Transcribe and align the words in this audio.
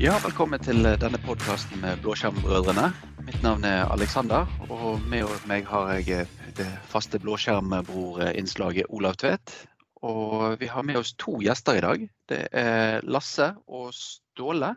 Ja, 0.00 0.14
velkommen 0.24 0.62
til 0.64 0.80
denne 0.80 1.18
podkasten 1.20 1.82
med 1.82 1.98
Blåskjermbrødrene. 2.00 2.86
Mitt 3.26 3.42
navn 3.44 3.66
er 3.68 3.82
Alexander, 3.92 4.48
og 4.72 5.02
med 5.12 5.28
meg 5.44 5.66
har 5.68 5.90
jeg 5.98 6.24
det 6.56 6.68
faste 6.88 7.20
blåskjermbror-innslaget 7.20 8.88
Olav 8.88 9.18
Tvedt. 9.20 9.52
Og 10.00 10.56
vi 10.62 10.70
har 10.72 10.86
med 10.88 10.96
oss 11.02 11.12
to 11.20 11.34
gjester 11.44 11.76
i 11.76 11.82
dag. 11.84 12.06
Det 12.32 12.38
er 12.48 13.04
Lasse 13.04 13.50
og 13.68 13.92
Ståle. 13.92 14.70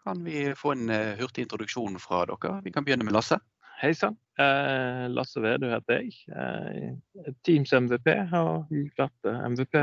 Kan 0.00 0.24
vi 0.24 0.46
få 0.56 0.72
en 0.72 0.88
eh, 0.88 1.20
hurtig 1.20 1.44
introduksjon 1.44 2.00
fra 2.00 2.22
dere? 2.30 2.62
Vi 2.64 2.72
kan 2.72 2.88
begynne 2.88 3.04
med 3.04 3.12
Lasse. 3.12 3.36
Hei 3.82 3.92
sann. 3.92 4.16
Eh, 4.40 5.04
Lasse 5.12 5.44
Vedu 5.44 5.68
heter 5.68 6.00
jeg. 6.00 6.16
Eh, 6.32 7.28
Teams 7.44 7.76
MVP 7.76 8.08
har 8.32 8.64
vært 8.72 9.28
eh, 9.28 9.44
MVP 9.52 9.76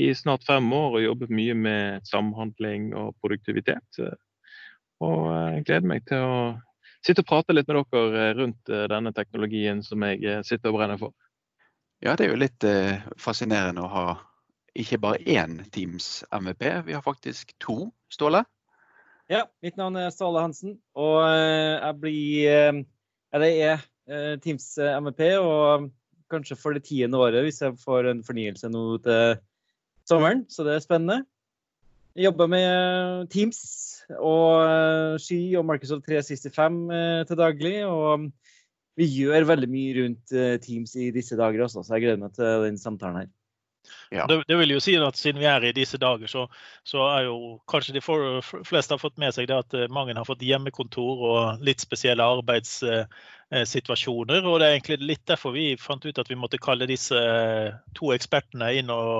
i 0.00 0.14
snart 0.16 0.44
fem 0.46 0.66
år 0.72 0.98
og 0.98 1.04
jobbet 1.04 1.32
mye 1.34 1.54
med 1.56 2.06
samhandling 2.08 2.92
og 2.96 3.16
produktivitet. 3.20 4.00
Og 5.02 5.26
jeg 5.28 5.64
gleder 5.68 5.88
meg 5.88 6.06
til 6.08 6.24
å 6.24 6.36
sitte 7.04 7.24
og 7.24 7.28
prate 7.28 7.54
litt 7.56 7.68
med 7.68 7.84
dere 7.92 8.30
rundt 8.38 8.72
denne 8.92 9.12
teknologien 9.12 9.82
som 9.84 10.04
jeg 10.06 10.44
sitter 10.48 10.70
og 10.70 10.78
brenner 10.78 11.00
for. 11.00 11.12
Ja, 12.02 12.16
det 12.16 12.26
er 12.26 12.32
jo 12.32 12.40
litt 12.40 12.64
eh, 12.66 13.02
fascinerende 13.20 13.84
å 13.84 13.90
ha 13.92 14.06
ikke 14.78 14.98
bare 15.02 15.20
én 15.28 15.60
Teams 15.70 16.24
MVP, 16.32 16.64
vi 16.88 16.96
har 16.96 17.04
faktisk 17.04 17.52
to. 17.62 17.92
Ståle? 18.10 18.42
Ja, 19.30 19.44
mitt 19.62 19.76
navn 19.78 19.98
er 20.00 20.10
Ståle 20.12 20.42
Hansen, 20.42 20.78
og 20.98 21.20
jeg 21.24 21.98
blir 22.00 22.82
Eller 23.32 23.52
jeg 23.52 23.78
er 24.08 24.40
Teams 24.44 24.66
MVP, 24.76 25.22
og 25.40 25.90
kanskje 26.32 26.56
for 26.58 26.76
det 26.76 26.84
tiende 26.88 27.20
året 27.20 27.44
hvis 27.44 27.60
jeg 27.62 27.78
får 27.80 28.08
en 28.10 28.22
fornyelse 28.24 28.70
nå 28.72 28.84
til 29.04 29.36
sommeren, 30.12 30.44
så 30.52 30.68
det 30.68 30.76
er 30.76 30.84
spennende. 30.84 31.22
Jeg 32.12 32.28
jobber 32.28 32.50
med 32.52 33.28
Teams 33.32 33.62
og 34.20 35.16
Sky 35.22 35.54
og 35.56 35.64
Microsoft 35.64 36.04
365 36.04 36.80
til 37.28 37.38
daglig. 37.40 37.76
Og 37.88 38.28
vi 39.00 39.06
gjør 39.08 39.48
veldig 39.48 39.68
mye 39.72 39.94
rundt 40.02 40.34
Teams 40.64 40.92
i 41.00 41.08
disse 41.14 41.38
dager 41.40 41.64
også, 41.64 41.80
så 41.80 41.96
jeg 41.96 42.04
gleder 42.04 42.20
meg 42.20 42.34
til 42.36 42.66
den 42.66 42.76
samtalen 42.80 43.22
her. 43.22 43.30
Ja. 44.12 44.26
Det, 44.26 44.42
det, 44.48 44.56
vil 44.60 44.70
jo 44.74 44.80
si 44.82 44.94
at 45.00 45.16
Siden 45.18 45.40
vi 45.40 45.46
er 45.48 45.64
i 45.64 45.72
disse 45.74 45.98
dager, 45.98 46.26
så, 46.30 46.46
så 46.86 46.98
er 47.08 47.22
jo 47.26 47.36
kanskje 47.70 47.94
de 47.96 48.02
for, 48.04 48.40
fleste 48.68 48.94
har 48.94 49.02
fått 49.02 49.18
med 49.18 49.34
seg 49.34 49.48
det 49.50 49.58
at 49.58 49.72
mange 49.90 50.14
har 50.16 50.28
fått 50.28 50.46
hjemmekontor 50.46 51.24
og 51.28 51.40
litt 51.64 51.80
spesielle 51.82 52.24
arbeidssituasjoner. 52.36 54.40
og 54.44 54.60
Det 54.60 54.66
er 54.66 54.72
egentlig 54.76 55.10
litt 55.14 55.26
derfor 55.28 55.50
vi 55.56 55.80
fant 55.80 56.06
ut 56.06 56.20
at 56.20 56.30
vi 56.30 56.38
måtte 56.38 56.62
kalle 56.62 56.90
disse 56.90 57.18
to 57.98 58.06
ekspertene 58.14 58.68
inn 58.78 58.90
og 58.92 59.12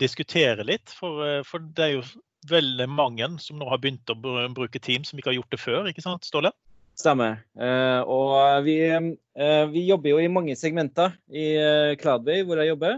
diskutere 0.00 0.66
litt. 0.66 0.92
For, 0.94 1.22
eh, 1.26 1.42
for, 1.46 1.64
det 1.76 1.84
er 1.84 1.94
jo 1.96 2.06
veldig 2.48 2.86
mange 2.90 3.28
som 3.42 3.58
nå 3.58 3.68
har 3.68 3.80
begynt 3.82 4.10
å 4.12 4.16
bruke 4.54 4.80
Teams 4.80 5.10
som 5.10 5.20
ikke 5.20 5.32
har 5.32 5.38
gjort 5.40 5.54
det 5.54 5.60
før, 5.62 5.88
ikke 5.90 6.04
sant 6.04 6.26
Ståle? 6.26 6.52
Stemmer. 6.98 7.44
Uh, 7.54 8.02
og 8.10 8.64
vi, 8.66 8.80
uh, 8.90 9.66
vi, 9.70 9.84
jobber 9.86 10.10
jo 10.10 10.22
i 10.22 10.30
mange 10.32 10.56
segmenter 10.58 11.12
i 11.30 11.52
Cloudway, 12.00 12.42
hvor 12.46 12.58
jeg 12.58 12.72
jobber. 12.72 12.96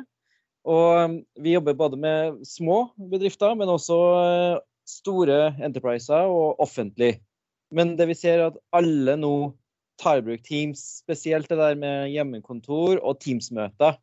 Og 0.70 1.18
vi 1.40 1.52
jobber 1.52 1.76
både 1.76 1.98
med 2.00 2.40
små 2.48 2.86
bedrifter, 3.12 3.52
men 3.56 3.72
også 3.72 3.98
store 4.88 5.54
enterpriser 5.64 6.28
og 6.28 6.60
offentlig. 6.60 7.14
Men 7.72 7.94
det 7.96 8.08
vi 8.10 8.16
ser 8.18 8.38
er 8.38 8.50
at 8.50 8.60
alle 8.76 9.16
nå 9.20 9.34
tar 10.00 10.20
i 10.20 10.24
bruk 10.26 10.42
Teams, 10.46 10.82
spesielt 11.02 11.48
det 11.50 11.58
der 11.60 11.76
med 11.78 12.10
hjemmekontor 12.12 12.98
og 12.98 13.20
Teams-møter. 13.22 13.98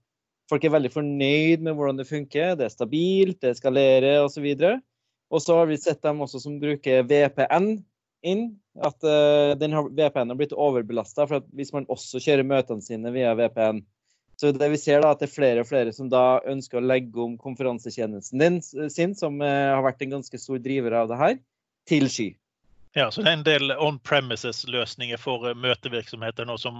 Folk 0.47 0.63
er 0.63 0.71
veldig 0.77 0.91
fornøyd 0.93 1.63
med 1.65 1.75
hvordan 1.75 1.99
det 1.99 2.07
funker. 2.07 2.55
Det 2.55 2.67
er 2.67 2.73
stabilt, 2.73 3.41
det 3.43 3.57
skalerer 3.57 4.23
osv. 4.23 4.47
Og 5.27 5.43
så 5.43 5.59
har 5.59 5.67
vi 5.67 5.79
sett 5.79 5.99
dem 6.05 6.23
også 6.23 6.39
som 6.43 6.55
bruker 6.61 7.03
VPN 7.07 7.73
inn. 8.27 8.47
At 8.77 9.03
uh, 9.03 9.57
den 9.59 9.75
VPN 9.75 10.31
har 10.31 10.39
blitt 10.39 10.55
overbelasta. 10.55 11.27
Hvis 11.57 11.73
man 11.75 11.87
også 11.91 12.21
kjører 12.23 12.47
møtene 12.47 12.85
sine 12.85 13.11
via 13.15 13.35
VPN, 13.37 13.83
så 14.37 14.51
det 14.53 14.69
vi 14.69 14.77
ser 14.77 15.01
da, 15.01 15.11
at 15.15 15.21
det 15.23 15.31
er 15.31 15.33
flere 15.33 15.61
og 15.63 15.67
flere 15.69 15.91
som 15.95 16.11
da 16.13 16.39
ønsker 16.45 16.77
å 16.77 16.85
legge 16.85 17.17
om 17.23 17.39
konferansetjenesten 17.41 18.43
din, 18.43 18.59
sin, 18.61 19.15
som 19.17 19.41
uh, 19.41 19.73
har 19.73 19.81
vært 19.85 20.03
en 20.05 20.19
ganske 20.19 20.39
stor 20.39 20.61
driver 20.61 20.99
av 21.01 21.09
det 21.09 21.17
her, 21.19 21.39
til 21.89 22.05
sky. 22.13 22.27
Ja, 22.97 23.11
så 23.13 23.21
det 23.21 23.29
er 23.29 23.35
en 23.37 23.45
del 23.45 23.71
on-premises-løsninger 23.77 25.19
for 25.21 25.45
eh, 25.45 25.57
møtevirksomheter 25.61 26.47
nå 26.49 26.55
som 26.57 26.79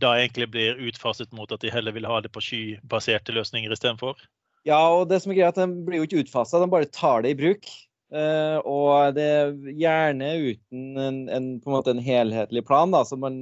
da 0.00 0.14
egentlig 0.16 0.46
blir 0.54 0.78
utfaset 0.88 1.28
mot 1.36 1.50
at 1.52 1.60
de 1.60 1.72
heller 1.72 1.92
vil 1.92 2.06
ha 2.08 2.22
det 2.24 2.30
på 2.32 2.40
skybaserte 2.40 3.34
løsninger 3.36 3.74
istedenfor? 3.74 4.16
Ja, 4.64 4.80
og 4.96 5.10
det 5.10 5.20
som 5.20 5.34
er 5.34 5.42
greit, 5.42 5.58
at 5.58 5.68
de 5.68 5.84
blir 5.84 6.00
jo 6.00 6.06
ikke 6.06 6.22
utfasa, 6.22 6.62
de 6.62 6.70
bare 6.72 6.88
tar 6.88 7.26
det 7.26 7.34
i 7.34 7.38
bruk. 7.42 7.68
Uh, 8.08 8.56
og 8.64 9.18
det 9.18 9.26
er 9.28 9.50
gjerne 9.76 10.30
uten 10.40 10.86
en, 10.96 11.18
en, 11.28 11.48
på 11.60 11.68
en, 11.68 11.74
måte 11.74 11.92
en 11.92 12.00
helhetlig 12.00 12.62
plan, 12.64 12.94
da, 12.94 13.02
som 13.04 13.20
man, 13.20 13.36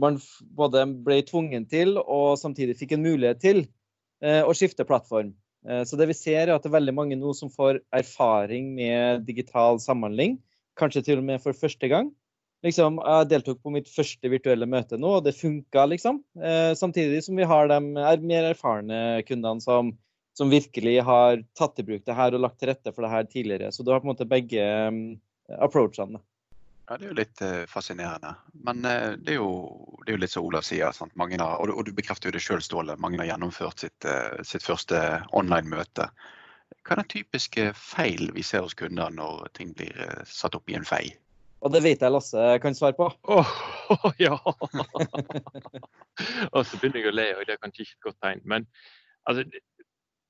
man, 0.00 0.16
både 0.56 0.86
ble 1.04 1.18
tvungen 1.28 1.66
til 1.68 1.98
og 2.00 2.38
samtidig 2.40 2.78
fikk 2.78 2.94
en 2.96 3.04
mulighet 3.04 3.42
til 3.44 3.60
uh, 4.24 4.40
å 4.48 4.56
skifte 4.56 4.88
plattform. 4.88 5.34
Så 5.86 5.94
det 5.94 6.08
vi 6.10 6.14
ser 6.18 6.48
er 6.48 6.50
at 6.56 6.64
det 6.64 6.72
er 6.72 6.74
veldig 6.74 6.92
mange 6.96 7.14
nå 7.14 7.30
som 7.38 7.46
får 7.52 7.76
erfaring 7.94 8.72
med 8.74 9.22
digital 9.28 9.76
samhandling 9.78 10.40
kanskje 10.78 11.04
til 11.06 11.22
og 11.22 11.26
med 11.28 11.42
for 11.42 11.56
første 11.56 11.88
gang. 11.90 12.10
Liksom, 12.62 13.00
jeg 13.02 13.28
deltok 13.32 13.58
på 13.64 13.72
mitt 13.74 13.88
første 13.90 14.30
virtuelle 14.30 14.68
møte 14.70 14.98
nå, 15.00 15.16
og 15.18 15.24
det 15.26 15.34
funka, 15.34 15.82
liksom. 15.90 16.20
Eh, 16.38 16.70
samtidig 16.78 17.24
som 17.26 17.38
vi 17.38 17.46
har 17.48 17.66
de 17.72 17.78
er 17.98 18.22
mer 18.22 18.52
erfarne 18.52 18.98
kundene 19.26 19.64
som, 19.64 19.90
som, 20.38 20.52
virkelig 20.52 21.00
har 21.02 21.42
tatt 21.58 21.82
i 21.82 21.86
bruk 21.88 22.04
det 22.06 22.14
her 22.14 22.36
og 22.36 22.44
lagt 22.44 22.60
til 22.62 22.70
rette 22.70 22.92
for 22.94 23.02
det 23.02 23.10
her 23.10 23.26
tidligere. 23.26 23.72
Så 23.74 23.82
du 23.82 23.90
har 23.90 23.98
på 24.02 24.06
en 24.06 24.12
måte 24.12 24.28
begge 24.30 24.62
um, 24.62 25.00
approachene. 25.58 26.22
Ja, 26.86 27.00
Det 27.00 27.08
er 27.08 27.10
jo 27.10 27.18
litt 27.18 27.42
uh, 27.42 27.64
fascinerende. 27.66 28.36
Men 28.62 28.86
uh, 28.86 29.18
det, 29.18 29.34
er 29.34 29.40
jo, 29.40 29.50
det, 30.04 30.12
er 30.12 30.14
jo, 30.14 30.22
litt 30.22 30.34
som 30.36 30.46
Olav 30.46 30.62
sier, 30.66 30.94
sant? 30.94 31.18
Har, 31.18 31.56
og, 31.56 31.66
du, 31.66 31.74
og, 31.74 31.82
du 31.88 31.98
bekrefter 31.98 32.30
jo 32.30 32.36
det 32.36 32.44
sjøl, 32.46 32.62
Ståle. 32.62 32.94
Mange 33.02 33.18
har 33.24 33.32
gjennomført 33.32 33.82
sitt, 33.82 34.06
uh, 34.06 34.38
sitt 34.46 34.62
første 34.62 35.02
online-møte. 35.34 36.12
Hva 36.82 36.94
er 36.94 37.02
den 37.02 37.12
typiske 37.12 37.66
feil 37.78 38.30
vi 38.36 38.44
ser 38.46 38.64
hos 38.64 38.76
kunder 38.78 39.12
når 39.14 39.50
ting 39.58 39.74
blir 39.76 39.96
eh, 40.00 40.22
satt 40.28 40.56
opp 40.58 40.70
i 40.70 40.78
en 40.78 40.88
fei? 40.88 41.04
Og 41.62 41.70
det 41.70 41.84
vet 41.84 42.00
jeg 42.02 42.10
Lasse 42.10 42.56
kan 42.62 42.74
svare 42.74 42.96
på. 42.98 43.06
Oh, 43.30 43.52
oh, 43.94 44.08
ja! 44.22 44.34
og 46.54 46.64
så 46.66 46.80
begynner 46.80 47.04
jeg 47.04 47.12
å 47.12 47.14
le, 47.14 47.28
og 47.36 47.46
det 47.46 47.54
er 47.54 47.62
kanskje 47.62 47.84
ikke 47.84 47.98
et 47.98 48.08
godt 48.08 48.18
tegn. 48.24 48.42
Men 48.50 48.66
altså, 49.30 49.44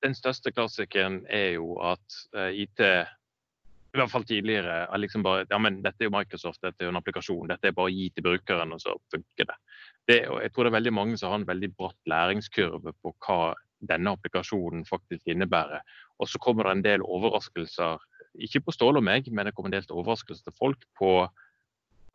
den 0.05 0.17
største 0.19 0.53
klassikeren 0.53 1.23
er 1.33 1.55
jo 1.57 1.79
at 1.81 2.21
uh, 2.37 2.51
IT 2.53 2.85
i 3.93 4.01
hvert 4.01 4.13
fall 4.13 4.25
tidligere 4.25 4.77
er 4.87 5.01
liksom 5.01 5.25
bare 5.25 5.45
ja, 5.51 5.59
men 5.61 5.83
dette 5.85 6.01
er 6.01 6.09
jo 6.09 6.15
Microsoft, 6.15 6.63
dette 6.65 6.81
er 6.81 6.89
jo 6.89 6.93
en 6.95 7.01
applikasjon. 7.01 7.51
Dette 7.51 7.69
er 7.69 7.75
bare 7.77 7.91
å 7.91 7.93
gi 7.93 8.07
til 8.15 8.25
brukeren, 8.25 8.73
og 8.73 8.81
så 8.81 8.95
funker 9.13 9.51
det. 9.51 9.57
det 10.09 10.21
og 10.33 10.39
jeg 10.41 10.53
tror 10.53 10.65
det 10.65 10.73
er 10.73 10.79
veldig 10.79 10.95
mange 10.97 11.19
som 11.21 11.33
har 11.33 11.43
en 11.43 11.51
veldig 11.51 11.71
bratt 11.77 11.99
læringskurve 12.09 12.95
på 13.05 13.13
hva 13.27 13.53
denne 13.93 14.15
applikasjonen 14.17 14.87
faktisk 14.89 15.29
innebærer. 15.29 15.85
Og 16.22 16.31
så 16.31 16.38
kommer 16.38 16.69
det 16.69 16.77
en 16.77 16.84
del 16.87 17.03
overraskelser, 17.03 18.03
ikke 18.47 18.62
på 18.65 18.75
Ståle 18.75 19.03
og 19.03 19.06
meg, 19.06 19.27
men 19.34 19.49
det 19.49 19.55
kommer 19.56 19.72
en 19.72 19.81
del 19.81 19.88
overraskelser 19.91 20.47
til 20.47 20.59
folk 20.59 20.87
på 20.99 21.15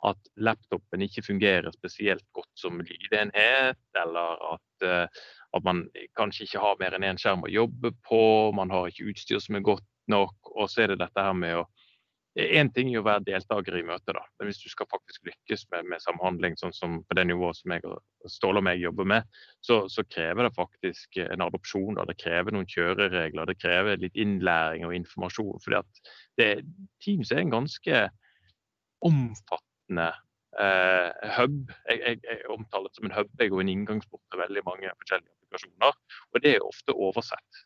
at 0.06 0.30
laptopen 0.38 1.02
ikke 1.02 1.24
fungerer 1.26 1.74
spesielt 1.74 2.24
godt 2.32 2.50
som 2.58 2.80
lydenhet, 2.80 3.80
eller 3.98 4.44
at, 4.54 4.86
uh, 4.86 5.24
at 5.54 5.64
man 5.66 5.84
kanskje 6.16 6.46
ikke 6.46 6.62
har 6.62 6.78
mer 6.80 6.94
enn 6.96 7.06
én 7.08 7.18
skjerm 7.20 7.44
å 7.46 7.50
jobbe 7.50 7.92
på, 8.06 8.22
man 8.54 8.70
har 8.70 8.88
ikke 8.88 9.10
utstyr 9.12 9.42
som 9.42 9.58
er 9.58 9.66
godt 9.66 9.86
nok. 10.10 10.36
Og 10.54 10.70
så 10.70 10.84
er 10.84 10.92
det 10.92 11.00
dette 11.02 11.24
her 11.24 11.34
med 11.36 11.58
å 11.58 11.66
Én 12.38 12.68
ting 12.70 12.92
er 12.92 13.00
å 13.00 13.06
være 13.06 13.24
deltaker 13.26 13.74
i 13.74 13.82
møtet, 13.82 14.12
da. 14.14 14.20
men 14.38 14.46
hvis 14.46 14.60
du 14.62 14.68
skal 14.70 14.86
faktisk 14.92 15.24
lykkes 15.26 15.64
med, 15.72 15.88
med 15.90 16.02
samhandling 16.04 16.54
sånn 16.60 16.74
som 16.76 17.00
på 17.02 17.16
det 17.18 17.24
nivået 17.26 17.58
som 17.58 17.74
jeg 17.74 17.82
og 17.88 18.30
Ståle 18.30 18.60
og 18.60 18.66
meg 18.66 18.78
jobber 18.82 19.08
med, 19.10 19.26
så, 19.64 19.80
så, 19.90 20.04
krever 20.06 20.46
det 20.46 20.52
faktisk 20.54 21.18
en 21.24 21.42
adopsjon. 21.42 21.96
Da. 21.98 22.04
Det 22.06 22.18
krever 22.20 22.54
noen 22.54 22.68
kjøreregler, 22.70 23.48
det 23.48 23.58
krever 23.58 23.98
litt 23.98 24.18
innlæring 24.18 24.86
og 24.86 24.94
informasjon. 24.94 25.58
fordi 25.64 25.80
at 25.80 26.12
det, 26.38 26.48
Teams 27.02 27.32
er 27.34 27.42
en 27.42 27.54
ganske 27.56 28.04
omfattende 29.08 30.10
eh, 30.62 31.32
hub. 31.38 31.72
Jeg, 31.88 32.02
jeg, 32.04 32.20
jeg, 32.22 32.44
omtaler 32.54 32.90
det 32.90 33.00
som 33.00 33.10
en 33.10 33.16
hub 33.18 33.42
jeg 33.42 33.54
og 33.54 33.64
en 33.64 33.72
inngangsport 33.74 34.22
til 34.30 34.44
veldig 34.44 34.66
mange 34.68 34.94
forskjellige 35.00 35.34
applikasjoner. 35.34 35.98
Og 36.34 36.44
det 36.44 36.54
er 36.54 36.70
ofte 36.70 36.94
oversett. 36.94 37.64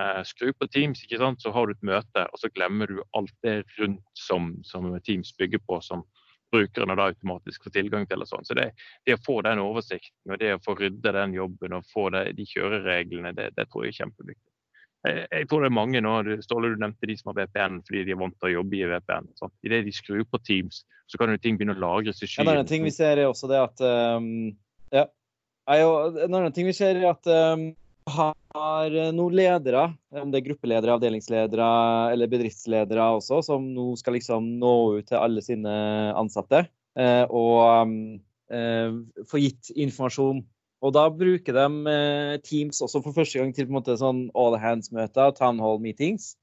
Uh, 0.00 0.22
skru 0.24 0.54
på 0.56 0.66
Teams, 0.72 1.02
ikke 1.04 1.18
sant? 1.20 1.42
så 1.44 1.50
har 1.52 1.68
du 1.68 1.74
et 1.74 1.84
møte, 1.84 2.24
og 2.24 2.40
så 2.40 2.48
glemmer 2.54 2.88
du 2.88 3.02
alt 3.18 3.34
det 3.44 3.58
rundt 3.76 4.00
som, 4.16 4.54
som 4.64 4.88
Teams 5.04 5.34
bygger 5.36 5.60
på, 5.68 5.82
som 5.84 6.06
brukerne 6.52 6.96
da 6.96 7.08
automatisk 7.10 7.66
får 7.66 7.74
tilgang 7.76 8.06
til. 8.08 8.22
og 8.24 8.28
sånn. 8.28 8.46
Så 8.48 8.56
det, 8.58 8.70
det, 9.06 9.16
å 9.16 9.24
få 9.24 9.40
den 9.46 9.60
oversikten 9.62 10.34
og 10.34 10.40
det 10.40 10.54
å 10.56 10.62
få 10.64 10.76
rydde 10.78 11.12
den 11.16 11.36
jobben 11.36 11.76
og 11.76 11.92
få 11.92 12.08
det, 12.14 12.24
de 12.38 12.48
kjørereglene, 12.48 13.34
det, 13.36 13.52
det, 13.56 13.68
tror 13.72 13.86
jeg 13.86 13.94
er 13.94 14.00
kjempeviktig. 14.02 14.48
Jeg, 15.02 15.24
jeg, 15.26 15.46
tror 15.50 15.64
det 15.64 15.68
er 15.72 15.74
mange 15.74 16.02
nå, 16.04 16.12
Ståle 16.44 16.70
du 16.70 16.78
nevnte 16.78 17.08
de 17.10 17.16
som 17.18 17.32
har 17.32 17.40
VPN 17.40 17.80
fordi 17.88 18.04
de 18.06 18.14
er 18.14 18.20
vant 18.20 18.36
til 18.38 18.52
å 18.52 18.54
jobbe 18.58 18.78
i 18.78 18.90
VPN. 18.92 19.32
Sånn. 19.40 19.54
Idet 19.66 19.82
de 19.88 19.94
skrur 19.96 20.24
på 20.28 20.40
Teams, 20.46 20.84
så 21.10 21.18
kan 21.20 21.32
jo 21.32 21.40
ting 21.42 21.58
begynne 21.58 21.76
å 21.76 21.82
lagres 21.82 22.22
i 22.22 22.28
skyen. 22.28 22.46
En 22.46 22.54
annen 22.54 22.70
ting 22.70 22.86
vi 22.86 22.94
ser 22.94 23.18
er 23.18 23.28
også 23.28 23.50
det 23.50 23.60
at 23.60 23.84
um, 23.84 24.52
ja. 24.94 25.08
En 25.72 26.34
annen 26.34 26.54
ting 26.54 26.66
vi 26.66 26.74
ser 26.74 26.98
er 26.98 27.10
at 27.12 27.28
um, 27.28 27.70
har 28.10 29.12
noen 29.14 29.36
ledere, 29.36 29.84
om 30.18 30.30
det 30.32 30.40
er 30.40 30.46
gruppeledere, 30.48 30.96
avdelingsledere 30.96 31.68
eller 32.12 32.30
bedriftsledere 32.30 33.08
også, 33.18 33.42
som 33.46 33.68
nå 33.74 33.92
skal 34.00 34.16
liksom 34.18 34.48
nå 34.60 34.74
ut 34.98 35.08
til 35.10 35.20
alle 35.20 35.42
sine 35.44 35.74
ansatte 36.18 36.64
eh, 36.98 37.24
og 37.28 37.94
eh, 38.52 38.98
få 39.28 39.42
gitt 39.42 39.72
informasjon. 39.74 40.42
Og 40.82 40.94
da 40.96 41.06
bruker 41.14 41.54
de 41.54 41.92
eh, 41.92 42.36
Teams 42.42 42.82
også 42.82 43.02
for 43.04 43.14
første 43.16 43.38
gang 43.38 43.52
til 43.54 43.68
på 43.68 43.74
en 43.74 43.80
måte 43.80 43.98
sånn 44.00 44.24
all 44.34 44.58
hands-møter, 44.58 45.34
town 45.38 45.62
hall 45.62 45.78
meetings. 45.82 46.34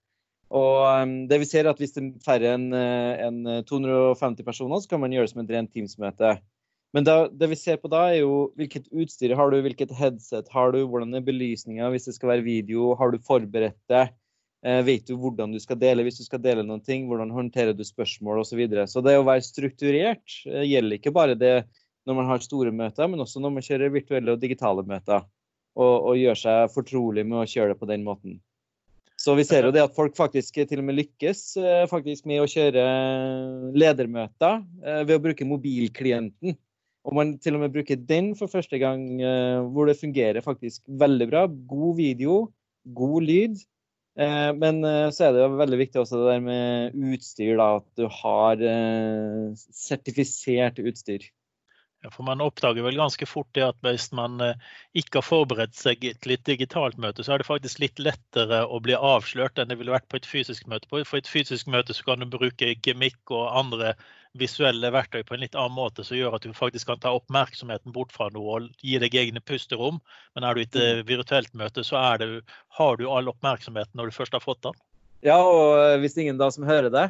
Og 0.50 1.12
det 1.30 1.38
vi 1.44 1.46
ser 1.46 1.68
er 1.68 1.76
at 1.76 1.78
Hvis 1.78 1.92
det 1.94 2.02
er 2.02 2.14
færre 2.26 2.56
enn 2.56 2.72
en 2.74 3.44
250 3.70 4.42
personer, 4.48 4.82
så 4.82 4.90
kan 4.90 5.04
man 5.04 5.14
gjøre 5.14 5.28
det 5.28 5.34
som 5.36 5.44
et 5.44 5.52
rent 5.54 5.70
Teams-møte. 5.76 6.40
Men 6.96 7.06
da, 7.06 7.16
det 7.30 7.52
vi 7.52 7.58
ser 7.60 7.78
på 7.78 7.90
da, 7.92 8.08
er 8.10 8.24
jo 8.24 8.50
hvilket 8.58 8.88
utstyr 8.90 9.36
har 9.38 9.52
du, 9.54 9.60
hvilket 9.62 9.92
headset 9.94 10.50
har 10.54 10.74
du, 10.74 10.82
hvordan 10.90 11.14
er 11.18 11.26
belysninga 11.26 11.92
hvis 11.94 12.10
det 12.10 12.16
skal 12.16 12.34
være 12.34 12.48
video, 12.48 12.96
har 12.98 13.14
du 13.14 13.20
forberedt 13.22 13.78
det? 13.92 14.08
Eh, 14.66 14.82
vet 14.84 15.06
du 15.08 15.14
hvordan 15.16 15.54
du 15.54 15.60
skal 15.64 15.78
dele 15.80 16.04
hvis 16.04 16.18
du 16.20 16.26
skal 16.26 16.42
dele 16.44 16.66
noen 16.66 16.82
ting? 16.84 17.06
Hvordan 17.08 17.32
håndterer 17.32 17.78
du 17.78 17.86
spørsmål 17.88 18.42
osv. 18.42 18.50
Så, 18.50 18.60
videre. 18.60 18.88
så 18.92 19.04
det 19.06 19.16
å 19.20 19.28
være 19.28 19.46
strukturert 19.46 20.42
eh, 20.50 20.66
gjelder 20.68 21.00
ikke 21.00 21.16
bare 21.16 21.38
det 21.40 21.62
når 22.10 22.18
man 22.18 22.30
har 22.32 22.42
store 22.42 22.74
møter, 22.74 23.08
men 23.08 23.22
også 23.22 23.42
når 23.44 23.54
man 23.54 23.66
kjører 23.66 23.94
virtuelle 23.94 24.34
og 24.34 24.42
digitale 24.42 24.84
møter. 24.88 25.28
Og, 25.80 25.94
og 26.10 26.18
gjør 26.18 26.40
seg 26.42 26.72
fortrolig 26.74 27.24
med 27.28 27.44
å 27.44 27.48
kjøre 27.48 27.76
det 27.76 27.80
på 27.80 27.88
den 27.88 28.02
måten. 28.04 28.40
Så 29.20 29.36
vi 29.36 29.44
ser 29.46 29.68
jo 29.68 29.74
det 29.76 29.84
at 29.84 29.96
folk 29.96 30.16
faktisk 30.16 30.58
til 30.58 30.82
og 30.82 30.88
med 30.88 30.98
lykkes 30.98 31.44
eh, 31.60 31.86
faktisk 31.92 32.26
med 32.28 32.42
å 32.42 32.50
kjøre 32.50 32.84
ledermøter 33.78 34.64
eh, 34.82 35.04
ved 35.04 35.18
å 35.18 35.24
bruke 35.24 35.48
mobilklienten. 35.48 36.58
Og 37.08 37.16
man 37.16 37.38
til 37.40 37.56
og 37.56 37.64
med 37.64 37.74
bruker 37.74 38.00
den 38.10 38.34
for 38.38 38.52
første 38.52 38.80
gang, 38.82 39.06
uh, 39.24 39.66
hvor 39.72 39.90
det 39.90 40.00
fungerer 40.00 40.44
faktisk 40.46 40.84
veldig 40.88 41.30
bra. 41.32 41.46
God 41.48 41.98
video, 42.00 42.40
god 42.96 43.28
lyd. 43.28 43.60
Uh, 44.20 44.52
men 44.60 44.84
uh, 44.84 45.08
så 45.16 45.30
er 45.30 45.36
det 45.36 45.46
jo 45.46 45.60
veldig 45.62 45.80
viktig 45.80 46.02
også 46.02 46.20
det 46.20 46.32
der 46.34 46.46
med 46.46 46.98
utstyr, 47.14 47.56
da, 47.60 47.70
at 47.80 47.88
du 48.00 48.08
har 48.20 48.64
sertifisert 49.72 50.82
utstyr. 50.84 51.30
Ja, 52.00 52.10
for 52.14 52.24
Man 52.24 52.40
oppdager 52.40 52.86
vel 52.86 52.96
ganske 52.96 53.28
fort 53.28 53.50
det 53.58 53.66
at 53.66 53.80
hvis 53.84 54.08
man 54.16 54.40
eh, 54.44 54.60
ikke 54.96 55.20
har 55.20 55.26
forberedt 55.28 55.76
seg 55.76 56.06
til 56.24 56.34
et 56.36 56.46
digitalt 56.48 56.96
møte, 57.02 57.26
så 57.26 57.34
er 57.36 57.42
det 57.42 57.50
faktisk 57.50 57.82
litt 57.84 58.00
lettere 58.00 58.62
å 58.64 58.80
bli 58.84 58.96
avslørt 58.96 59.60
enn 59.60 59.72
det 59.72 59.76
ville 59.82 59.92
vært 59.92 60.08
på 60.12 60.20
et 60.22 60.30
fysisk 60.30 60.70
møte. 60.72 60.88
På 60.88 61.02
et 61.04 61.28
fysisk 61.28 61.68
møte 61.68 61.96
så 61.98 62.08
kan 62.08 62.24
du 62.24 62.30
bruke 62.32 62.72
gemikk 62.88 63.36
og 63.36 63.52
andre 63.52 63.98
visuelle 64.38 64.92
verktøy 64.94 65.24
på 65.26 65.36
en 65.36 65.42
litt 65.42 65.56
annen 65.58 65.74
måte, 65.74 66.04
som 66.06 66.18
gjør 66.18 66.38
at 66.38 66.46
du 66.46 66.54
faktisk 66.54 66.92
kan 66.92 67.00
ta 67.02 67.14
oppmerksomheten 67.18 67.94
bort 67.96 68.14
fra 68.14 68.30
noe 68.34 68.60
og 68.60 68.68
gi 68.86 69.00
deg 69.02 69.16
egne 69.18 69.42
pusterom. 69.42 69.98
Men 70.38 70.46
er 70.46 70.54
du 70.54 70.62
i 70.62 70.68
et 70.68 70.78
eh, 70.78 71.02
virtuelt 71.08 71.50
møte, 71.58 71.84
så 71.86 72.04
det, 72.22 72.30
har 72.78 73.00
du 73.00 73.08
all 73.10 73.32
oppmerksomheten 73.32 73.98
når 73.98 74.12
du 74.12 74.20
først 74.20 74.38
har 74.38 74.44
fått 74.44 74.62
den. 74.68 74.78
Ja, 75.26 75.40
og 75.42 75.80
eh, 75.80 75.98
hvis 76.04 76.18
ingen 76.22 76.38
da 76.40 76.52
som 76.54 76.68
hører 76.68 76.94
det, 76.94 77.08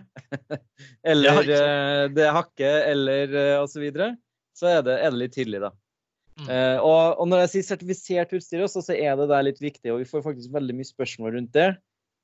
eller 1.11 1.43
ja, 1.43 2.07
det 2.13 2.31
hakker, 2.39 2.81
eller 2.93 3.37
osv., 3.59 3.85
så 4.59 4.73
er 4.79 4.81
det, 4.87 4.97
er 4.99 5.13
det 5.13 5.21
litt 5.21 5.35
tidlig, 5.35 5.61
da. 5.63 5.75
Mm. 6.39 6.47
Uh, 6.47 6.79
og, 6.79 7.19
og, 7.19 7.27
når 7.27 7.43
jeg 7.43 7.51
sier 7.53 7.67
sertifisert 7.67 8.33
utstyr, 8.35 8.63
også, 8.63 8.83
så 8.85 8.95
er 8.95 9.17
det 9.19 9.27
der 9.31 9.45
litt 9.47 9.61
viktig, 9.61 9.91
og 9.91 10.01
vi 10.01 10.07
får 10.07 10.23
faktisk 10.23 10.53
veldig 10.55 10.75
mye 10.77 10.87
spørsmål 10.87 11.35
rundt 11.35 11.53
det. 11.55 11.69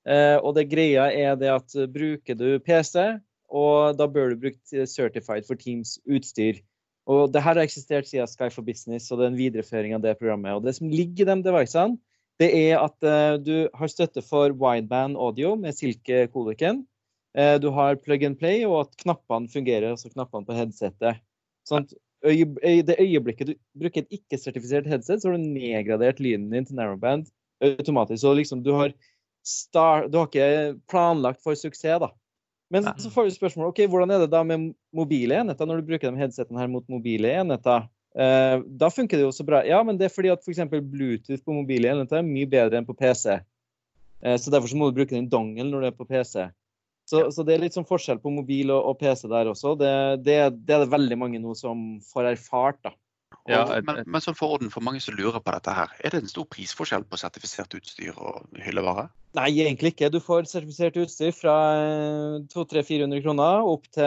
Uh, 0.08 0.38
og 0.40 0.54
det 0.58 0.68
greia 0.72 1.10
er 1.12 1.40
det 1.40 1.52
at 1.52 1.76
bruker 1.92 2.38
du 2.40 2.48
PC, 2.64 3.18
og 3.50 3.98
da 4.00 4.08
bør 4.10 4.34
du 4.34 4.42
bruke 4.46 4.88
Certified 4.90 5.48
for 5.48 5.60
Teams 5.60 5.98
utstyr. 6.10 6.62
Og 7.06 7.30
det 7.34 7.44
her 7.46 7.54
har 7.54 7.66
eksistert 7.66 8.08
siden 8.10 8.28
Sky 8.28 8.50
for 8.50 8.66
Business, 8.66 9.12
og 9.12 9.20
det 9.20 9.28
er 9.28 9.34
en 9.34 9.40
videreføring 9.40 9.94
av 9.94 10.02
det 10.02 10.16
programmet. 10.18 10.58
Og 10.58 10.66
det 10.66 10.74
som 10.78 10.90
ligger 10.90 11.26
i 11.26 11.30
de 11.30 11.46
devicene, 11.46 12.00
det 12.42 12.50
er 12.52 12.82
at 12.82 13.44
du 13.46 13.70
har 13.72 13.92
støtte 13.92 14.24
for 14.26 14.56
wideband 14.58 15.16
audio 15.16 15.54
med 15.56 15.78
Silke-kodeken. 15.78 16.82
du 17.62 17.70
har 17.72 17.96
plug 17.96 18.24
and 18.24 18.40
play, 18.40 18.66
og 18.66 18.80
at 18.82 18.98
knappene 19.04 19.48
fungerer, 19.52 19.92
altså 19.92 20.10
knappene 20.10 20.48
på 20.48 20.58
headsetet. 20.58 21.22
Sånn 21.70 21.86
at 21.86 21.94
i 22.26 22.82
det 22.82 22.98
øyeblikket 23.00 23.52
du 23.52 23.54
bruker 23.78 24.02
et 24.02 24.18
ikke-sertifisert 24.18 24.88
headset, 24.90 25.22
så 25.22 25.30
har 25.30 25.38
du 25.38 25.46
nedgradert 25.46 26.20
lyden 26.20 26.50
din 26.50 26.66
til 26.66 26.76
narrowband 26.80 27.30
automatisk. 27.62 28.22
Så 28.24 28.34
liksom 28.34 28.64
du 28.66 28.74
har, 28.74 28.96
start, 29.46 30.10
du 30.12 30.18
har 30.18 30.28
ikke 30.28 30.80
planlagt 30.90 31.44
for 31.44 31.54
suksess, 31.60 32.02
da. 32.02 32.10
Men 32.74 32.88
så 32.98 33.12
får 33.14 33.28
vi 33.28 33.36
spørsmål 33.36 33.70
ok, 33.70 33.84
hvordan 33.92 34.14
er 34.16 34.24
det 34.24 34.32
da 34.34 34.42
med 34.48 34.72
mobile 34.96 35.38
enheter, 35.38 35.68
når 35.70 35.82
du 35.82 35.90
bruker 35.92 36.10
de 36.10 36.22
headsetene 36.22 36.60
her 36.60 36.72
mot 36.72 36.86
mobile 36.90 37.30
enheter. 37.30 37.86
Eh, 38.16 38.62
da 38.80 38.90
funker 38.90 39.20
det 39.20 39.28
jo 39.28 39.34
så 39.36 39.46
bra. 39.46 39.62
Ja, 39.68 39.82
men 39.86 40.00
det 40.00 40.08
er 40.08 40.16
fordi 40.16 40.32
at 40.34 40.42
f.eks. 40.42 40.64
Bluetooth 40.72 41.44
på 41.46 41.56
mobile 41.56 41.92
enheter 41.92 42.22
er 42.22 42.28
mye 42.28 42.50
bedre 42.50 42.80
enn 42.80 42.88
på 42.88 42.96
PC. 42.98 43.38
Eh, 44.26 44.38
så 44.42 44.54
derfor 44.54 44.72
så 44.72 44.80
må 44.80 44.90
du 44.90 44.98
bruke 44.98 45.16
den 45.16 45.30
dongelen 45.30 45.74
når 45.74 45.86
du 45.86 45.90
er 45.92 45.98
på 45.98 46.08
PC. 46.10 46.48
Så, 47.06 47.22
så, 47.30 47.44
det 47.46 47.54
er 47.54 47.62
litt 47.62 47.76
sånn 47.78 47.86
forskjell 47.86 48.18
på 48.24 48.34
mobil 48.34 48.72
og, 48.74 48.82
og 48.90 49.00
PC 49.02 49.28
der 49.30 49.52
også. 49.52 49.76
Det, 49.78 49.92
det, 50.26 50.40
det, 50.66 50.74
er 50.74 50.86
det 50.86 50.94
veldig 50.94 51.20
mange 51.22 51.42
nå 51.44 51.54
som 51.58 52.00
får 52.10 52.32
erfart. 52.32 52.82
da. 52.88 52.96
Ja, 53.46 53.62
men, 53.86 54.00
men 54.10 54.24
sånn 54.24 54.38
for 54.38 54.56
orden, 54.56 54.72
for 54.74 54.82
mange 54.82 55.00
som 55.04 55.14
lurer 55.18 55.38
på 55.38 55.54
dette 55.54 55.74
her, 55.76 55.92
er 56.02 56.14
det 56.14 56.24
en 56.24 56.32
stor 56.32 56.48
prisforskjell 56.50 57.04
på 57.06 57.20
sertifisert 57.22 57.76
utstyr 57.78 58.18
og 58.18 58.48
hyllevare? 58.58 59.06
Nei, 59.36 59.50
egentlig 59.62 59.92
ikke. 59.94 60.10
Du 60.10 60.18
får 60.24 60.48
sertifisert 60.50 60.98
utstyr 60.98 61.34
fra 61.36 61.54
200-400 62.54 63.22
kroner 63.22 63.68
opp 63.70 63.86
til 63.94 64.06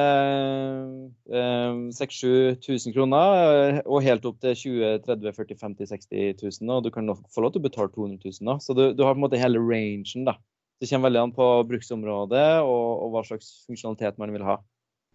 eh, 1.30 1.78
6000-7000 1.94 2.96
kroner, 2.96 3.36
eh, 3.44 3.80
og 3.84 4.02
helt 4.06 4.26
opp 4.26 4.40
til 4.42 4.56
20 4.58 5.04
30 5.06 5.36
40 5.36 5.60
50 5.60 5.92
60 5.92 6.62
000. 6.64 6.72
Og 6.74 6.86
du 6.86 6.90
kan 6.94 7.12
få 7.12 7.44
lov 7.44 7.54
til 7.54 7.62
å 7.62 7.68
betale 7.68 7.92
200 7.94 8.18
000. 8.24 8.40
Da. 8.48 8.56
Så 8.64 8.74
du, 8.74 8.88
du 8.96 9.04
har 9.04 9.14
på 9.14 9.20
en 9.20 9.26
måte 9.28 9.42
hele 9.42 9.62
rangen. 9.62 10.26
da. 10.26 10.38
Det 10.78 10.88
kommer 10.90 11.10
veldig 11.10 11.22
an 11.26 11.36
på 11.36 11.46
bruksområdet 11.68 12.48
og, 12.62 12.88
og 13.04 13.14
hva 13.14 13.24
slags 13.26 13.52
funksjonalitet 13.66 14.18
man 14.22 14.34
vil 14.34 14.46
ha. 14.46 14.58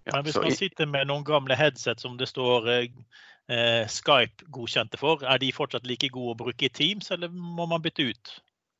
Ja, 0.06 0.18
Men 0.18 0.26
hvis 0.28 0.40
man 0.40 0.56
sitter 0.56 0.90
med 0.90 1.08
noen 1.08 1.24
gamle 1.28 1.56
headset 1.56 2.02
som 2.04 2.18
det 2.20 2.28
står 2.28 2.68
eh, 2.72 2.88
eh, 3.52 3.84
Skype-godkjente 3.88 5.00
for, 5.00 5.24
er 5.24 5.40
de 5.40 5.52
fortsatt 5.56 5.88
like 5.88 6.10
gode 6.12 6.36
å 6.36 6.40
bruke 6.44 6.68
i 6.68 6.72
Teams, 6.74 7.12
eller 7.16 7.32
må 7.32 7.68
man 7.72 7.84
bytte 7.84 8.10
ut? 8.12 8.34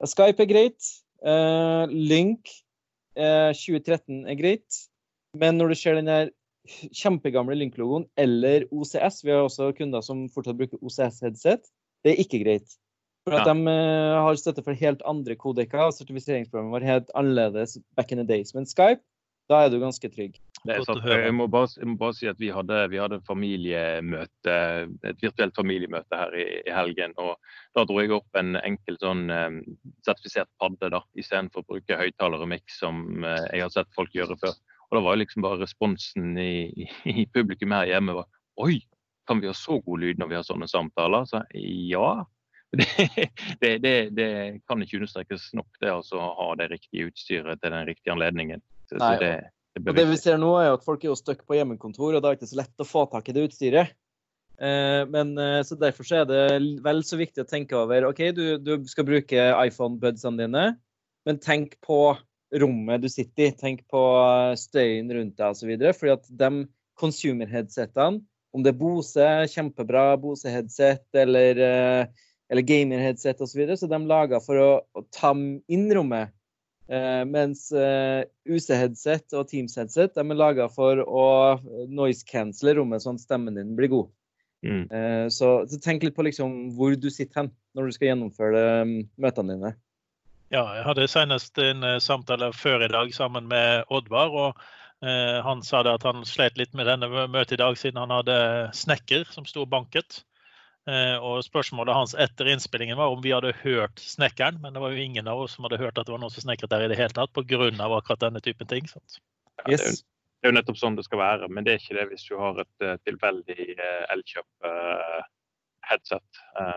Skype 0.04 0.44
er 0.44 0.50
greit. 0.50 0.90
Eh, 1.24 1.86
Link 1.92 2.52
eh, 3.16 3.52
2013 3.56 4.26
er 4.28 4.40
greit. 4.40 4.84
Men 5.40 5.58
når 5.58 5.74
du 5.74 5.80
ser 5.80 5.98
den 5.98 6.12
der 6.12 6.34
kjempegamle 6.96 7.56
Link-logoen 7.60 8.06
eller 8.20 8.68
OCS, 8.72 9.24
vi 9.26 9.34
har 9.34 9.44
også 9.44 9.72
kunder 9.78 10.04
som 10.06 10.28
fortsatt 10.32 10.60
bruker 10.60 10.80
OCS-headset, 10.80 11.68
det 12.04 12.14
er 12.14 12.22
ikke 12.24 12.44
greit. 12.44 12.76
For 13.24 13.36
at 13.38 13.48
ja. 13.48 13.56
de 13.56 13.72
uh, 13.72 14.20
har 14.26 14.38
støtte 14.40 14.64
for 14.66 14.76
helt 14.76 15.04
andre 15.08 15.36
kodekker. 15.40 15.92
Sertifiseringsprogrammet 15.96 16.76
var 16.76 16.88
helt 16.88 17.12
annerledes 17.20 17.78
back 17.96 18.12
in 18.12 18.20
the 18.20 18.28
days. 18.28 18.52
Men 18.56 18.68
Skype, 18.68 19.04
da 19.52 19.64
er 19.64 19.72
du 19.72 19.80
ganske 19.82 20.10
trygg. 20.12 20.38
Det 20.64 20.78
er 20.78 20.86
sant. 20.88 21.04
Jeg 21.04 21.34
må, 21.36 21.50
bare, 21.52 21.68
jeg 21.76 21.90
må 21.92 21.98
bare 22.00 22.16
si 22.16 22.28
at 22.32 22.40
vi 22.40 22.48
hadde, 22.56 22.78
vi 22.94 23.00
hadde 23.02 23.20
familiemøte, 23.28 24.54
et 25.10 25.24
virtuelt 25.24 25.56
familiemøte 25.58 26.20
her 26.20 26.38
i, 26.40 26.46
i, 26.62 26.72
helgen. 26.72 27.16
og 27.20 27.36
Da 27.76 27.84
dro 27.88 28.00
jeg 28.00 28.14
opp 28.16 28.40
en 28.40 28.56
enkel 28.62 29.00
sånn 29.02 29.26
um, 29.28 29.60
sertifisert 30.08 30.48
padde 30.62 30.94
da, 30.96 31.04
istedenfor 31.20 31.66
å 31.66 31.70
bruke 31.74 32.00
høyttaler 32.00 32.46
og 32.46 32.52
miks 32.54 32.80
som 32.80 33.04
uh, 33.26 33.44
jeg 33.52 33.66
har 33.66 33.74
sett 33.76 33.92
folk 33.98 34.16
gjøre 34.16 34.40
før. 34.40 34.56
Og 34.88 34.98
Da 34.98 35.04
var 35.04 35.20
liksom 35.20 35.44
bare 35.44 35.60
responsen 35.66 36.38
i, 36.40 36.88
i, 37.12 37.28
publikum 37.34 37.76
her 37.76 37.92
hjemme 37.92 38.16
var 38.22 38.30
Oi, 38.64 38.78
kan 39.28 39.40
vi 39.42 39.50
ha 39.50 39.56
så 39.58 39.80
god 39.82 40.00
lyd 40.00 40.20
når 40.22 40.30
vi 40.30 40.38
har 40.38 40.48
sånne 40.48 40.70
samtaler? 40.70 41.26
Så 41.28 41.42
ja, 41.58 42.22
det, 43.62 43.78
det, 43.84 43.96
det, 44.16 44.28
kan 44.70 44.82
ikke 44.82 45.00
understrekes 45.02 45.52
nok, 45.58 45.70
det 45.82 45.92
altså 45.92 46.22
å 46.22 46.36
ha 46.38 46.48
det 46.62 46.72
riktige 46.72 47.10
utstyret 47.10 47.60
til 47.62 47.74
den 47.74 47.90
riktige 47.90 48.14
anledningen. 48.16 48.64
Så, 48.94 49.02
Nei, 49.02 49.18
det, 49.22 49.34
det, 49.80 49.96
det, 49.98 50.06
vi 50.10 50.20
ser 50.22 50.40
nå, 50.42 50.54
er 50.62 50.74
at 50.76 50.86
folk 50.86 51.04
er 51.04 51.12
jo 51.12 51.20
stuck 51.20 51.44
på 51.48 51.58
hjemmekontor, 51.58 52.14
og 52.14 52.24
det 52.24 52.30
er 52.30 52.40
ikke 52.40 52.52
så 52.52 52.60
lett 52.62 52.84
å 52.84 52.88
få 52.88 53.06
tak 53.12 53.30
i 53.30 53.36
det 53.36 53.48
utstyret. 53.50 53.94
Eh, 54.62 55.02
men 55.10 55.34
eh, 55.42 55.62
så 55.66 55.78
Derfor 55.80 56.08
så 56.08 56.22
er 56.22 56.28
det 56.30 56.44
vel 56.86 57.02
så 57.06 57.18
viktig 57.20 57.42
å 57.42 57.50
tenke 57.50 57.78
over 57.80 58.06
OK, 58.12 58.22
du, 58.38 58.44
du 58.62 58.76
skal 58.90 59.08
bruke 59.08 59.48
iPhone-budsene 59.64 60.46
dine, 60.46 60.68
men 61.28 61.42
tenk 61.42 61.80
på 61.84 62.14
rommet 62.62 63.02
du 63.02 63.10
sitter 63.10 63.50
i. 63.50 63.56
Tenk 63.58 63.82
på 63.90 64.04
støyen 64.60 65.10
rundt 65.16 65.40
deg 65.40 65.56
osv. 65.56 65.74
Fordi 65.98 66.14
at 66.14 66.30
de 66.44 66.52
consumer-headsetene, 67.02 68.22
om 68.54 68.62
det 68.62 68.76
er 68.76 68.78
Bose, 68.78 69.30
kjempebra 69.50 70.12
Bose-headset, 70.22 71.08
eller 71.18 71.58
eller 72.54 72.62
gamer-headset 72.62 73.42
osv. 73.42 73.52
Så, 73.52 73.60
videre, 73.60 73.78
så 73.78 73.90
de 73.90 74.00
laga 74.06 74.40
for 74.44 74.60
å, 74.62 74.70
å, 74.94 75.06
ta 75.14 75.34
inn 75.34 75.88
rommet. 75.96 76.34
Eh, 76.94 77.24
mens 77.26 77.70
eh, 77.72 78.24
UC-headset 78.46 79.34
og 79.38 79.48
Teams-headset 79.50 80.20
er 80.20 80.36
laga 80.38 80.68
for 80.70 81.00
å 81.02 81.24
noise-cancele 81.90 82.76
rommet, 82.78 83.02
sånn 83.02 83.18
at 83.18 83.24
stemmen 83.24 83.58
din 83.58 83.74
blir 83.78 83.90
god. 83.94 84.12
Mm. 84.64 84.84
Eh, 84.94 85.26
så, 85.34 85.56
så, 85.70 85.80
tenk 85.82 86.06
litt 86.06 86.16
på 86.16 86.26
liksom, 86.28 86.76
hvor 86.78 86.94
du 86.96 87.10
sitter 87.10 87.42
hen 87.42 87.50
når 87.74 87.90
du 87.90 87.96
skal 87.96 88.12
gjennomføre 88.12 88.62
um, 88.84 88.94
møtene 89.20 89.58
dine. 89.58 89.74
Ja, 90.54 90.68
jeg 90.78 90.86
hadde 90.86 91.10
senest 91.10 91.58
en 91.58 91.82
samtale 92.04 92.52
før 92.54 92.86
i 92.86 92.92
dag 92.94 93.10
sammen 93.16 93.48
med 93.50 93.90
Oddvar. 93.90 94.36
og 94.38 94.62
Han 95.48 95.64
sa 95.66 95.82
at 95.90 96.06
han 96.06 96.22
slet 96.30 96.60
litt 96.62 96.76
med 96.78 96.86
denne 96.86 97.10
møtet 97.10 97.56
i 97.58 97.64
dag 97.64 97.80
siden 97.80 97.98
han 98.04 98.14
hadde 98.14 98.36
snekker 98.78 99.26
som 99.34 99.48
sto 99.50 99.66
banket. 99.66 100.22
Eh, 100.90 101.18
og 101.24 101.44
Spørsmålet 101.46 101.96
hans 101.96 102.16
etter 102.20 102.48
innspillingen 102.52 102.98
var 103.00 103.08
om 103.14 103.22
vi 103.24 103.32
hadde 103.32 103.54
hørt 103.62 104.00
snekkeren, 104.04 104.58
men 104.64 104.74
det 104.76 104.82
var 104.84 104.92
jo 104.92 105.04
ingen 105.04 105.28
av 105.32 105.40
oss 105.46 105.54
som 105.56 105.64
hadde 105.68 105.80
hørt 105.80 105.98
at 105.98 106.06
det 106.08 106.14
var 106.16 106.22
noen 106.24 106.34
som 106.34 106.44
snekret 106.44 106.72
der 106.74 106.84
i 106.84 106.92
det 106.92 107.00
hele 107.00 107.16
tatt, 107.16 107.32
pga. 107.32 107.44
akkurat 107.88 108.24
denne 108.26 108.42
typen 108.44 108.68
ting. 108.68 108.84
Sant? 108.92 109.12
Ja, 109.64 109.68
det, 109.70 109.76
er 109.80 110.50
jo, 110.50 110.56
nettopp 110.58 110.80
sånn 110.82 110.98
det 111.00 111.08
skal 111.08 111.24
være, 111.24 111.46
men 111.48 111.62
det 111.64 111.72
er 111.72 111.80
ikke 111.80 112.00
det 112.02 112.10
hvis 112.12 112.28
du 112.28 112.36
har 112.42 112.54
et 112.60 112.78
uh, 112.84 113.00
tilfeldig 113.08 113.64
uh, 113.80 114.04
Elkjøp-headset 114.18 116.30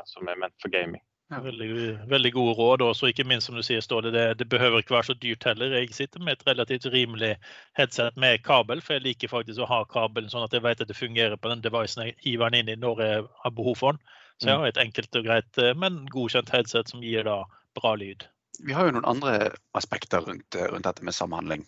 som 0.06 0.22
er 0.30 0.38
ment 0.38 0.54
for 0.62 0.70
gaming. 0.70 1.02
Veldig, 1.30 1.98
veldig, 2.06 2.30
gode 2.32 2.52
råd. 2.54 2.82
Også 2.86 3.08
ikke 3.10 3.24
minst 3.26 3.48
som 3.48 3.56
du 3.58 3.62
sier, 3.66 3.80
Ståle, 3.82 4.12
det, 4.14 4.38
det, 4.38 4.46
behøver 4.50 4.78
ikke 4.82 4.94
være 4.94 5.08
så 5.08 5.16
dyrt 5.18 5.46
heller. 5.48 5.72
Jeg 5.74 5.94
sitter 5.94 6.22
med 6.22 6.36
et 6.36 6.44
relativt 6.46 6.86
rimelig 6.92 7.32
headset 7.78 8.14
med 8.16 8.44
kabel, 8.46 8.82
for 8.82 8.94
jeg 8.94 9.06
liker 9.08 9.32
faktisk 9.32 9.64
å 9.64 9.66
ha 9.70 9.80
kabelen 9.90 10.30
sånn 10.30 10.46
at 10.46 10.54
jeg 10.54 10.62
vet 10.62 10.84
at 10.84 10.92
det 10.92 10.98
fungerer 10.98 11.34
på 11.40 11.50
den 11.50 11.64
devicen 11.64 12.04
jeg 12.04 12.14
hiver 12.22 12.54
den 12.54 12.60
inn 12.62 12.70
i 12.76 12.78
når 12.78 13.02
jeg 13.02 13.26
har 13.42 13.54
behov 13.58 13.78
for 13.80 13.96
den. 13.96 14.14
Så 14.38 14.50
jeg 14.50 14.54
mm. 14.54 14.60
har 14.62 14.70
et 14.70 14.80
enkelt 14.84 15.18
og 15.18 15.26
greit, 15.26 15.50
eh, 15.58 15.74
men 15.74 15.98
godkjent 16.12 16.52
headset 16.54 16.94
som 16.94 17.02
gir 17.02 17.26
da 17.26 17.40
bra 17.74 17.96
lyd. 17.98 18.28
Vi 18.62 18.76
har 18.76 18.86
jo 18.86 18.94
noen 18.94 19.10
andre 19.10 19.50
aspekter 19.76 20.22
rundt, 20.28 20.54
eh, 20.54 20.70
rundt 20.70 20.86
dette 20.86 21.04
med 21.04 21.16
samhandling. 21.16 21.66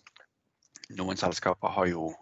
Noen 0.95 1.19
selskaper 1.19 1.75
har 1.75 1.91
jo 1.91 2.13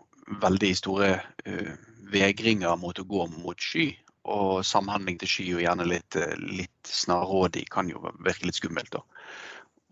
veldig 0.42 0.74
store 0.76 1.14
uh, 1.48 1.70
vegringer 2.12 2.74
mot 2.82 2.98
å 3.00 3.06
gå 3.08 3.28
mot 3.38 3.62
sky 3.64 3.94
og 4.28 4.66
samhandling 4.68 5.20
til 5.22 5.32
sky 5.32 5.46
og 5.56 5.64
gjerne 5.64 5.88
litt, 5.88 6.18
eh, 6.20 6.36
litt 6.38 6.92
snarrådig 6.92 7.68
kan 7.74 7.90
jo 7.92 8.04
virke 8.20 8.50
litt 8.50 8.60
skummelt. 8.60 8.92
da. 8.92 9.04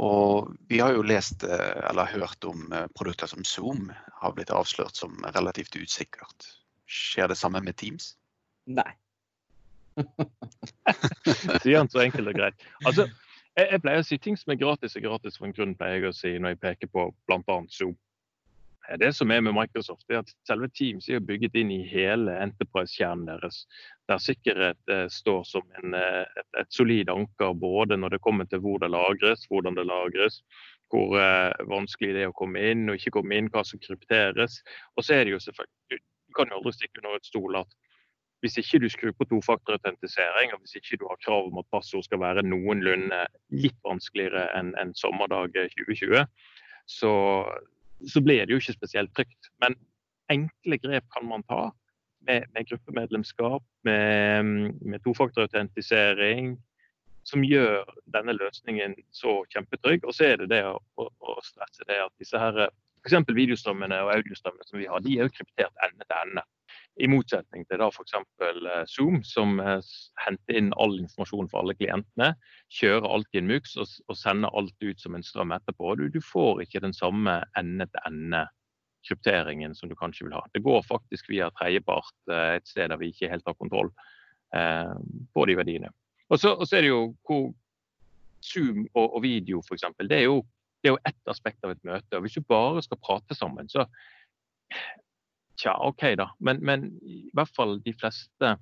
Og 0.03 0.51
vi 0.67 0.81
har 0.83 0.91
jo 0.91 1.05
lest 1.07 1.43
eh, 1.47 1.89
eller 1.89 2.11
hørt 2.11 2.43
om 2.43 2.71
eh, 2.73 2.87
produkter 2.95 3.31
som 3.31 3.45
Zoom 3.47 3.91
har 4.19 4.35
blitt 4.35 4.51
avslørt 4.51 4.95
som 4.95 5.15
relativt 5.35 5.75
usikkert. 5.75 6.49
Skjer 6.85 7.31
det 7.31 7.39
samme 7.39 7.61
med 7.63 7.77
Teams? 7.79 8.15
Nei. 8.67 8.91
Sier 11.63 11.77
han 11.79 11.89
så 11.89 12.03
enkelt 12.03 12.27
og 12.27 12.35
greit. 12.35 12.65
Altså, 12.83 13.07
jeg, 13.55 13.69
jeg, 13.71 13.81
pleier 13.85 14.03
å 14.03 14.07
si 14.07 14.17
ting 14.19 14.35
som 14.35 14.51
er 14.51 14.59
gratis, 14.59 14.97
er 14.97 15.05
gratis 15.05 15.39
for 15.39 15.47
en 15.47 15.55
grunn, 15.55 15.77
pleier 15.79 16.01
jeg 16.01 16.11
å 16.11 16.17
si 16.17 16.33
når 16.35 16.55
jeg 16.55 16.63
peker 16.65 16.91
på 16.91 17.07
bl.a. 17.29 17.59
Zoom. 17.71 17.95
Det 18.99 19.11
som 19.15 19.31
er 19.31 19.41
med 19.41 19.55
Microsoft, 19.57 20.05
er 20.09 20.21
at 20.21 20.31
selve 20.47 20.67
Teams 20.69 21.07
er 21.09 21.23
bygget 21.23 21.55
inn 21.57 21.71
i 21.73 21.81
hele 21.89 22.35
Enterprise-kjernen 22.43 23.25
deres. 23.29 23.63
Der 24.09 24.21
sikkerhet 24.21 24.91
eh, 24.91 25.07
står 25.09 25.43
som 25.49 25.65
en, 25.81 25.95
eh, 25.97 26.21
et, 26.37 26.47
et, 26.61 26.69
solid 26.73 27.09
anker 27.09 27.55
både 27.57 27.97
når 27.97 28.15
det 28.15 28.21
kommer 28.25 28.45
til 28.49 28.61
hvor 28.61 28.77
det 28.83 28.91
lagres, 28.93 29.47
hvordan 29.49 29.77
det 29.79 29.87
lagres, 29.89 30.41
hvor 30.93 31.17
eh, 31.17 31.65
vanskelig 31.71 32.13
det 32.13 32.27
er 32.27 32.33
å 32.33 32.37
komme 32.37 32.61
inn 32.61 32.85
og 32.89 32.99
ikke 32.99 33.17
komme 33.17 33.39
inn, 33.39 33.49
hva 33.53 33.65
som 33.65 33.81
krypteres. 33.81 34.61
Og 34.95 35.07
så 35.07 35.17
er 35.17 35.25
det 35.25 35.35
jo 35.35 35.41
selvfølgelig, 35.47 36.03
Du 36.29 36.37
kan 36.37 36.51
jo 36.51 36.59
aldri 36.59 36.73
stikke 36.75 37.01
under 37.01 37.17
et 37.17 37.27
stol 37.29 37.55
at 37.57 37.77
hvis 38.43 38.57
ikke 38.61 38.81
du 38.83 38.89
skrur 38.91 39.13
på 39.17 39.25
tofaktorautentisering, 39.31 40.51
og 40.53 40.59
hvis 40.61 40.75
ikke 40.77 40.99
du 41.01 41.07
har 41.09 41.17
krav 41.25 41.47
om 41.47 41.61
at 41.61 41.69
passord 41.73 42.03
skal 42.05 42.19
være 42.21 42.43
noenlunde 42.45 43.23
litt 43.55 43.77
vanskeligere 43.87 44.43
enn 44.59 44.75
en 44.77 44.91
sommerdag 44.93 45.55
2020, 45.55 46.27
så 46.85 47.13
så 48.07 48.21
blir 48.21 48.45
det 48.45 48.55
jo 48.55 48.61
ikke 48.61 48.77
spesielt 48.77 49.13
trygt. 49.15 49.51
Men 49.63 49.77
enkle 50.31 50.77
grep 50.81 51.07
kan 51.13 51.27
man 51.29 51.43
ta 51.49 51.69
med, 52.25 52.47
med 52.53 52.67
gruppemedlemskap, 52.69 53.63
med, 53.85 54.43
med 54.81 55.03
tofaktorautentisering, 55.05 56.55
som 57.25 57.45
gjør 57.45 57.85
denne 58.13 58.35
løsningen 58.37 58.95
så 59.13 59.39
kjempetrygg. 59.53 60.05
Og 60.05 60.15
så 60.15 60.31
er 60.31 60.41
det 60.41 60.51
det 60.53 60.63
å, 60.67 60.77
å, 61.01 61.07
å 61.09 61.37
stresse 61.45 61.85
det 61.89 62.01
at 62.03 62.13
disse 62.21 62.39
her, 62.41 62.67
f.eks. 63.01 63.17
videostrømmene 63.33 64.01
og 64.05 64.13
audiostrømmene 64.17 64.69
som 64.69 64.81
vi 64.81 64.89
har, 64.89 65.01
de 65.05 65.17
er 65.17 65.27
jo 65.27 65.35
kryptert 65.39 65.85
ende 65.87 66.05
til 66.05 66.21
ende. 66.21 66.45
I 66.95 67.09
motsetning 67.11 67.65
til 67.67 67.81
da 67.81 67.89
f.eks. 67.91 68.13
Eh, 68.15 68.85
Zoom, 68.87 69.17
som 69.27 69.59
eh, 69.59 69.83
henter 70.23 70.55
inn 70.59 70.69
all 70.79 70.93
informasjon 71.01 71.49
for 71.51 71.59
alle 71.61 71.75
klientene. 71.75 72.29
Kjører 72.71 73.13
alt 73.17 73.27
i 73.35 73.39
en 73.41 73.49
MUX 73.49 73.75
og, 73.81 73.87
og 74.07 74.15
sender 74.19 74.49
alt 74.55 74.83
ut 74.83 74.99
som 75.03 75.15
en 75.17 75.25
strøm 75.25 75.51
etterpå. 75.55 75.85
Du, 75.99 76.05
du 76.13 76.21
får 76.23 76.61
ikke 76.63 76.83
den 76.85 76.95
samme 76.95 77.33
ende-til-ende-krypteringen 77.59 79.71
som 79.75 79.89
du 79.91 79.95
kanskje 79.99 80.25
vil 80.29 80.37
ha. 80.37 80.43
Det 80.55 80.63
går 80.63 80.81
faktisk 80.87 81.23
via 81.33 81.47
tredjepart 81.59 82.17
eh, 82.31 82.53
et 82.61 82.67
sted 82.71 82.85
der 82.93 83.01
vi 83.01 83.07
ikke 83.11 83.31
helt 83.33 83.47
har 83.49 83.59
kontroll 83.59 83.89
eh, 84.55 84.95
på 85.35 85.41
de 85.51 85.55
verdiene. 85.59 85.89
Og 86.31 86.35
så, 86.41 86.49
er 86.71 86.81
det 86.81 86.93
jo 86.93 87.13
hvor 87.27 87.43
Zoom 88.45 88.77
og, 88.93 89.07
og 89.17 89.21
video 89.25 89.57
f.eks. 89.65 89.85
Det, 89.99 90.15
er 90.15 90.25
jo, 90.29 90.37
det 90.79 90.87
er 90.89 90.93
jo 90.95 91.07
ett 91.11 91.23
aspekt 91.27 91.59
av 91.67 91.71
et 91.75 91.83
møte. 91.83 92.13
og 92.15 92.21
Hvis 92.23 92.37
du 92.39 92.43
bare 92.47 92.79
skal 92.87 93.03
prate 93.03 93.35
sammen, 93.35 93.67
så 93.67 93.83
Tja, 95.59 95.75
OK, 95.87 96.03
da. 96.19 96.29
Men, 96.39 96.61
men, 96.65 96.87
i 97.03 97.29
hvert 97.33 97.51
fall 97.55 97.77
de 97.85 97.93
fleste 97.95 98.55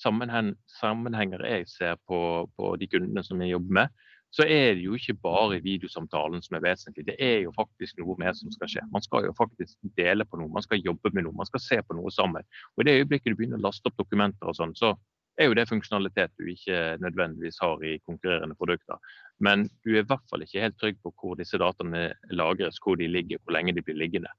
sammenhen 0.00 0.54
sammenhenger 0.80 1.42
jeg 1.44 1.68
ser 1.68 1.98
på, 2.08 2.48
på, 2.56 2.72
de 2.80 2.88
kundene 2.88 3.22
som 3.26 3.42
jeg 3.42 3.52
jobber 3.52 3.76
med, 3.82 4.00
så 4.30 4.46
er 4.46 4.76
det 4.78 4.84
jo 4.84 4.94
ikke 4.94 5.16
bare 5.18 5.58
videosamtalen 5.62 6.42
som 6.42 6.56
er 6.56 6.62
vesentlig. 6.64 7.04
Det 7.08 7.16
er 7.18 7.40
jo 7.44 7.52
faktisk 7.56 7.98
noe 7.98 8.14
mer 8.18 8.34
som 8.38 8.52
skal 8.54 8.70
skje. 8.70 8.84
Man 8.94 9.02
skal 9.02 9.26
jo 9.26 9.34
faktisk 9.38 9.74
dele 9.98 10.24
på 10.24 10.38
noe, 10.38 10.52
man 10.54 10.64
skal 10.64 10.82
jobbe 10.84 11.10
med 11.12 11.26
noe, 11.26 11.36
man 11.36 11.48
skal 11.48 11.62
se 11.64 11.80
på 11.82 11.96
noe 11.98 12.12
sammen. 12.14 12.46
Og 12.76 12.84
I 12.84 12.88
det 12.88 12.98
øyeblikket 13.00 13.34
du 13.34 13.40
begynner 13.40 13.58
å 13.58 13.66
laste 13.66 13.90
opp 13.90 13.98
dokumenter 13.98 14.50
og 14.50 14.58
sånn, 14.58 14.76
så 14.78 14.94
er 15.40 15.48
jo 15.48 15.56
det 15.56 15.66
funksjonalitet 15.70 16.32
du 16.38 16.46
ikke 16.52 16.78
nødvendigvis 17.02 17.58
har 17.62 17.82
i 17.86 17.96
konkurrerende 18.06 18.56
produkter. 18.58 19.00
Men 19.42 19.66
du 19.84 19.94
er 19.94 20.04
i 20.04 20.06
hvert 20.06 20.26
fall 20.30 20.44
ikke 20.44 20.62
helt 20.62 20.78
trygg 20.78 21.00
på 21.02 21.12
hvor 21.16 21.38
disse 21.40 21.58
dataene 21.58 22.10
lagres, 22.30 22.78
hvor 22.84 22.98
de 23.00 23.08
ligger, 23.10 23.42
hvor 23.42 23.56
lenge 23.56 23.74
de 23.74 23.84
blir 23.84 23.98
liggende. 23.98 24.30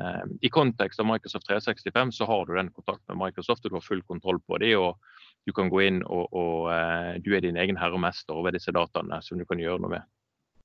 Ehm, 0.00 0.38
I 0.40 0.48
kontekst 0.48 1.00
av 1.00 1.06
Microsoft 1.06 1.46
365 1.46 2.12
så 2.12 2.26
har 2.26 2.46
du 2.46 2.54
den 2.54 2.70
kontakten 2.70 3.16
med 3.16 3.26
Microsoft, 3.26 3.64
og 3.64 3.70
du 3.70 3.76
har 3.76 3.84
full 3.84 4.02
kontroll 4.02 4.40
på 4.40 4.58
dem. 4.58 4.80
og 4.80 4.98
Du 5.46 5.52
kan 5.52 5.70
gå 5.70 5.80
inn 5.86 6.02
og, 6.02 6.32
og 6.34 6.68
uh, 6.68 7.14
du 7.22 7.30
er 7.36 7.40
din 7.40 7.56
egen 7.56 7.76
herre 7.78 7.94
og 7.94 8.02
mester 8.02 8.34
over 8.34 8.50
disse 8.50 8.72
dataene 8.74 9.20
som 9.22 9.38
du 9.38 9.44
kan 9.46 9.60
gjøre 9.62 9.78
noe 9.78 9.92
med. 9.92 10.08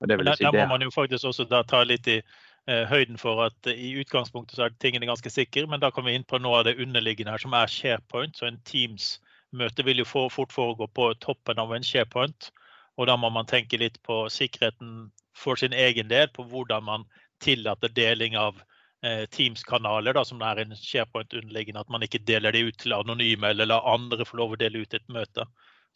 Der, 0.01 0.17
si, 0.33 0.43
der, 0.43 0.63
må 0.65 0.73
man 0.73 0.81
jo 0.81 0.89
faktisk 0.89 1.27
også 1.29 1.45
ta 1.45 1.83
litt 1.85 2.07
i 2.09 2.15
eh, 2.17 2.87
høyden 2.89 3.19
for 3.21 3.43
at 3.45 3.69
uh, 3.69 3.71
i 3.71 3.93
utgangspunktet 4.01 4.57
så 4.57 4.65
er 4.65 4.79
tingene 4.81 5.05
ganske 5.05 5.29
sikre, 5.29 5.67
men 5.69 5.83
da 5.83 5.91
kommer 5.93 6.09
vi 6.09 6.17
inn 6.17 6.25
på 6.25 6.39
noe 6.41 6.63
av 6.63 6.65
det 6.65 6.79
underliggende 6.81 7.35
her, 7.35 7.43
som 7.43 7.53
er 7.53 7.69
SharePoint. 7.69 8.33
Så 8.35 8.49
en 8.49 8.57
Teams-møte 8.65 9.85
vil 9.85 10.01
jo 10.01 10.07
for, 10.09 10.33
fort 10.33 10.51
foregå 10.55 10.89
på 10.89 11.11
toppen 11.21 11.61
av 11.61 11.75
en 11.77 11.85
SharePoint. 11.85 12.49
Og 12.97 13.07
da 13.07 13.15
må 13.21 13.29
man 13.29 13.45
tenke 13.47 13.77
litt 13.77 14.01
på 14.03 14.25
sikkerheten 14.33 15.11
for 15.37 15.61
sin 15.61 15.77
egen 15.77 16.09
del, 16.09 16.27
på 16.33 16.43
hvordan 16.49 16.89
man 16.89 17.05
tillater 17.45 17.93
deling 17.93 18.33
av 18.37 18.57
Eh, 19.03 19.25
Teams-kanaler, 19.33 20.23
som 20.23 20.37
det 20.37 20.45
er 20.47 20.59
en 20.61 20.75
SharePoint 20.77 21.33
underliggende, 21.33 21.81
at 21.81 21.89
man 21.89 22.03
ikke 22.05 22.21
deler 22.21 22.53
det 22.53 22.67
ut 22.67 22.75
til 22.83 22.93
anonyme 22.93 23.49
eller 23.49 23.65
lar 23.71 23.87
andre 23.89 24.27
få 24.29 24.37
lov 24.37 24.53
å 24.53 24.59
dele 24.61 24.83
ut 24.83 24.93
et 24.93 25.07
møte. 25.09 25.45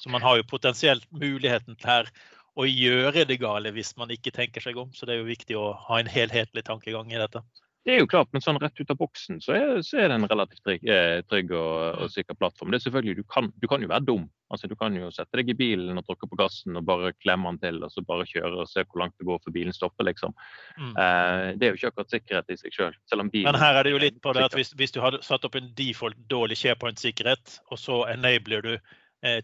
Så 0.02 0.10
man 0.10 0.26
har 0.26 0.40
jo 0.40 0.48
potensielt 0.50 1.06
muligheten 1.14 1.78
til 1.78 1.92
her 1.92 2.10
å 2.58 2.66
gjøre 2.66 3.28
det 3.30 3.38
gale 3.44 3.72
hvis 3.76 3.94
man 4.00 4.10
ikke 4.16 4.34
tenker 4.34 4.64
seg 4.66 4.80
om. 4.82 4.90
Så 4.94 5.06
det 5.06 5.16
er 5.16 5.22
jo 5.22 5.30
viktig 5.30 5.60
å 5.60 5.68
ha 5.86 6.00
en 6.02 6.10
helhetlig 6.10 6.66
tankegang 6.66 7.14
i 7.14 7.22
dette. 7.22 7.44
Det 7.86 7.94
er 7.94 8.00
jo 8.02 8.08
klart, 8.10 8.32
men 8.34 8.42
sånn 8.42 8.58
rett 8.58 8.80
ut 8.82 8.90
av 8.90 8.98
boksen 8.98 9.38
så 9.46 9.54
er, 9.54 9.76
så 9.86 10.00
er 10.02 10.10
det 10.10 10.16
en 10.18 10.26
relativt 10.26 10.64
trygg, 10.66 10.88
eh, 10.90 11.20
trygg 11.30 11.52
og, 11.54 12.00
og, 12.02 12.08
sikker 12.10 12.38
plattform. 12.40 12.72
Det 12.74 12.80
er 12.80 12.86
selvfølgelig, 12.88 13.20
du 13.20 13.28
kan, 13.30 13.52
du 13.62 13.68
kan, 13.70 13.86
jo 13.86 13.92
være 13.92 14.08
dum. 14.08 14.24
Altså, 14.50 14.70
du 14.70 14.74
kan 14.80 14.96
jo 14.98 15.12
sette 15.14 15.38
deg 15.38 15.52
i 15.54 15.58
bilen 15.60 16.02
og 16.02 16.06
tråkke 16.08 16.30
på 16.32 16.40
gassen 16.40 16.80
og 16.80 16.88
bare 16.90 17.14
klemme 17.22 17.52
den 17.54 17.62
til, 17.62 17.78
og 17.86 17.94
så 17.94 18.02
bare 18.06 18.26
kjøre 18.30 18.64
og 18.64 18.72
se 18.72 18.82
hvor 18.82 19.04
langt 19.04 19.14
det 19.22 19.30
går 19.30 19.44
før 19.44 19.54
bilen 19.60 19.78
stopper, 19.78 20.10
liksom. 20.10 20.34
Mm. 20.80 20.92
Eh, 20.98 21.46
det 21.60 21.68
er 21.68 21.74
jo 21.74 21.80
ikke 21.80 21.94
akkurat 21.94 22.18
sikkerhet 22.18 22.50
i 22.56 22.60
seg 22.64 22.74
sjøl. 22.80 23.00
Men 23.14 23.62
her 23.62 23.78
er 23.78 23.86
det 23.86 23.94
jo 23.94 24.02
litt 24.02 24.22
på 24.24 24.34
det 24.34 24.48
at 24.50 24.58
hvis, 24.58 24.74
hvis 24.82 24.96
du 24.96 25.02
har 25.06 25.22
satt 25.26 25.46
opp 25.46 25.58
en 25.62 25.70
default 25.78 26.18
dårlig 26.32 26.58
SharePoint-sikkerhet, 26.64 27.60
og 27.70 27.82
så 27.82 28.02
enabler 28.16 28.66
du 28.66 28.74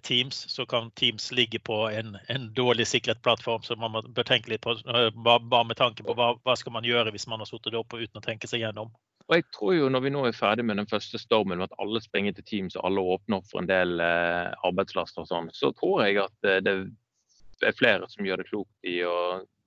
Teams, 0.01 0.35
så 0.49 0.65
kan 0.65 0.91
Teams 0.91 1.31
ligge 1.31 1.59
på 1.59 1.77
en, 1.89 2.17
en 2.27 2.49
dårlig 2.53 2.87
sikret 2.87 3.21
plattform. 3.23 3.63
Så 3.63 3.75
man 3.75 3.95
bør 4.13 4.27
tenke 4.27 4.51
litt 4.51 4.61
på 4.61 4.75
eh, 4.77 5.07
bare 5.15 5.63
med 5.65 5.77
tanke 5.79 6.05
på 6.05 6.13
hva, 6.17 6.35
hva 6.45 6.55
skal 6.59 6.75
man 6.75 6.85
gjøre 6.85 7.13
hvis 7.15 7.27
man 7.31 7.41
har 7.41 7.49
sittet 7.49 7.77
oppe 7.79 8.01
uten 8.01 8.21
å 8.21 8.25
tenke 8.25 8.49
seg 8.51 8.61
gjennom. 8.65 8.91
Og 9.29 9.37
jeg 9.37 9.45
tror 9.55 9.75
jo 9.77 9.89
Når 9.89 10.03
vi 10.03 10.11
nå 10.11 10.25
er 10.27 10.35
ferdig 10.35 10.65
med 10.67 10.77
den 10.81 10.89
første 10.89 11.19
stormen, 11.21 11.61
med 11.61 11.69
at 11.69 11.79
alle 11.79 12.01
springer 12.03 12.35
til 12.35 12.47
Teams 12.47 12.75
og 12.75 12.85
alle 12.89 13.05
åpner 13.15 13.39
opp 13.39 13.47
for 13.49 13.63
en 13.63 13.69
del 13.69 14.03
eh, 14.03 14.51
arbeidslaster, 14.67 15.23
og 15.23 15.31
sånn, 15.31 15.49
så 15.55 15.71
tror 15.77 16.03
jeg 16.05 16.19
at 16.25 16.49
eh, 16.49 16.59
det 16.61 16.75
er 17.69 17.77
flere 17.77 18.09
som 18.11 18.25
gjør 18.25 18.41
det 18.41 18.49
klokt 18.49 18.89
i 18.89 18.99
å 19.07 19.15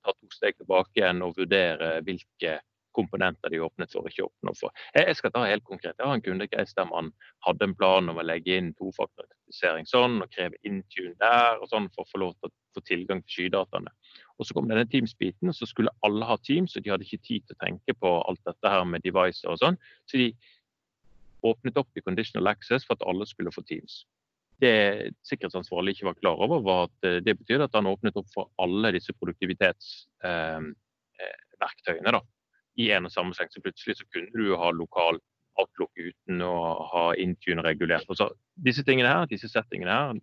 ta 0.05 0.13
to 0.13 0.29
steg 0.31 0.57
tilbake 0.59 0.99
igjen 0.99 1.23
og 1.25 1.37
vurdere 1.39 1.97
hvilke 2.05 2.59
komponenter 2.95 3.51
de 3.51 3.61
åpnet 3.65 3.91
for 3.91 4.07
ikke 4.09 4.27
åpnet 4.27 4.59
for. 4.59 4.73
Jeg 4.95 5.15
skal 5.19 5.33
ta 5.35 5.45
helt 5.45 5.65
konkret. 5.67 5.95
Jeg 5.99 6.07
har 6.07 6.17
en 6.17 6.25
kundecase 6.25 6.77
der 6.77 6.87
man 6.89 7.11
hadde 7.45 7.67
en 7.67 7.75
plan 7.77 8.11
om 8.11 8.21
å 8.21 8.25
legge 8.25 8.57
inn 8.57 8.73
tofaktorisering 8.79 9.87
sånn, 9.89 10.21
og 10.23 10.31
kreve 10.33 10.59
intune 10.67 11.15
der 11.21 11.59
og 11.59 11.69
sånn 11.71 11.89
for 11.95 12.05
å 12.05 12.11
få 12.11 12.23
lov 12.23 12.35
til 12.39 12.49
å 12.49 12.55
få 12.77 12.85
tilgang 12.87 13.23
til 13.25 13.35
skydataene. 13.39 13.93
Og 14.39 14.45
Så 14.47 14.53
kom 14.55 14.67
denne 14.67 14.87
Teams-biten, 14.91 15.47
og 15.49 15.55
så 15.55 15.67
skulle 15.69 15.93
alle 16.03 16.25
ha 16.27 16.35
Teams, 16.43 16.75
og 16.75 16.83
de 16.83 16.91
hadde 16.91 17.07
ikke 17.07 17.23
tid 17.23 17.45
til 17.45 17.55
å 17.55 17.63
tenke 17.63 17.95
på 17.95 18.11
alt 18.27 18.41
dette 18.47 18.71
her 18.71 18.83
med 18.83 19.03
devices 19.05 19.47
og 19.47 19.61
sånn. 19.61 19.77
Så 20.09 20.19
de 20.19 20.33
åpnet 21.45 21.77
opp 21.79 21.91
i 21.95 22.03
conditional 22.03 22.47
access 22.51 22.85
for 22.85 22.97
at 22.97 23.05
alle 23.07 23.25
skulle 23.29 23.53
få 23.55 23.63
Teams. 23.69 24.03
Det 24.61 25.11
sikkerhetsansvarlig 25.27 25.95
ikke 25.95 26.09
var 26.09 26.19
klar 26.19 26.37
over, 26.45 26.61
var 26.63 26.87
at 26.87 27.07
eh, 27.07 27.21
det 27.23 27.37
betydde 27.39 27.67
at 27.67 27.75
han 27.75 27.91
åpnet 27.91 28.15
opp 28.19 28.29
for 28.33 28.51
alle 28.61 28.91
disse 28.95 29.13
produktivitetsverktøyene. 29.19 30.71
Eh, 31.19 32.15
eh, 32.15 32.21
i 32.81 32.89
en 32.95 33.07
og 33.07 33.13
samme 33.13 33.35
seng. 33.37 33.51
Så 33.51 33.63
plutselig 33.63 33.97
så 33.99 34.07
kunne 34.13 34.31
du 34.33 34.55
ha 34.59 34.71
lokal 34.75 35.19
outlook 35.59 35.91
uten 35.95 36.41
å 36.43 36.55
ha 36.91 37.05
Intune 37.21 37.63
regulert. 37.65 38.07
Og 38.11 38.19
så, 38.19 38.29
disse 38.65 38.83
tingene 38.87 39.11
her, 39.11 39.29
disse 39.31 39.49
settingene 39.51 39.95
her, 39.95 40.17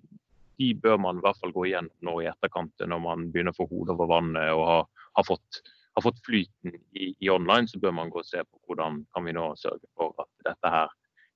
de 0.61 0.73
bør 0.79 0.99
man 1.01 1.19
i 1.19 1.25
hvert 1.25 1.39
fall 1.41 1.55
gå 1.55 1.67
igjen 1.71 1.89
nå 2.05 2.19
i 2.23 2.29
etterkant 2.31 2.85
når 2.87 3.01
man 3.03 3.31
begynner 3.33 3.55
å 3.55 3.63
få 3.63 3.69
hodet 3.71 3.95
over 3.97 4.11
vannet 4.11 4.53
og 4.53 4.65
har, 4.69 4.85
har, 5.19 5.27
fått, 5.27 5.63
har 5.97 6.05
fått, 6.05 6.21
flyten 6.27 6.77
i, 6.93 7.15
i, 7.17 7.31
online. 7.33 7.71
Så 7.71 7.81
bør 7.83 7.97
man 7.97 8.13
gå 8.13 8.21
og 8.23 8.29
se 8.29 8.45
på 8.45 8.61
hvordan 8.69 9.03
kan 9.15 9.27
vi 9.27 9.37
nå 9.37 9.49
sørge 9.61 9.89
for 9.97 10.15
at 10.23 10.31
dette 10.51 10.75
her 10.77 10.93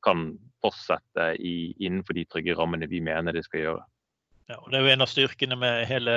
kan 0.07 0.29
fortsette 0.63 1.33
i, 1.43 1.73
innenfor 1.83 2.15
de 2.15 2.27
trygge 2.31 2.55
rammene 2.55 2.89
vi 2.91 3.01
mener 3.03 3.35
det 3.35 3.47
skal 3.49 3.65
gjøre. 3.65 3.85
Ja, 4.47 4.61
og 4.61 4.71
det 4.71 4.79
er 4.79 4.85
jo 4.85 4.93
En 4.93 5.03
av 5.03 5.11
styrkene 5.11 5.57
med 5.59 5.89
hele 5.91 6.13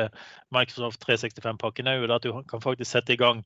Microsoft 0.53 1.01
365-pakken 1.07 1.87
er 1.89 1.97
jo 1.97 2.11
at 2.13 2.25
du 2.27 2.43
kan 2.51 2.61
faktisk 2.61 2.91
sette 2.91 3.15
i 3.15 3.21
gang 3.21 3.41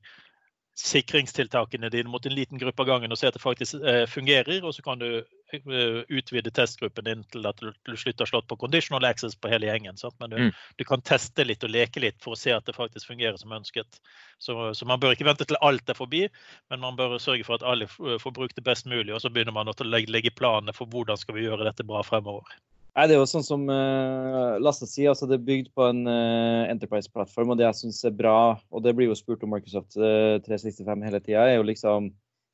sikringstiltakene 0.74 1.88
dine 1.88 2.10
mot 2.10 2.26
en 2.26 2.34
liten 2.34 2.58
gruppe 2.58 2.82
av 2.82 2.88
gangen 2.88 3.14
og 3.14 3.18
se 3.18 3.28
at 3.28 3.36
det 3.36 3.42
faktisk 3.42 3.76
eh, 3.86 4.02
fungerer. 4.10 4.64
Og 4.66 4.74
så 4.74 4.82
kan 4.82 4.98
du 4.98 5.06
eh, 5.20 6.00
utvide 6.10 6.50
testgruppen 6.54 7.06
din 7.06 7.22
til 7.30 7.46
at 7.46 7.62
du 7.62 7.94
slutter 7.96 8.26
å 8.26 8.30
slå 8.32 8.40
på 8.42 8.58
conditional 8.58 9.06
access 9.06 9.36
på 9.38 9.52
hele 9.52 9.70
gjengen. 9.70 9.98
Sant? 10.00 10.18
Men 10.18 10.34
du, 10.34 10.36
mm. 10.42 10.50
du, 10.80 10.84
kan 10.88 11.04
teste 11.06 11.46
litt 11.46 11.62
og 11.62 11.70
leke 11.70 12.02
litt 12.02 12.18
for 12.24 12.34
å 12.34 12.40
se 12.40 12.52
at 12.56 12.66
det 12.66 12.74
faktisk 12.74 13.12
fungerer 13.12 13.38
som 13.38 13.54
ønsket. 13.54 14.00
Så, 14.42 14.58
så, 14.74 14.90
man 14.90 14.98
bør 15.02 15.14
ikke 15.14 15.30
vente 15.30 15.46
til 15.46 15.60
alt 15.62 15.88
er 15.88 15.98
forbi, 15.98 16.26
men 16.72 16.82
man 16.82 16.98
bør 16.98 17.20
sørge 17.22 17.46
for 17.46 17.60
at 17.60 17.66
alle 17.70 17.86
får 17.88 18.34
brukt 18.34 18.58
det 18.58 18.66
best 18.66 18.90
mulig. 18.90 19.14
Og 19.14 19.22
så 19.22 19.30
begynner 19.30 19.54
man 19.54 19.70
å 19.70 19.78
legge, 19.86 20.10
legge 20.10 20.34
planene 20.34 20.74
for 20.74 20.90
hvordan 20.90 21.20
skal 21.20 21.38
vi 21.38 21.46
gjøre 21.46 21.70
dette 21.70 21.86
bra 21.86 22.02
fremover. 22.02 22.58
Nei, 22.94 23.08
Det 23.10 23.16
er 23.16 23.18
jo 23.18 23.26
sånn 23.26 23.46
som 23.46 23.64
uh, 23.66 24.54
Lasse 24.62 24.86
sier, 24.86 25.10
altså 25.10 25.26
det 25.26 25.40
er 25.40 25.46
bygd 25.48 25.72
på 25.74 25.86
en 25.88 26.04
uh, 26.06 26.70
Enterprise-plattform. 26.70 27.50
og 27.50 27.58
Det 27.58 27.66
jeg 27.66 27.80
syns 27.80 28.04
er 28.06 28.14
bra, 28.14 28.54
og 28.70 28.84
det 28.84 28.94
blir 28.94 29.10
jo 29.10 29.16
spurt 29.18 29.42
om 29.42 29.50
Microsoft 29.50 29.98
uh, 29.98 30.38
365 30.46 31.02
hele 31.02 31.20
tida, 31.24 31.48
er 31.48 31.58
jo 31.58 31.66
liksom 31.66 32.12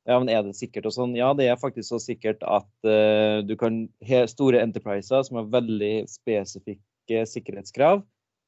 ja, 0.09 0.15
men 0.17 0.31
er 0.33 0.41
det 0.41 0.55
sikkert 0.57 0.87
og 0.89 0.95
sånn? 0.95 1.11
Ja, 1.13 1.29
det 1.37 1.45
er 1.45 1.59
faktisk 1.61 1.91
så 1.91 1.99
sikkert 2.01 2.41
at 2.41 2.69
uh, 2.89 3.41
du 3.45 3.53
kan 3.59 3.83
store 4.31 4.63
enterpriser 4.63 5.21
som 5.27 5.37
har 5.37 5.51
veldig 5.53 6.07
spesifikke 6.09 7.21
sikkerhetskrav, 7.29 8.01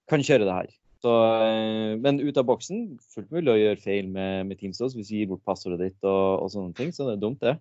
kan 0.09 0.25
kjøre 0.25 0.47
det 0.47 0.55
her. 0.55 0.71
Så, 1.03 1.13
uh, 1.13 1.93
men 2.01 2.23
ut 2.23 2.39
av 2.41 2.47
boksen, 2.50 2.95
fullt 3.13 3.29
mulig 3.35 3.53
å 3.53 3.59
gjøre 3.59 3.83
feil 3.83 4.09
med, 4.09 4.50
med 4.50 4.57
Teams 4.57 4.81
også, 4.81 4.97
hvis 4.97 5.13
du 5.13 5.19
gir 5.19 5.29
bort 5.29 5.45
passordet 5.45 5.83
ditt 5.83 6.09
og, 6.09 6.41
og, 6.41 6.50
sånne 6.55 6.73
ting. 6.79 6.89
Så 6.95 7.05
det 7.05 7.19
er 7.19 7.21
dumt, 7.21 7.43
det. 7.43 7.59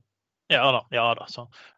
Ja 0.53 0.69
da. 0.75 0.85
ja 0.95 1.09
da. 1.19 1.27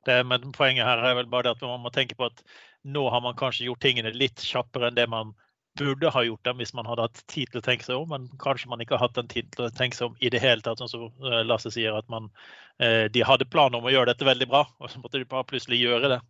Det, 0.06 0.20
men 0.28 0.52
poenget 0.56 0.88
her 0.88 1.02
er 1.02 1.16
vel 1.20 1.30
bare 1.30 1.48
det 1.48 1.56
at 1.56 1.64
man 1.66 1.84
må 1.84 1.92
tenke 1.94 2.18
på 2.18 2.28
at 2.30 2.44
nå 2.84 3.06
har 3.10 3.22
man 3.24 3.36
kanskje 3.38 3.68
gjort 3.68 3.82
tingene 3.84 4.12
litt 4.12 4.42
kjappere 4.44 4.90
enn 4.90 4.98
det 4.98 5.08
man 5.10 5.32
burde 5.78 6.10
ha 6.10 6.22
gjort 6.22 6.44
dem 6.46 6.60
hvis 6.60 6.74
man 6.74 6.86
hadde 6.86 7.08
hatt 7.08 7.22
tid 7.30 7.50
til 7.50 7.60
å 7.60 7.64
tenke 7.66 7.86
seg 7.86 7.98
om, 7.98 8.06
men 8.12 8.28
kanskje 8.42 8.70
man 8.70 8.82
ikke 8.82 8.94
har 8.94 9.08
hatt 9.08 9.16
den 9.18 9.30
tid 9.30 9.50
til 9.54 9.66
å 9.66 9.72
tenke 9.74 9.98
seg 9.98 10.12
om 10.12 10.18
i 10.22 10.30
det 10.30 10.42
hele 10.42 10.62
tatt. 10.62 10.78
Sånn 10.78 10.90
som 10.92 11.06
eh, 11.26 11.42
Lasse 11.46 11.72
sier, 11.74 11.96
at 11.98 12.06
man, 12.12 12.30
eh, 12.78 13.06
de 13.10 13.24
hadde 13.26 13.48
planer 13.50 13.80
om 13.80 13.88
å 13.88 13.94
gjøre 13.94 14.12
dette 14.12 14.28
veldig 14.28 14.48
bra, 14.50 14.64
og 14.80 14.92
så 14.92 15.02
måtte 15.02 15.18
de 15.18 15.28
bare 15.30 15.48
plutselig 15.50 15.82
gjøre 15.82 16.14
det. 16.16 16.20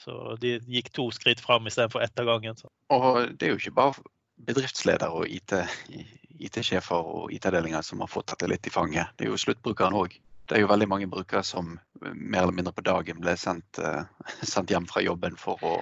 Så 0.00 0.34
de 0.42 0.56
gikk 0.72 0.90
to 0.96 1.10
skritt 1.14 1.42
fram 1.42 1.68
istedenfor 1.70 2.02
ett 2.02 2.18
av 2.18 2.26
gangen. 2.32 2.56
Så. 2.58 2.72
Og 2.96 3.36
det 3.36 3.46
er 3.46 3.54
jo 3.54 3.60
ikke 3.60 3.76
bare 3.76 4.06
bedriftsledere 4.48 5.12
og 5.14 5.28
IT-sjefer 5.30 7.04
IT 7.04 7.12
og 7.14 7.34
IT-avdelinger 7.36 7.84
som 7.86 8.02
har 8.02 8.10
fått 8.10 8.32
dette 8.32 8.48
litt 8.50 8.66
i 8.66 8.72
fanget. 8.74 9.12
Det 9.14 9.28
er 9.28 9.30
jo 9.30 9.38
sluttbrukeren 9.38 9.94
òg 10.00 10.16
det 10.48 10.56
er 10.56 10.64
jo 10.64 10.70
veldig 10.70 10.88
mange 10.90 11.08
brukere 11.10 11.42
som 11.46 11.76
eh, 12.02 12.12
mer 12.14 12.44
eller 12.44 12.56
mindre 12.56 12.74
på 12.76 12.84
dagen 12.84 13.20
ble 13.24 13.36
sendt, 13.40 13.80
uh, 13.80 14.04
sendt 14.54 14.72
hjem 14.72 14.88
fra 14.90 15.04
jobben 15.04 15.38
for 15.40 15.62
å 15.64 15.76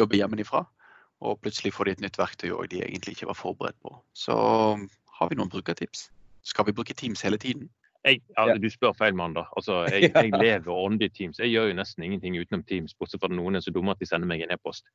jobbe 0.00 0.20
hjemmefra. 0.20 0.64
Og 1.20 1.36
plutselig 1.44 1.74
får 1.76 1.88
de 1.88 1.96
et 1.96 2.06
nytt 2.06 2.16
verktøy 2.16 2.48
òg 2.54 2.70
de 2.72 2.80
egentlig 2.80 3.18
ikke 3.18 3.28
var 3.28 3.36
forberedt 3.36 3.76
på. 3.84 3.92
Så 4.16 4.36
har 5.18 5.28
vi 5.28 5.36
noen 5.36 5.52
brukertips. 5.52 6.08
Skal 6.48 6.64
vi 6.70 6.72
bruke 6.72 6.96
Teams 6.96 7.20
hele 7.26 7.36
tiden? 7.36 7.68
Jeg, 8.08 8.22
ja, 8.32 8.54
du 8.56 8.64
spør 8.72 8.94
feil 8.96 9.12
mann, 9.12 9.34
da. 9.36 9.44
Altså, 9.52 9.82
jeg, 9.92 10.08
jeg 10.14 10.32
lever 10.32 10.72
åndelig 10.72 11.12
Teams. 11.18 11.42
Jeg 11.42 11.52
gjør 11.52 11.68
jo 11.68 11.76
nesten 11.76 12.06
ingenting 12.06 12.40
utenom 12.40 12.64
Teams, 12.64 12.96
bortsett 12.96 13.20
fra 13.20 13.28
at 13.28 13.36
noen 13.36 13.60
er 13.60 13.66
så 13.66 13.74
dumme 13.76 13.92
at 13.92 14.00
de 14.00 14.08
sender 14.08 14.30
meg 14.30 14.46
en 14.46 14.56
e-post. 14.56 14.88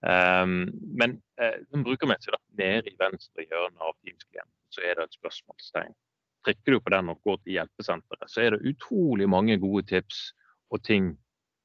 Um, 0.00 0.70
men 0.96 1.18
uh, 1.36 1.60
brukermessig, 1.84 2.32
da, 2.32 2.40
nede 2.62 2.88
i 2.88 2.96
venstre 2.96 3.44
hjørne 3.44 3.76
av 3.84 3.92
Teams-klienten, 4.00 4.56
så 4.72 4.88
er 4.88 4.96
det 4.96 5.10
et 5.10 5.20
spørsmålstegn 5.20 5.92
trykker 6.46 6.76
du 6.76 6.80
på 6.82 6.92
den 6.94 7.12
og 7.12 7.22
går 7.26 7.40
til 7.42 7.56
hjelpesenteret, 7.58 8.30
så 8.30 8.44
er 8.44 8.54
det 8.54 8.74
utrolig 8.74 9.28
mange 9.30 9.58
gode 9.60 9.86
tips 9.90 10.28
og 10.74 10.82
ting 10.84 11.16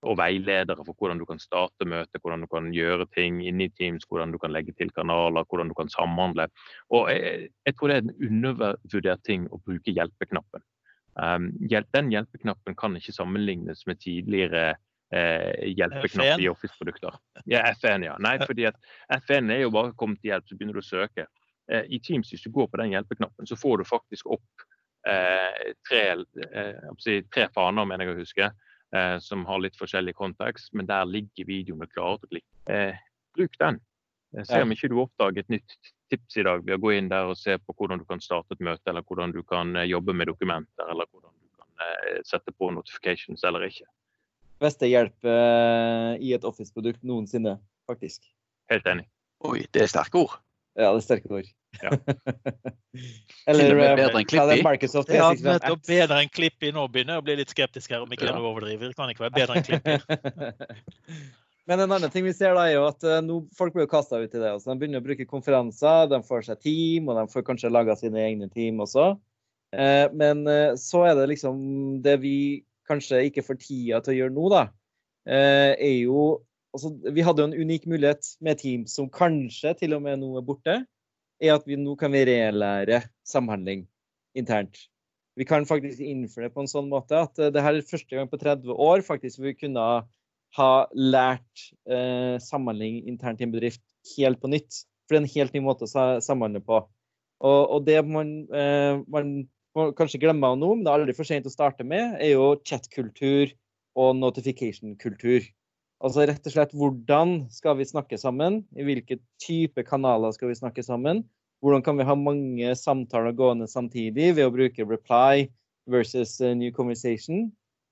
og 0.04 0.18
veiledere 0.20 0.84
for 0.84 0.96
hvordan 1.00 1.20
du 1.22 1.26
kan 1.26 1.40
starte 1.40 1.88
møtet, 1.88 2.20
hvordan 2.22 2.44
du 2.44 2.50
kan 2.52 2.70
gjøre 2.76 3.08
ting 3.16 3.40
inni 3.48 3.70
Teams, 3.78 4.06
hvordan 4.10 4.34
du 4.34 4.40
kan 4.42 4.52
legge 4.52 4.76
til 4.78 4.92
kanaler, 4.92 5.48
hvordan 5.48 5.72
du 5.72 5.78
kan 5.78 5.92
samhandle. 5.92 6.50
Og 6.92 7.10
jeg, 7.12 7.50
jeg 7.66 7.76
tror 7.76 7.92
det 7.92 7.98
er 7.98 8.06
en 8.08 8.16
undervurdert 8.28 9.24
ting 9.28 9.48
å 9.52 9.62
bruke 9.64 9.96
hjelpeknappen. 9.96 10.66
Um, 11.14 11.52
den 11.70 12.10
hjelpeknappen 12.12 12.76
kan 12.76 12.98
ikke 12.98 13.14
sammenlignes 13.14 13.86
med 13.86 14.02
tidligere 14.02 14.74
eh, 15.14 15.70
hjelpeknapp 15.78 16.42
i 16.42 16.50
Office-produkter. 16.50 17.20
Ja, 17.46 17.62
F1, 17.76 18.08
ja. 18.08 18.18
Nei, 18.24 18.40
fordi 18.42 18.66
at 18.72 18.80
F1 19.22 19.52
er 19.54 19.64
jo 19.64 19.74
bare 19.76 19.94
kommet 19.98 20.24
til 20.24 20.34
hjelp, 20.34 20.50
så 20.50 20.58
begynner 20.58 20.80
du 20.80 20.84
å 20.84 20.88
søke. 20.88 21.28
Eh, 21.72 21.86
I 21.96 22.00
Teams, 22.04 22.30
hvis 22.34 22.44
du 22.44 22.52
går 22.52 22.68
på 22.68 22.80
den 22.82 22.92
hjelpeknappen, 22.96 23.48
så 23.48 23.56
får 23.60 23.82
du 23.82 23.90
faktisk 23.90 24.32
opp 24.36 24.66
Eh, 25.08 25.74
tre, 25.90 26.12
eh, 26.12 27.24
tre 27.34 27.48
faner, 27.52 27.86
mener 27.86 28.08
jeg 28.08 28.14
å 28.14 28.20
huske, 28.22 28.48
eh, 28.96 29.16
som 29.20 29.44
har 29.46 29.60
litt 29.60 29.76
forskjellig 29.76 30.14
kontekst, 30.16 30.72
men 30.74 30.88
der 30.88 31.10
ligger 31.10 31.50
videoene 31.50 31.90
klare 31.92 32.22
til 32.22 32.30
å 32.30 32.34
klikke. 32.36 33.00
bruk 33.34 33.58
den. 33.58 33.80
Se 34.46 34.62
om 34.62 34.70
ikke 34.70 34.90
du 34.90 35.00
oppdager 35.02 35.40
et 35.40 35.50
nytt 35.50 35.74
tips 36.12 36.38
i 36.38 36.44
dag 36.44 36.64
ved 36.64 36.78
å 36.78 36.82
gå 36.82 36.92
inn 36.94 37.10
der 37.10 37.26
og 37.26 37.36
se 37.36 37.58
på 37.58 37.74
hvordan 37.74 37.98
du 37.98 38.06
kan 38.06 38.20
starte 38.22 38.54
et 38.54 38.62
møte, 38.62 38.86
eller 38.86 39.02
hvordan 39.02 39.34
du 39.34 39.42
kan 39.42 39.74
jobbe 39.74 40.14
med 40.14 40.28
dokumenter, 40.28 40.86
eller 40.86 41.10
hvordan 41.10 41.34
du 41.34 41.50
kan 41.58 42.22
sette 42.24 42.54
på 42.54 42.70
notifications 42.72 43.44
eller 43.44 43.66
ikke. 43.66 43.90
Beste 44.62 44.86
hjelp 44.86 45.26
i 45.26 46.34
et 46.34 46.46
Office-produkt 46.46 47.02
noensinne, 47.02 47.58
faktisk. 47.90 48.22
Helt 48.70 48.86
enig. 48.86 49.10
Oi, 49.42 49.66
det 49.74 49.82
er 49.82 49.88
sterke 49.90 50.22
ord. 50.22 50.38
Ja, 50.74 50.90
det 50.90 51.04
er 51.04 51.06
sterke 51.06 51.30
ord. 51.30 51.50
Ja. 51.84 51.92
Eller 53.50 53.76
bedre 53.78 54.08
enn 54.22 54.26
Klippi. 54.26 55.14
Ja, 55.14 55.28
nettopp 55.38 55.86
bedre 55.86 56.18
enn 56.24 56.32
Klippi. 56.34 56.72
Nå 56.74 56.88
begynner 56.90 57.18
jeg 57.18 57.24
å 57.24 57.26
bli 57.28 57.36
litt 57.38 57.54
skeptisk 57.54 57.94
her, 57.94 58.06
om 58.06 58.14
ikke 58.14 58.26
ja. 58.26 58.34
det 58.34 58.42
overdriver. 58.42 58.90
Det 58.90 58.98
kan 58.98 59.12
ikke 59.14 59.28
være 59.28 59.36
bedre 59.38 59.60
enn 59.60 59.68
Klippi. 59.68 59.98
Men 61.70 61.80
en 61.80 61.94
annen 61.96 62.12
ting 62.12 62.26
vi 62.26 62.34
ser 62.36 62.58
da 62.58 62.66
er 62.68 62.74
jo 62.76 62.88
at 62.90 63.06
uh, 63.08 63.22
nå, 63.24 63.38
folk 63.56 63.76
blir 63.76 63.88
kasta 63.92 64.20
ut 64.20 64.34
i 64.34 64.40
det. 64.40 64.50
Altså, 64.50 64.72
de 64.72 64.82
begynner 64.82 65.04
å 65.04 65.06
bruke 65.06 65.30
konferanser, 65.30 66.10
de 66.12 66.20
får 66.26 66.50
seg 66.50 66.64
team, 66.66 67.08
og 67.08 67.22
de 67.22 67.28
får 67.32 67.46
kanskje 67.48 67.72
laga 67.72 67.96
sine 68.00 68.20
egne 68.26 68.50
team 68.52 68.82
også. 68.84 69.14
Uh, 69.74 70.08
men 70.18 70.44
så 70.82 71.06
er 71.08 71.16
det 71.22 71.30
liksom 71.36 71.62
det 72.06 72.18
vi 72.26 72.38
kanskje 72.90 73.22
ikke 73.30 73.46
får 73.46 73.62
tida 73.62 74.02
til 74.04 74.16
å 74.16 74.18
gjøre 74.18 74.36
nå, 74.36 74.50
da, 74.52 74.66
er 75.24 75.94
jo 76.02 76.26
altså, 76.74 76.94
Vi 77.14 77.26
hadde 77.26 77.44
jo 77.44 77.50
en 77.52 77.62
unik 77.68 77.86
mulighet 77.90 78.34
med 78.44 78.60
Teams, 78.62 78.96
som 78.98 79.12
kanskje 79.12 79.76
til 79.80 79.96
og 79.98 80.04
med 80.06 80.22
nå 80.22 80.34
er 80.40 80.48
borte 80.48 80.80
er 81.44 81.56
at 81.58 81.66
vi 81.68 81.78
nå 81.80 81.96
kan 82.00 82.14
vi 82.14 82.24
relære 82.30 83.02
samhandling 83.28 83.86
internt. 84.38 84.78
Vi 85.36 85.46
kan 85.50 85.66
faktisk 85.66 86.00
innføre 86.06 86.48
det 86.48 86.56
på 86.56 86.64
en 86.64 86.70
sånn 86.70 86.92
måte 86.92 87.18
at 87.26 87.40
uh, 87.42 87.50
det 87.52 87.64
her 87.66 87.80
er 87.80 87.88
første 87.88 88.16
gang 88.16 88.30
på 88.30 88.40
30 88.42 88.70
år 88.70 89.02
faktisk 89.06 89.42
vi 89.44 89.56
kunne 89.58 90.04
ha 90.54 90.72
lært 90.94 91.64
eh, 91.90 92.36
samhandling 92.38 93.00
internt 93.10 93.40
i 93.42 93.48
en 93.48 93.54
bedrift 93.56 93.82
helt 94.14 94.38
på 94.42 94.52
nytt. 94.52 94.84
For 95.04 95.16
det 95.16 95.18
er 95.18 95.24
en 95.24 95.34
helt 95.34 95.56
ny 95.56 95.62
måte 95.66 95.88
å 95.88 96.04
samhandle 96.22 96.62
på. 96.62 96.78
Og, 97.44 97.62
og 97.74 97.88
det 97.88 97.98
man, 98.06 98.36
eh, 98.54 99.00
man 99.10 99.32
kanskje 99.98 100.22
glemmer 100.22 100.54
nå, 100.54 100.76
men 100.76 100.86
det 100.86 100.92
er 100.92 101.02
aldri 101.02 101.16
for 101.18 101.28
sent 101.28 101.50
å 101.50 101.54
starte 101.54 101.86
med, 101.88 102.20
er 102.22 102.36
jo 102.36 102.52
chat-kultur 102.70 103.50
og 103.98 104.14
notification-kultur. 104.20 105.50
Altså 106.04 106.26
rett 106.28 106.48
og 106.50 106.52
slett 106.52 106.74
hvordan 106.76 107.46
skal 107.54 107.78
vi 107.80 107.88
snakke 107.88 108.18
sammen? 108.20 108.60
I 108.76 108.84
hvilke 108.84 109.22
type 109.40 109.86
kanaler 109.88 110.34
skal 110.36 110.52
vi 110.52 110.60
snakke 110.60 110.84
sammen? 110.84 111.22
Hvordan 111.64 111.84
kan 111.86 111.96
vi 111.96 112.04
ha 112.04 112.16
mange 112.20 112.74
samtaler 112.76 113.32
gående 113.32 113.70
samtidig 113.72 114.34
ved 114.36 114.50
å 114.50 114.52
bruke 114.52 114.84
reply 114.84 115.46
versus 115.88 116.42
new 116.44 116.74
conversation? 116.76 117.46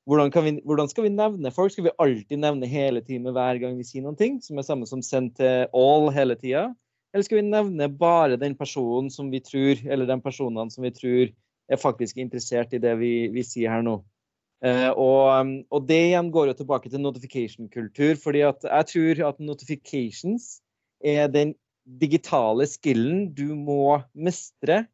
Hvordan, 0.10 0.32
vi, 0.43 0.58
hvordan, 0.67 0.89
skal 0.91 1.06
vi 1.08 1.13
nevne 1.15 1.54
folk? 1.56 1.71
Skal 1.71 1.88
vi 1.88 1.95
alltid 2.04 2.41
nevne 2.43 2.67
hele 2.67 3.00
tiden 3.06 3.32
hver 3.32 3.62
gang 3.63 3.80
vi 3.80 3.88
sier 3.88 4.04
noen 4.04 4.19
ting? 4.19 4.41
som 4.43 4.60
er 4.60 4.67
samme 4.67 4.89
som 4.89 5.04
send 5.06 5.38
til 5.39 5.71
all 5.71 6.12
hele 6.12 6.36
tida? 6.36 6.67
Eller 7.15 7.24
skal 7.24 7.39
vi 7.39 7.47
nevne 7.47 7.88
bare 7.95 8.39
den 8.39 8.58
personen 8.60 9.08
som 9.13 9.32
vi 9.32 9.39
tror, 9.39 9.80
eller 9.88 10.10
de 10.10 10.19
personene 10.19 10.71
som 10.74 10.84
vi 10.84 10.91
tror 10.95 11.32
er 11.71 11.80
faktisk 11.80 12.19
interessert 12.19 12.76
i 12.76 12.82
det 12.84 12.97
vi, 13.00 13.30
vi 13.32 13.43
sier 13.47 13.71
her 13.71 13.88
nå? 13.88 14.02
Uh, 14.62 14.91
og, 14.93 15.21
um, 15.41 15.52
og, 15.74 15.88
det 15.89 15.97
igjen 16.12 16.30
går 16.34 16.52
jo 16.52 16.58
tilbake 16.60 16.89
til 16.93 17.02
notification-kultur. 17.02 18.13
fordi 18.21 18.43
at 18.45 18.62
jeg 18.67 18.86
tror 18.93 19.21
at 19.32 19.39
notifications 19.41 20.62
er 21.04 21.28
den 21.34 21.56
digitale 22.02 22.67
skillen 22.69 23.32
du 23.34 23.56
må 23.58 23.97
mestre 24.13 24.86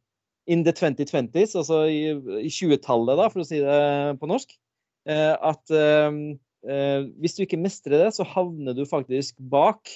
in 0.48 0.64
the 0.64 0.72
2020s, 0.72 1.52
altså 1.52 1.82
i, 1.84 2.16
i 2.40 2.48
20-tallet, 2.48 3.20
da, 3.20 3.28
for 3.28 3.44
å 3.44 3.48
si 3.48 3.60
det 3.60 4.16
på 4.20 4.30
norsk. 4.30 4.56
Uh, 5.08 5.36
at 5.52 5.76
uh, 5.76 6.16
hvis 7.20 7.36
du 7.36 7.44
ikke 7.44 7.60
mestrer 7.60 8.06
det, 8.06 8.14
så 8.16 8.24
havner 8.24 8.72
du 8.72 8.86
faktisk 8.88 9.36
bak 9.52 9.92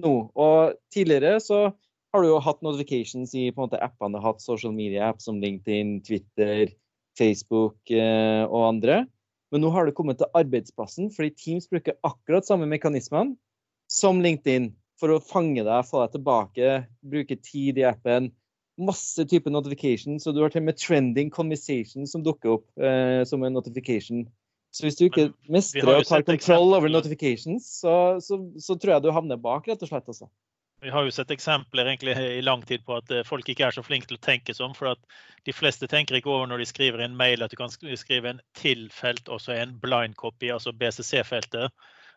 noe. 0.00 0.30
Og 0.32 0.78
tidligere 0.92 1.36
så 1.44 1.66
har 2.10 2.24
du 2.24 2.30
jo 2.32 2.40
hatt 2.42 2.64
notifications 2.64 3.34
i 3.36 3.50
på 3.52 3.60
en 3.60 3.68
måte 3.68 3.82
appene, 3.84 4.22
hatt 4.24 4.40
social 4.42 4.72
media-app 4.74 5.20
som 5.22 5.38
LinkedIn, 5.42 6.00
Twitter, 6.06 6.72
Facebook 7.18 7.92
eh, 7.94 8.44
og 8.46 8.68
andre. 8.68 9.04
Men 9.50 9.64
nå 9.64 9.70
har 9.74 9.86
det 9.86 9.96
kommet 9.98 10.20
til 10.20 10.30
arbeidsplassen, 10.36 11.10
fordi 11.14 11.32
Teams 11.34 11.66
bruker 11.70 11.98
akkurat 12.06 12.46
samme 12.46 12.68
mekanismene 12.70 13.34
som 13.90 14.20
LinkedIn, 14.22 14.70
for 15.00 15.14
å 15.14 15.22
fange 15.24 15.64
deg, 15.64 15.86
få 15.88 16.04
deg 16.04 16.12
tilbake, 16.14 16.74
bruke 17.12 17.36
tid 17.42 17.80
i 17.80 17.86
appen. 17.88 18.28
Masse 18.80 19.24
typer 19.28 19.52
notification, 19.52 20.20
så 20.22 20.32
du 20.32 20.42
har 20.44 20.52
til 20.52 20.62
og 20.62 20.68
med 20.68 20.78
trending 20.78 21.32
conversation 21.32 22.06
som 22.08 22.22
dukker 22.24 22.58
opp 22.58 22.68
eh, 22.80 23.22
som 23.28 23.42
en 23.44 23.56
notification. 23.56 24.26
Så 24.70 24.86
hvis 24.86 25.00
du 25.00 25.08
ikke 25.08 25.30
mestrer 25.50 25.88
og 25.88 26.06
tar 26.06 26.22
sett 26.22 26.52
over 26.54 26.92
notifications, 26.92 27.66
så, 27.80 28.20
så, 28.22 28.38
så 28.62 28.76
tror 28.78 28.94
jeg 28.94 29.04
du 29.04 29.10
havner 29.14 29.40
bak, 29.40 29.66
rett 29.66 29.82
og 29.82 29.90
slett. 29.90 30.06
Altså. 30.06 30.30
Vi 30.80 30.90
har 30.90 31.04
jo 31.04 31.12
sett 31.12 31.30
eksempler 31.34 31.90
egentlig 31.90 32.14
i 32.16 32.42
lang 32.42 32.62
tid 32.66 32.84
på 32.86 32.96
at 32.96 33.10
eh, 33.12 33.24
folk 33.28 33.48
ikke 33.52 33.66
er 33.68 33.76
så 33.76 33.84
flinke 33.84 34.08
til 34.08 34.16
å 34.16 34.24
tenke 34.24 34.54
sånn. 34.56 34.74
For 34.76 34.94
at 34.94 35.00
de 35.44 35.52
fleste 35.52 35.88
tenker 35.90 36.16
ikke 36.16 36.32
over 36.32 36.48
når 36.48 36.62
de 36.62 36.68
skriver 36.70 37.04
en 37.04 37.16
mail 37.16 37.44
at 37.44 37.52
du 37.52 37.58
kan 37.60 37.72
sk- 37.72 37.92
skrive 38.00 38.32
en 38.32 38.40
til-felt 38.56 39.28
og 39.28 39.42
så 39.44 39.58
en 39.58 39.76
blind 39.82 40.16
copy, 40.20 40.48
altså 40.54 40.72
BCC-feltet. 40.72 41.68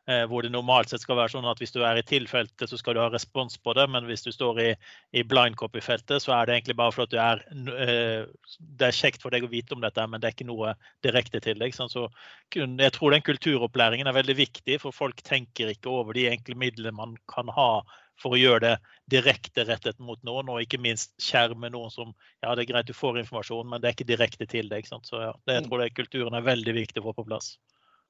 Eh, 0.03 0.25
hvor 0.27 0.43
det 0.43 0.51
normalt 0.51 0.91
sett 0.91 0.99
skal 0.99 1.15
være 1.15 1.31
sånn 1.31 1.45
at 1.47 1.61
hvis 1.63 1.71
du 1.71 1.77
er 1.87 1.95
i 1.95 2.03
til-feltet, 2.03 2.67
så 2.67 2.75
skal 2.79 2.97
du 2.97 2.99
ha 2.99 3.05
respons 3.11 3.55
på 3.63 3.71
det. 3.77 3.85
Men 3.91 4.07
hvis 4.07 4.25
du 4.25 4.31
står 4.35 4.59
i, 4.59 4.69
i 5.15 5.23
blind 5.27 5.55
copy-feltet, 5.59 6.23
så 6.23 6.33
er 6.35 6.47
det 6.47 6.57
egentlig 6.57 6.75
bare 6.79 6.91
for 6.95 7.05
at 7.07 7.13
du 7.13 7.19
er 7.23 7.43
eh, 7.87 8.27
Det 8.59 8.89
er 8.89 8.97
kjekt 8.97 9.23
for 9.23 9.31
deg 9.31 9.47
å 9.47 9.51
vite 9.51 9.75
om 9.75 9.83
dette, 9.83 10.07
men 10.07 10.19
det 10.19 10.27
er 10.29 10.35
ikke 10.35 10.47
noe 10.49 10.73
direkte 11.03 11.39
til 11.43 11.59
deg. 11.59 11.75
Så 11.75 12.07
jeg 12.55 12.95
tror 12.95 13.15
den 13.15 13.27
kulturopplæringen 13.27 14.07
er 14.11 14.15
veldig 14.19 14.35
viktig, 14.39 14.79
for 14.83 14.95
folk 14.95 15.23
tenker 15.23 15.71
ikke 15.71 15.91
over 15.91 16.15
de 16.19 16.27
enkle 16.31 16.59
midlene 16.59 16.95
man 16.95 17.15
kan 17.31 17.51
ha 17.55 17.69
for 18.21 18.35
å 18.35 18.39
gjøre 18.39 18.61
det 18.63 18.73
direkte 19.11 19.65
rettet 19.67 19.99
mot 19.99 20.19
noen, 20.25 20.49
og 20.49 20.63
ikke 20.63 20.79
minst 20.81 21.13
skjerme 21.21 21.69
noen 21.73 21.91
som 21.93 22.13
Ja, 22.43 22.53
det 22.55 22.65
er 22.65 22.71
greit 22.71 22.89
du 22.89 22.95
får 22.95 23.19
informasjon, 23.23 23.67
men 23.69 23.81
det 23.81 23.89
er 23.89 23.97
ikke 23.97 24.09
direkte 24.09 24.47
til 24.49 24.69
deg. 24.71 24.87
Så 24.87 25.21
ja, 25.21 25.33
det, 25.47 25.57
jeg 25.57 25.67
tror 25.67 25.83
det, 25.83 25.93
kulturen 25.97 26.37
er 26.37 26.45
veldig 26.45 26.75
viktig 26.77 27.01
å 27.01 27.09
få 27.09 27.17
på 27.19 27.27
plass. 27.31 27.55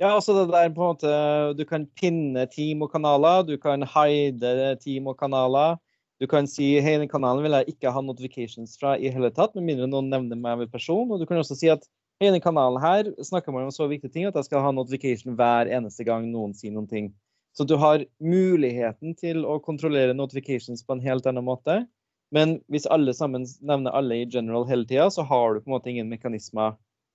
Ja, 0.02 0.16
altså 0.16 0.34
det 0.36 0.52
der 0.52 0.72
på 0.74 0.82
en 0.82 0.96
måte 0.96 1.10
Du 1.58 1.64
kan 1.70 1.86
pinne 2.00 2.48
team 2.50 2.82
og 2.82 2.92
kanaler, 2.92 3.44
du 3.46 3.58
kan 3.62 3.86
hide 3.86 4.76
team 4.82 5.08
og 5.08 5.20
kanaler. 5.20 5.78
Du 6.22 6.28
kan 6.30 6.48
si 6.48 6.78
hei, 6.80 6.96
den 7.02 7.10
kanalen 7.12 7.44
vil 7.44 7.56
jeg 7.58 7.74
ikke 7.74 7.92
ha 7.92 8.02
notifications 8.02 8.78
fra 8.80 8.94
i 8.96 9.12
hele 9.12 9.32
tatt, 9.34 9.56
med 9.58 9.66
mindre 9.68 9.90
noen 9.90 10.12
nevner 10.12 10.40
meg 10.40 10.62
ved 10.62 10.72
person. 10.72 11.10
Og 11.12 11.20
du 11.20 11.28
kan 11.28 11.42
også 11.42 11.58
si 11.60 11.72
at 11.74 11.84
hei, 12.22 12.30
den 12.30 12.42
kanalen 12.44 12.82
her 12.82 13.10
snakker 13.26 13.52
man 13.52 13.68
om 13.68 13.74
så 13.74 13.90
viktige 13.92 14.14
ting 14.14 14.28
at 14.30 14.38
jeg 14.40 14.48
skal 14.48 14.64
ha 14.64 14.72
notification 14.72 15.36
hver 15.40 15.72
eneste 15.74 16.06
gang 16.08 16.30
noen 16.32 16.54
sier 16.58 16.74
noen 16.74 16.88
ting. 16.90 17.12
Så 17.54 17.68
du 17.70 17.76
har 17.78 18.06
muligheten 18.24 19.14
til 19.20 19.44
å 19.46 19.60
kontrollere 19.62 20.16
notifications 20.18 20.82
på 20.86 20.96
en 20.96 21.04
helt 21.04 21.28
annen 21.30 21.46
måte. 21.46 21.84
Men 22.34 22.58
hvis 22.74 22.88
alle 22.90 23.14
sammen 23.14 23.46
nevner 23.62 23.94
alle 23.94 24.24
i 24.24 24.30
general 24.30 24.66
hele 24.66 24.88
tida, 24.90 25.06
så 25.14 25.26
har 25.30 25.54
du 25.54 25.62
på 25.62 25.70
en 25.70 25.76
måte 25.76 25.92
ingen 25.92 26.10
mekanismer 26.10 26.74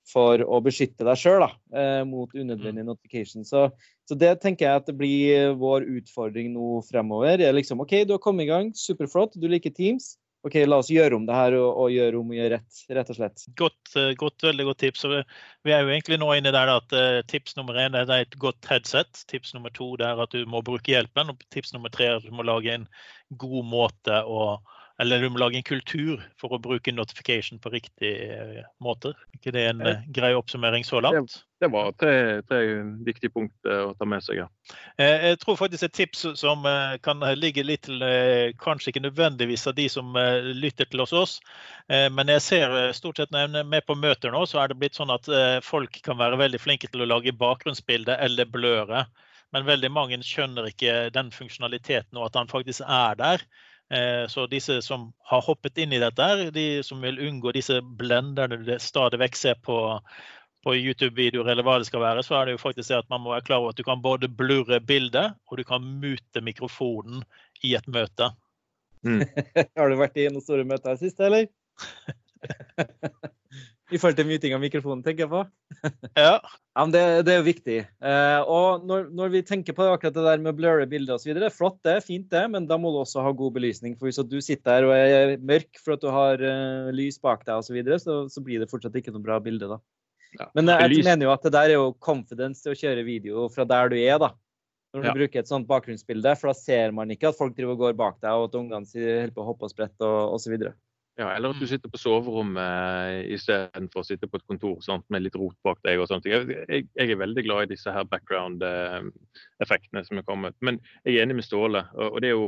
for 0.09 0.40
å 0.40 0.61
beskytte 0.64 1.05
deg 1.05 1.18
sjøl 1.20 1.44
eh, 1.44 2.05
mot 2.09 2.33
unødvendige 2.33 2.87
notifications. 2.87 3.51
Så, 3.51 3.66
så 4.09 4.16
det 4.16 4.38
tenker 4.44 4.68
jeg 4.68 4.81
at 4.81 4.87
det 4.88 4.96
blir 4.96 5.53
vår 5.61 5.85
utfordring 5.98 6.53
nå 6.55 6.79
fremover. 6.87 7.37
Det 7.40 7.48
er 7.48 7.59
liksom, 7.59 7.83
OK, 7.85 7.98
du 8.09 8.14
har 8.14 8.22
kommet 8.22 8.46
i 8.46 8.53
gang, 8.53 8.70
superflott, 8.79 9.37
du 9.37 9.48
liker 9.51 9.74
Teams. 9.74 10.14
OK, 10.48 10.56
la 10.66 10.78
oss 10.82 10.90
gjøre 10.92 11.18
om 11.18 11.26
det 11.28 11.37
her 11.37 11.54
og, 11.58 11.68
og 11.84 11.92
gjøre 11.92 12.20
om 12.20 12.32
og 12.32 12.38
gjøre 12.38 12.56
rett, 12.56 12.80
rett 12.98 13.12
og 13.12 13.18
slett. 13.18 13.44
Godt, 13.61 13.92
eh, 14.00 14.11
godt, 14.18 14.46
veldig 14.48 14.66
godt 14.70 14.80
tips. 14.84 15.04
Vi- 15.04 15.74
er 15.74 15.84
jo 15.84 15.92
egentlig 15.92 16.18
nå 16.22 16.30
inne 16.37 16.52
der 16.54 16.72
at 16.72 16.96
eh, 16.96 17.20
tips 17.30 17.56
nummer 17.58 17.78
én 17.78 17.96
er 17.98 18.11
et 18.16 18.38
godt 18.40 18.66
headset. 18.70 19.24
Tips 19.28 19.54
nummer 19.54 19.70
to 19.74 19.92
er 20.00 20.22
at 20.24 20.34
du 20.34 20.44
må 20.46 20.62
bruke 20.64 20.94
hjelpen. 20.94 21.30
Og 21.34 21.46
tips 21.54 21.74
nummer 21.76 21.92
tre 21.92 22.08
er 22.08 22.16
at 22.18 22.26
du 22.26 22.34
må 22.34 22.46
lage 22.46 22.74
en 22.74 22.88
god 23.37 23.64
måte 23.68 24.22
å 24.24 24.58
eller 24.98 25.28
må 25.30 25.38
lage 25.38 25.61
en 25.61 25.66
kultur 25.66 26.22
for 26.40 26.54
å 26.54 26.58
bruke 26.62 26.90
notification 26.90 27.61
på 27.62 27.70
riktig 27.70 28.11
eh, 28.34 28.64
måte. 28.82 29.12
ikke 29.37 29.52
det 29.54 29.62
en 29.68 29.82
eh, 29.87 30.00
grei 30.14 30.32
oppsummering 30.34 30.87
så 30.87 30.98
langt? 31.04 31.37
Det 31.62 31.68
var 31.70 31.92
tre, 31.98 32.42
tre 32.46 32.58
viktige 33.06 33.30
punkt 33.34 33.54
eh, 33.66 33.84
å 33.87 33.94
ta 33.98 34.06
med 34.11 34.24
seg. 34.26 34.40
Ja. 34.40 34.48
Eh, 34.98 35.28
Jeg 35.30 35.38
tror 35.42 35.58
faktisk 35.61 35.87
et 35.87 35.94
tips 35.94 36.24
som 36.40 36.66
eh, 36.66 36.96
kan 37.02 37.22
ligge 37.38 37.62
litt 37.62 37.87
til 37.87 38.02
kanskje 38.58 38.90
ikke 38.90 39.04
nødvendigvis 39.06 39.68
av 39.70 39.76
de 39.78 39.87
som 39.92 40.18
lytter 40.58 40.90
til 40.90 41.04
oss, 41.04 41.14
oss, 41.14 41.37
men 41.88 42.28
jeg 42.28 42.42
ser 42.42 42.74
stort 42.96 43.20
sett 43.20 43.30
når 43.32 43.44
jeg 43.44 43.62
er 43.62 43.70
med 43.70 43.87
på 43.87 43.94
møter 43.96 44.34
nå, 44.34 44.42
så 44.50 44.61
er 44.61 44.70
det 44.70 44.78
blitt 44.80 44.98
sånn 44.98 45.12
at 45.14 45.28
folk 45.64 46.00
kan 46.04 46.18
være 46.18 46.40
veldig 46.40 46.61
flinke 46.61 46.90
til 46.90 47.04
å 47.04 47.08
lage 47.08 47.32
bakgrunnsbilde 47.38 48.18
eller 48.18 48.50
bløre. 48.50 49.06
Men 49.54 49.64
veldig 49.68 49.90
mange 49.94 50.18
skjønner 50.26 50.68
ikke 50.68 51.08
den 51.14 51.30
funksjonaliteten 51.32 52.18
og 52.18 52.28
at 52.28 52.37
han 52.42 52.50
faktisk 52.50 52.84
er 52.84 53.16
der. 53.20 53.46
Eh, 53.90 54.27
Så 54.29 54.46
disse 54.46 54.83
som 54.85 55.12
har 55.31 55.44
hoppet 55.46 55.79
inn 55.79 55.92
i 55.96 56.01
dette, 56.03 56.51
de 56.55 56.83
som 56.85 57.01
vil 57.01 57.20
unngå 57.29 57.53
disse 57.57 57.81
blenderne 58.01 58.61
du 58.61 58.74
stadig 58.83 59.20
vekk 59.22 59.37
ser 59.38 59.57
på, 59.64 59.79
på 60.64 60.74
YouTube-videoer 60.77 61.48
eller 61.53 61.64
hva 61.64 61.79
det 61.81 61.88
skal 61.88 62.05
være, 62.05 62.24
så 62.27 62.37
er 62.37 62.46
det 62.46 62.59
jo 62.59 62.64
faktisk 62.66 62.90
det 62.90 62.98
at 63.01 63.09
man 63.12 63.24
må 63.24 63.33
være 63.33 63.46
klar 63.48 63.62
over 63.62 63.72
at 63.72 63.81
du 63.81 63.87
kan 63.87 64.05
både 64.05 64.29
blurre 64.29 64.81
bildet 64.85 65.38
og 65.48 65.57
du 65.61 65.64
kan 65.64 65.85
mute 66.03 66.44
mikrofonen 66.44 67.24
i 67.64 67.72
et 67.79 67.88
møte. 67.88 68.33
Har 69.79 69.88
du 69.88 69.96
vært 69.96 70.18
i 70.18 70.29
noen 70.29 70.44
store 70.44 70.66
møter 70.68 70.92
i 70.92 70.98
det 70.98 71.07
siste, 71.07 71.24
eller? 71.31 71.48
I 73.90 73.96
forhold 73.96 74.18
til 74.18 74.27
myting 74.29 74.53
av 74.53 74.61
mikrofonen, 74.61 75.01
tenker 75.05 75.24
jeg 75.24 75.31
på. 75.33 75.42
Ja, 76.18 76.35
Ja, 76.79 76.83
men 76.85 76.92
det, 76.94 77.01
det 77.27 77.33
er 77.33 77.38
jo 77.40 77.46
viktig. 77.46 77.77
Eh, 78.05 78.40
og 78.46 78.85
når, 78.87 79.07
når 79.16 79.31
vi 79.33 79.40
tenker 79.48 79.74
på 79.74 79.87
akkurat 79.90 80.14
det 80.14 80.24
der 80.27 80.42
med 80.44 80.53
å 80.53 80.57
blurre 80.59 80.85
bilder 80.90 81.16
osv., 81.16 81.40
flott 81.57 81.79
det, 81.88 81.96
fint 82.05 82.29
det, 82.31 82.42
men 82.53 82.68
da 82.70 82.77
må 82.79 82.92
du 82.94 83.01
også 83.01 83.24
ha 83.24 83.33
god 83.35 83.57
belysning. 83.57 83.96
For 83.98 84.07
hvis 84.11 84.20
du 84.29 84.37
sitter 84.44 84.85
der 84.85 84.87
og 84.87 84.92
er 84.94 85.33
mørk 85.40 85.81
for 85.83 85.96
at 85.96 86.05
du 86.05 86.11
har 86.12 86.38
uh, 86.44 86.90
lys 86.94 87.16
bak 87.24 87.46
deg 87.48 87.57
osv., 87.57 87.70
så, 87.72 87.77
videre, 87.79 87.98
så 88.03 88.18
så 88.31 88.44
blir 88.44 88.61
det 88.62 88.68
fortsatt 88.70 88.94
ikke 89.01 89.14
noe 89.16 89.24
bra 89.24 89.40
bilde. 89.42 89.70
da. 89.72 89.81
Ja. 90.38 90.51
Men 90.55 90.68
eh, 90.68 90.83
jeg 90.85 90.92
Lys- 90.98 91.09
mener 91.09 91.27
jo 91.31 91.33
at 91.35 91.48
det 91.48 91.55
der 91.57 91.72
er 91.72 91.79
jo 91.81 91.88
confidence 92.05 92.61
til 92.62 92.77
å 92.77 92.79
kjøre 92.79 93.07
video 93.09 93.48
fra 93.51 93.64
der 93.66 93.88
du 93.90 93.96
er, 93.98 94.18
da. 94.20 94.35
Når 94.94 95.03
du 95.03 95.09
Ja. 95.09 95.16
bruker 95.16 95.40
et 95.42 95.48
sånt 95.51 95.66
bakgrunnsbilde, 95.68 96.31
for 96.40 96.48
da 96.53 96.55
ser 96.57 96.92
man 96.96 97.11
ikke 97.12 97.29
at 97.33 97.37
folk 97.37 97.57
driver 97.57 97.74
og 97.74 97.83
går 97.83 97.96
bak 97.98 98.20
deg, 98.22 98.31
og 98.33 98.46
at 98.53 98.55
ungene 98.61 98.87
holder 98.88 99.33
på 99.37 99.42
å 99.42 99.48
hoppe 99.51 99.66
og 99.66 99.72
sprette 99.74 100.05
og 100.07 100.37
osv. 100.38 100.55
Ja, 101.18 101.33
eller 101.35 101.50
at 101.50 101.59
du 101.59 101.66
sitter 101.66 101.90
på 101.90 101.98
soverommet 101.98 102.62
eh, 102.62 103.33
istedenfor 103.35 104.04
å 104.04 104.07
sitte 104.07 104.28
på 104.31 104.38
et 104.38 104.46
kontor 104.46 104.76
sant, 104.87 105.02
med 105.11 105.24
litt 105.24 105.35
rot 105.38 105.57
bak 105.66 105.81
deg. 105.83 105.98
og 105.98 106.07
sånt. 106.11 106.28
Jeg, 106.31 106.46
jeg, 106.46 106.87
jeg 106.94 107.11
er 107.11 107.18
veldig 107.18 107.42
glad 107.42 107.66
i 107.66 107.72
disse 107.72 107.90
her 107.90 108.07
background-effektene 108.07 110.04
som 110.07 110.20
er 110.20 110.26
kommet. 110.28 110.54
Men 110.62 110.78
jeg 111.02 111.16
er 111.16 111.26
enig 111.26 111.40
med 111.40 111.46
Ståle. 111.48 111.83
og, 111.98 112.20
det 112.22 112.31
er 112.31 112.37
jo 112.37 112.46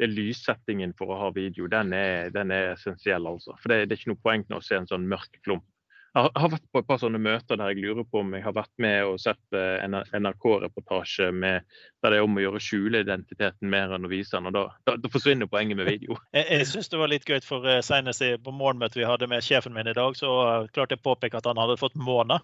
det 0.00 0.08
er 0.08 0.12
lyssettingen 0.16 0.92
for 0.98 1.12
å 1.12 1.18
ha 1.20 1.28
video. 1.32 1.68
Den 1.72 1.92
er, 1.96 2.28
den 2.34 2.52
er 2.52 2.72
essensiell, 2.74 3.26
altså. 3.28 3.56
For 3.62 3.72
det, 3.72 3.88
det 3.88 3.96
er 3.96 4.00
ikke 4.00 4.12
noe 4.12 4.24
poeng 4.24 4.44
å 4.56 4.60
se 4.64 4.76
en 4.76 4.88
sånn 4.90 5.08
mørk 5.08 5.40
klump. 5.46 5.64
Jeg 6.12 6.22
har- 6.26 6.40
har 6.42 6.48
vært 6.52 6.66
på 6.72 6.78
et 6.78 6.86
par 6.86 6.98
sånne 7.00 7.18
møter 7.18 7.56
der 7.56 7.72
jeg 7.72 7.80
lurer 7.80 8.04
på 8.04 8.20
om 8.20 8.34
jeg 8.34 8.42
har 8.44 8.52
vært 8.52 8.72
med 8.78 9.04
og 9.04 9.18
sett 9.20 9.56
eh, 9.56 9.78
en 9.80 9.94
NRK-reportasje 9.94 11.30
der 11.40 11.62
det 12.02 12.18
er 12.18 12.26
om 12.26 12.36
å 12.36 12.42
gjøre 12.42 12.60
skjule 12.60 13.00
identiteten 13.00 13.70
mer 13.70 13.94
enn 13.96 14.04
å 14.04 14.10
vise 14.12 14.36
den. 14.36 14.46
og 14.46 14.52
Da, 14.52 14.64
da, 14.84 14.96
da 14.96 15.08
forsvinner 15.08 15.48
poenget 15.48 15.76
med 15.76 15.88
video. 15.88 16.18
jeg, 16.36 16.44
jeg 16.50 16.66
syns 16.68 16.92
det 16.92 17.00
var 17.00 17.08
litt 17.08 17.24
gøy, 17.24 17.40
for 17.46 17.64
eh, 17.64 17.80
senest 17.80 18.20
på 18.20 18.52
morgenmøtet 18.52 19.00
vi 19.00 19.08
hadde 19.08 19.30
med 19.30 19.40
sjefen 19.42 19.72
min 19.72 19.88
i 19.88 19.96
dag, 19.96 20.18
så 20.18 20.34
eh, 20.42 20.68
klarte 20.74 20.98
jeg 20.98 21.00
å 21.00 21.08
påpeke 21.14 21.40
at 21.40 21.48
han 21.48 21.56
hadde 21.56 21.80
fått 21.80 21.96
måne. 21.96 22.42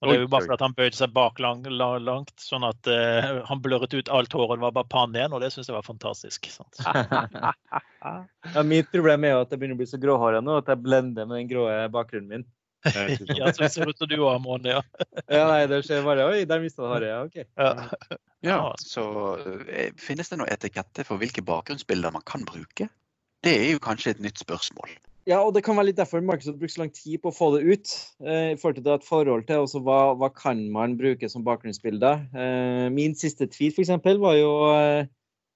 Og 0.00 0.08
det 0.08 0.16
er 0.16 0.24
jo 0.24 0.32
bare 0.32 0.48
fordi 0.48 0.64
han 0.64 0.74
bøyde 0.76 0.98
seg 0.98 1.12
bak 1.16 1.38
lang, 1.40 1.62
lang, 1.70 2.00
langt, 2.04 2.32
sånn 2.40 2.64
at 2.66 2.88
uh, 2.90 3.44
han 3.48 3.60
blørret 3.62 3.94
ut 3.94 4.10
alt 4.12 4.34
håret. 4.36 4.58
Det 4.58 4.64
var 4.66 4.74
bare 4.76 4.90
pannen 4.90 5.16
igjen, 5.16 5.32
og 5.32 5.40
det 5.40 5.48
syns 5.54 5.70
jeg 5.70 5.76
var 5.76 5.86
fantastisk. 5.86 6.50
Sant? 6.52 6.82
Ja, 8.04 8.60
mitt 8.66 8.90
problem 8.92 9.24
er 9.24 9.32
jo 9.32 9.44
at 9.46 9.54
jeg 9.54 9.62
begynner 9.62 9.78
å 9.78 9.80
bli 9.80 9.86
så 9.88 9.96
gråhåra 10.02 10.42
nå 10.44 10.58
at 10.60 10.66
jeg 10.68 10.82
blender 10.84 11.24
med 11.24 11.38
den 11.38 11.48
grå 11.48 11.62
bakgrunnen 11.94 12.28
min. 12.28 12.44
Ja, 13.38 13.52
så 13.54 13.68
ser 13.72 13.90
ut 13.90 13.98
som 13.98 14.10
du 14.10 14.18
har 14.20 14.42
måne, 14.44 14.76
ja. 14.76 14.82
Ja, 15.28 15.46
nei, 15.48 15.64
det 15.70 15.82
skjer 15.86 16.04
bare 16.06 16.28
Oi, 16.30 16.44
der 16.48 16.62
mista 16.62 16.84
du 16.84 16.90
håret. 16.90 17.08
Ja, 17.10 17.22
OK. 17.24 17.40
ja. 17.56 18.20
Ja, 18.44 18.60
så 18.80 19.06
eh, 19.64 19.94
Finnes 20.00 20.28
det 20.28 20.40
noe 20.40 20.50
etikette 20.52 21.06
for 21.08 21.20
hvilke 21.20 21.44
bakgrunnsbilder 21.44 22.12
man 22.14 22.24
kan 22.28 22.44
bruke? 22.48 22.90
Det 23.44 23.52
er 23.56 23.74
jo 23.74 23.82
kanskje 23.82 24.14
et 24.14 24.22
nytt 24.24 24.40
spørsmål. 24.40 24.92
Ja, 25.24 25.38
og 25.40 25.54
det 25.56 25.62
kan 25.64 25.76
være 25.78 25.88
litt 25.88 26.00
derfor 26.00 26.20
Microsoft 26.20 26.58
bruker 26.60 26.74
så 26.74 26.82
lang 26.82 26.92
tid 26.92 27.22
på 27.22 27.30
å 27.30 27.34
få 27.34 27.50
det 27.54 27.62
ut. 27.64 27.92
Eh, 28.24 28.52
I 28.52 28.58
forhold 28.60 28.76
til 28.76 28.84
det 28.84 28.96
et 28.98 29.06
forhold 29.08 29.46
til 29.48 29.64
også 29.64 29.80
hva, 29.84 30.00
hva 30.20 30.28
kan 30.36 30.60
man 30.72 30.98
bruke 31.00 31.28
som 31.32 31.44
bakgrunnsbilder. 31.46 32.26
Eh, 32.36 32.88
min 32.92 33.16
siste 33.16 33.48
tweet 33.48 33.80
eksempel, 33.80 34.20
var 34.20 34.36
jo 34.36 34.50
eh, 34.74 35.08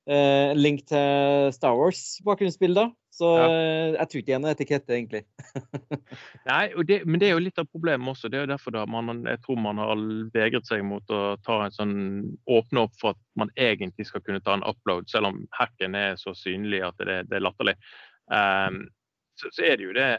eh, 0.08 0.54
link 0.56 0.86
til 0.88 1.52
Star 1.54 1.76
Wars-bakgrunnsbilder. 1.78 2.90
Så 3.18 3.28
Ja. 3.34 3.46
eh, 3.50 3.96
jeg 3.96 4.08
tror 4.08 4.20
ikke 4.20 4.26
det 4.26 4.34
er 4.34 4.42
noe 4.44 4.52
etikette, 4.54 4.94
egentlig. 4.94 5.24
Nei, 6.46 6.68
det, 6.86 7.00
men 7.06 7.18
det 7.18 7.28
er 7.28 7.34
jo 7.34 7.42
litt 7.42 7.58
av 7.58 7.66
problemet 7.66 8.12
også. 8.12 8.30
Det 8.30 8.38
er 8.38 8.44
jo 8.46 8.52
derfor 8.52 8.76
da 8.76 8.84
man, 8.86 9.24
jeg 9.26 9.40
tror 9.42 9.58
man 9.58 9.80
har 9.82 10.04
vegret 10.36 10.68
seg 10.68 10.84
mot 10.86 11.02
å 11.10 11.36
ta 11.42 11.64
en 11.64 11.74
sånn, 11.74 11.96
åpne 12.46 12.84
opp 12.86 12.94
for 13.00 13.16
at 13.16 13.22
man 13.40 13.50
egentlig 13.58 14.06
skal 14.06 14.22
kunne 14.22 14.42
ta 14.44 14.54
en 14.54 14.62
upload, 14.62 15.10
selv 15.10 15.32
om 15.32 15.42
hacken 15.58 15.98
er 15.98 16.14
så 16.20 16.34
synlig 16.38 16.84
at 16.86 16.98
det, 17.02 17.24
det 17.32 17.40
er 17.40 17.46
latterlig. 17.48 17.74
Um, 18.30 18.84
så, 19.40 19.50
så 19.50 19.66
er 19.66 19.78
det 19.78 19.88
jo 19.88 19.94
det 19.98 20.10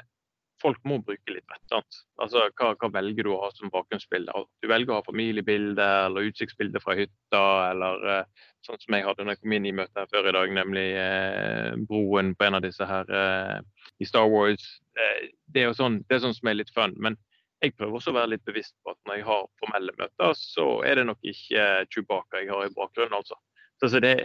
Folk 0.60 0.82
må 0.84 0.98
bruke 1.00 1.32
litt 1.32 1.46
vett. 1.48 1.72
Altså, 2.20 2.42
hva, 2.60 2.74
hva 2.76 2.90
velger 2.92 3.24
du 3.24 3.30
å 3.32 3.38
ha 3.46 3.48
som 3.56 3.72
bakgrunnsbilde? 3.72 4.34
Du 4.60 4.68
velger 4.68 4.92
å 4.92 4.98
ha 4.98 5.06
familiebilde 5.06 5.86
eller 6.10 6.28
utsiktsbilde 6.28 6.82
fra 6.84 6.98
hytta, 7.00 7.44
eller 7.70 8.04
eh, 8.12 8.49
sånn 8.66 8.80
som 8.82 8.96
jeg 8.96 9.06
hadde 9.06 9.26
når 9.26 9.36
jeg 9.36 9.42
kom 9.44 9.56
inn 9.56 9.68
i 9.70 9.76
møtet 9.76 10.02
her 10.02 10.10
før 10.12 10.30
i 10.30 10.36
dag, 10.36 10.54
nemlig 10.58 10.86
eh, 11.00 11.72
broen 11.90 12.34
på 12.36 12.48
en 12.48 12.60
av 12.60 12.66
disse 12.66 12.86
her 12.90 13.10
eh, 13.22 13.58
i 14.00 14.08
Star 14.08 14.30
Wars. 14.32 14.68
Eh, 15.00 15.30
det 15.54 15.64
er 15.64 15.70
jo 15.70 15.78
sånn, 15.80 16.02
det 16.08 16.18
er 16.18 16.24
sånn 16.26 16.38
som 16.38 16.52
er 16.52 16.60
litt 16.60 16.74
fun. 16.76 16.96
Men 17.02 17.18
jeg 17.64 17.76
prøver 17.76 18.00
også 18.00 18.14
å 18.14 18.20
være 18.20 18.34
litt 18.36 18.46
bevisst 18.48 18.76
på 18.84 18.94
at 18.94 19.00
når 19.08 19.20
jeg 19.20 19.28
har 19.30 19.48
formelle 19.62 19.96
møter, 20.00 20.36
så 20.38 20.68
er 20.88 21.00
det 21.00 21.08
nok 21.10 21.32
ikke 21.34 21.66
Chewbacca 21.94 22.44
jeg 22.44 22.54
har 22.54 22.68
i 22.68 22.76
bakgrunnen. 22.76 23.18
altså. 23.20 23.40
Så, 23.80 23.92
så 23.92 24.04
det, 24.04 24.16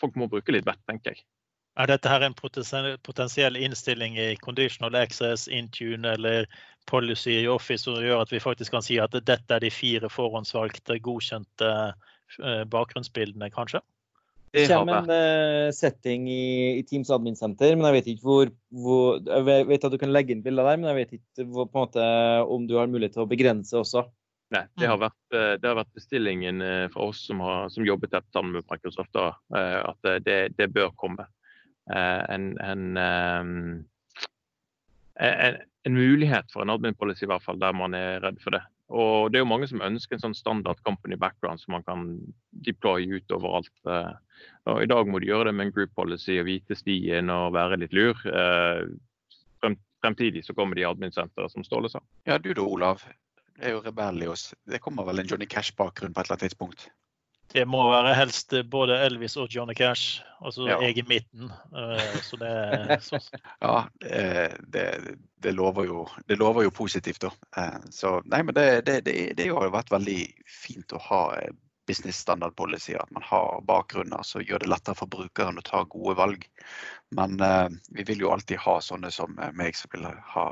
folk 0.00 0.16
må 0.20 0.28
bruke 0.32 0.52
litt 0.52 0.68
vett, 0.68 0.82
tenker 0.88 1.14
jeg. 1.14 1.24
Er 1.74 1.90
dette 1.90 2.06
her 2.06 2.22
en 2.22 2.36
potensiell 2.38 3.56
innstilling 3.58 4.14
i 4.20 4.36
conditional 4.38 4.94
access, 4.94 5.48
Intune 5.50 6.12
eller 6.14 6.46
policy 6.86 7.40
i 7.40 7.48
Office 7.50 7.82
som 7.82 7.98
gjør 7.98 8.22
at 8.22 8.32
vi 8.32 8.42
faktisk 8.42 8.76
kan 8.76 8.84
si 8.84 9.00
at 9.02 9.16
dette 9.26 9.56
er 9.56 9.64
de 9.64 9.72
fire 9.74 10.10
forhåndsvalgte, 10.12 11.00
godkjente 11.02 11.70
eh, 11.70 12.12
bakgrunnsbildene, 12.70 13.50
kanskje? 13.54 13.82
Det 14.54 14.68
kommer 14.70 15.02
en 15.02 15.10
uh, 15.10 15.72
setting 15.74 16.28
i, 16.30 16.78
i, 16.78 16.82
Teams 16.86 17.08
Admin 17.10 17.34
Center, 17.34 17.72
men 17.74 17.88
jeg 17.88 17.96
vet 17.96 18.10
ikke 18.12 18.28
hvor, 18.28 18.50
hvor, 18.70 19.16
Jeg 19.26 19.66
vet 19.66 19.86
at 19.88 19.94
du 19.94 19.98
kan 19.98 20.12
legge 20.14 20.30
inn 20.30 20.44
bilder 20.44 20.68
der, 20.68 20.78
men 20.78 20.92
jeg 20.92 21.00
vet 21.00 21.16
ikke 21.18 21.48
hvor, 21.50 21.66
måte, 21.74 22.04
om 22.46 22.68
du 22.70 22.76
har 22.78 22.90
mulighet 22.90 23.16
til 23.18 23.24
å 23.24 23.30
begrense 23.30 23.74
også. 23.80 24.04
Nei, 24.54 24.62
det 24.78 24.86
har 24.86 25.00
vært, 25.02 25.22
eh, 25.34 25.56
det 25.58 25.66
har 25.66 25.80
vært 25.80 25.96
bestillingen 25.96 26.62
for 26.94 27.10
oss 27.10 27.24
som, 27.26 27.42
har, 27.42 27.66
som 27.74 27.86
jobbet 27.86 28.12
tett 28.14 28.28
sammen 28.30 28.54
med 28.54 28.68
Microsoft, 28.70 29.10
da, 29.16 29.32
at 29.90 30.12
det, 30.22 30.38
det 30.54 30.70
bør 30.70 30.94
komme. 31.00 31.26
Eh, 31.90 32.34
en, 32.34 32.60
en, 32.60 32.96
en, 32.96 33.84
en, 35.84 35.94
mulighet 35.94 36.52
for 36.52 36.64
en 36.64 36.72
admin 36.72 36.96
policy, 36.96 37.26
i 37.26 37.28
hvert 37.28 37.44
fall, 37.44 37.60
der 37.60 37.76
man 37.76 37.96
er 37.98 38.22
redd 38.24 38.40
for 38.44 38.56
det. 38.56 38.62
Og 38.92 39.32
Det 39.32 39.38
er 39.38 39.44
jo 39.44 39.48
mange 39.48 39.68
som 39.70 39.80
ønsker 39.80 40.18
en 40.18 40.24
sånn 40.26 40.36
standard 40.36 40.80
company 40.84 41.16
background 41.16 41.60
som 41.62 41.72
man 41.72 41.86
kan 41.86 42.04
deploye 42.66 43.16
ut 43.16 43.32
overalt. 43.32 43.72
Eh. 43.88 44.12
Og 44.68 44.82
I 44.84 44.90
dag 44.90 45.08
må 45.08 45.20
du 45.20 45.28
gjøre 45.30 45.48
det 45.48 45.54
med 45.56 45.68
en 45.68 45.74
group 45.74 45.94
policy 45.96 46.36
og 46.40 46.48
vite 46.50 46.76
stien 46.76 47.32
og 47.32 47.54
være 47.56 47.80
litt 47.80 47.96
lur. 47.96 48.20
Eh, 48.28 48.84
fremtidig 50.04 50.44
så 50.44 50.54
kommer 50.54 50.76
de 50.76 50.84
admin-senteret, 50.84 51.52
som 51.52 51.64
Ståle 51.64 51.88
sa. 51.88 52.02
Ja, 52.28 52.36
du 52.38 52.52
da, 52.52 52.60
Olav. 52.60 53.06
Det 53.54 53.70
er 53.70 53.76
jo 53.76 53.80
Rebellios. 53.84 54.52
Det 54.68 54.82
kommer 54.84 55.06
vel 55.08 55.22
en 55.22 55.30
Johnny 55.30 55.46
Cash-bakgrunn 55.48 56.12
på 56.12 56.20
et 56.20 56.26
eller 56.26 56.36
annet 56.36 56.50
tidspunkt? 56.50 56.88
Det 57.52 57.62
må 57.70 57.84
være 57.86 58.14
helst 58.18 58.54
både 58.70 58.96
Elvis 59.04 59.36
og 59.38 59.52
Johnny 59.52 59.76
Cash, 59.78 60.22
altså 60.42 60.66
ja. 60.66 60.78
jeg 60.82 60.98
i 60.98 61.04
midten. 61.06 61.50
Eh, 61.76 62.16
så 62.26 62.38
det, 62.40 62.54
så. 63.06 63.20
Ja, 63.62 63.84
det, 64.00 64.86
det, 65.42 65.52
lover 65.54 65.86
jo, 65.86 66.06
det, 66.28 66.38
lover 66.40 66.66
jo, 66.66 66.72
positivt, 66.74 67.22
da. 67.22 67.30
Eh, 67.60 67.84
så 67.94 68.16
nei, 68.26 68.42
men 68.42 68.56
det, 68.56 68.96
det, 69.06 69.46
har 69.46 69.70
vært 69.74 69.92
veldig 69.94 70.18
fint 70.50 70.96
å 70.96 71.02
ha 71.06 71.20
eh, 71.38 71.52
business 71.86 72.24
standard 72.24 72.56
policy, 72.58 72.96
at 72.98 73.12
man 73.14 73.26
har 73.28 73.62
bakgrunner 73.68 74.26
som 74.26 74.42
gjør 74.42 74.64
det 74.64 74.72
lettere 74.72 74.98
for 74.98 75.12
brukeren 75.12 75.60
å 75.60 75.66
ta 75.68 75.84
gode 75.92 76.16
valg. 76.18 76.48
Men 77.14 77.36
vi 77.92 78.06
vil 78.08 78.24
jo 78.24 78.32
alltid 78.32 78.58
ha 78.64 78.78
sånne 78.82 79.10
som 79.12 79.36
meg 79.54 79.76
som 79.76 79.92
vil 79.92 80.08
ha 80.08 80.46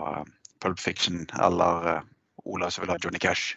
Pulp 0.61 0.79
Fiction, 0.79 1.25
eller 1.41 2.05
Ola 2.45 2.69
som 2.71 2.85
vil 2.85 2.93
ha 2.93 2.99
Johnny 3.01 3.19
Cash. 3.19 3.57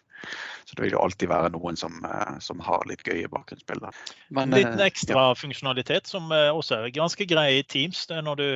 Så 0.65 0.75
det 0.75 0.83
vil 0.83 0.95
jo 0.95 1.01
alltid 1.03 1.29
være 1.29 1.51
noen 1.53 1.77
som, 1.77 1.97
eh, 2.05 2.37
som 2.41 2.61
har 2.65 2.85
litt 2.89 3.03
gøye 3.05 3.29
bakgrunnsbilder. 3.31 3.97
Men, 4.29 4.49
en 4.49 4.57
liten 4.57 4.79
eh, 4.79 4.87
ekstra 4.87 5.27
ja. 5.29 5.35
funksjonalitet 5.37 6.09
som 6.09 6.31
eh, 6.33 6.49
også 6.49 6.79
er 6.79 6.95
ganske 6.95 7.27
grei 7.29 7.49
i 7.59 7.65
Teams. 7.69 8.05
det 8.09 8.17
er 8.17 8.25
Når 8.25 8.41
du 8.41 8.47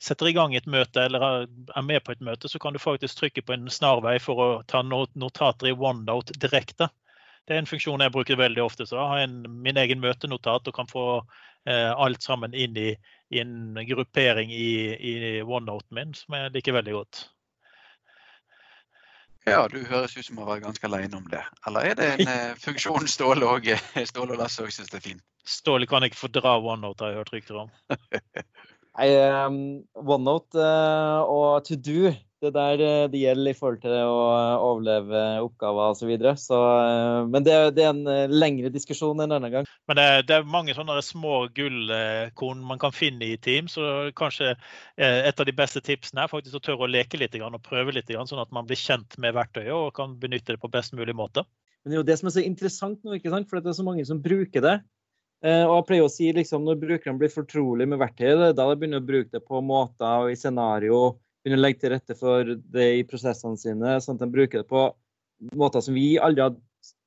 setter 0.00 0.30
i 0.30 0.36
gang 0.36 0.56
et 0.56 0.70
møte 0.70 1.04
eller 1.04 1.44
er 1.44 1.84
med 1.84 2.04
på 2.04 2.14
et 2.14 2.24
møte, 2.24 2.48
så 2.48 2.60
kan 2.62 2.72
du 2.72 2.80
faktisk 2.82 3.20
trykke 3.20 3.44
på 3.44 3.56
en 3.56 3.68
snarvei 3.72 4.16
for 4.22 4.44
å 4.44 4.48
ta 4.70 4.82
notater 4.82 5.68
i 5.68 5.76
OneNote 5.76 6.38
direkte. 6.40 6.88
Det 7.48 7.56
er 7.56 7.62
en 7.62 7.68
funksjon 7.68 8.02
jeg 8.04 8.12
bruker 8.12 8.36
veldig 8.36 8.60
ofte. 8.64 8.86
så 8.86 8.98
Jeg 8.98 9.12
har 9.12 9.24
en, 9.24 9.38
min 9.64 9.76
egen 9.80 10.00
møtenotat 10.04 10.68
og 10.68 10.76
kan 10.76 10.88
få 10.88 11.06
eh, 11.68 11.92
alt 11.92 12.22
sammen 12.22 12.54
inn 12.54 12.76
i, 12.76 12.90
i 13.32 13.40
en 13.40 13.78
gruppering 13.88 14.52
i, 14.52 14.70
i 14.96 15.14
OneNoten 15.42 15.96
min, 15.96 16.14
som 16.16 16.36
jeg 16.36 16.52
liker 16.56 16.76
veldig 16.76 16.96
godt. 17.00 17.28
Ja, 19.50 19.64
du 19.70 19.78
høres 19.88 20.16
ut 20.16 20.26
som 20.26 20.40
å 20.42 20.46
være 20.48 20.64
ganske 20.66 20.88
alene 20.88 21.18
om 21.18 21.26
det. 21.32 21.42
Eller 21.68 21.90
er 21.90 21.98
det 21.98 22.08
en 22.14 22.30
eh, 22.34 22.54
funksjon 22.60 23.08
Ståle 23.10 23.48
og, 23.48 23.68
Ståle 24.08 24.36
og 24.36 24.42
Lasse 24.42 24.64
òg 24.64 24.72
syns 24.74 24.92
det 24.92 25.00
er 25.00 25.06
fin? 25.10 25.22
Ståle 25.48 25.88
kan 25.88 26.04
ikke 26.04 26.20
fordra 26.20 26.58
OneNote, 26.60 27.04
har 27.04 27.14
jeg 27.14 27.22
hørt 27.22 27.34
rykter 27.36 27.62
om. 27.64 27.72
Nei, 28.98 29.10
um, 29.46 29.60
OneNote 29.94 30.58
uh, 30.58 31.22
og 31.30 31.68
To 31.68 31.78
Do 31.78 32.12
det 32.42 32.50
der 32.54 32.82
eh, 32.82 33.06
det 33.10 33.20
gjelder 33.20 33.50
i 33.50 33.56
forhold 33.56 33.80
til 33.82 33.94
å 33.94 34.18
overleve 34.68 35.22
oppgaver 35.42 35.92
osv. 35.92 35.98
Så 35.98 36.08
videre. 36.08 36.34
så, 36.40 36.58
eh, 36.84 37.28
men 37.30 37.46
det, 37.46 37.56
det, 37.76 37.84
er 37.84 37.92
en 37.92 38.10
eh, 38.10 38.30
lengre 38.30 38.70
diskusjon 38.74 39.18
enn 39.22 39.32
denne 39.34 39.50
gang. 39.52 39.68
Men 39.90 39.98
det, 39.98 40.06
det 40.28 40.36
er 40.36 40.50
mange 40.50 40.76
sånne 40.76 41.00
små 41.04 41.40
gullkorn 41.56 42.62
man 42.70 42.80
kan 42.82 42.94
finne 42.94 43.32
i 43.32 43.38
Teams. 43.42 43.74
så 43.74 44.10
kanskje 44.16 44.54
Et 44.96 45.40
av 45.40 45.46
de 45.46 45.54
beste 45.54 45.80
tipsene 45.84 46.24
er 46.24 46.30
faktisk 46.30 46.58
å 46.58 46.62
tørre 46.62 46.86
å 46.86 46.90
leke 46.90 47.18
litt 47.18 47.34
og 47.38 47.62
prøve 47.64 47.94
litt, 47.94 48.10
sånn 48.10 48.42
at 48.42 48.52
man 48.54 48.66
blir 48.66 48.78
kjent 48.78 49.18
med 49.18 49.34
verktøyet 49.36 49.74
og 49.74 49.94
kan 49.96 50.16
benytte 50.20 50.54
det 50.54 50.62
på 50.62 50.70
best 50.72 50.94
mulig 50.96 51.14
måte. 51.16 51.44
Men 51.82 51.90
Det 51.90 51.96
er 51.96 52.00
jo 52.00 52.08
det 52.08 52.18
som 52.20 52.28
er 52.28 52.36
så 52.36 52.44
interessant 52.44 53.04
nå, 53.04 53.18
ikke 53.18 53.32
sant? 53.32 53.48
for 53.48 53.60
det 53.60 53.72
er 53.72 53.78
så 53.78 53.86
mange 53.86 54.04
som 54.08 54.22
bruker 54.22 54.64
det. 54.64 54.76
Og 55.44 55.74
jeg 55.76 55.86
pleier 55.86 56.02
å 56.02 56.10
si 56.10 56.32
liksom, 56.34 56.64
Når 56.66 56.80
brukerne 56.80 57.20
blir 57.20 57.30
fortrolig 57.30 57.86
med 57.86 58.00
verktøyet, 58.00 58.56
da 58.58 58.66
de 58.66 58.78
begynner 58.78 59.02
å 59.02 59.06
bruke 59.06 59.30
det 59.30 59.44
på 59.46 59.60
måter 59.62 60.24
og 60.24 60.32
i 60.32 60.38
scenario 60.38 61.18
begynne 61.48 61.62
å 61.62 61.66
legge 61.66 61.82
til 61.82 61.94
rette 61.94 62.16
for 62.18 62.54
det 62.76 62.88
i 63.00 63.04
prosessene 63.08 63.58
sine, 63.60 63.98
sånn 64.04 64.18
at 64.18 64.24
de 64.24 64.32
bruker 64.32 64.62
det 64.62 64.70
på 64.70 64.88
måter 65.56 65.84
som 65.84 65.96
vi 65.96 66.18
aldri 66.20 66.44
hadde 66.44 66.60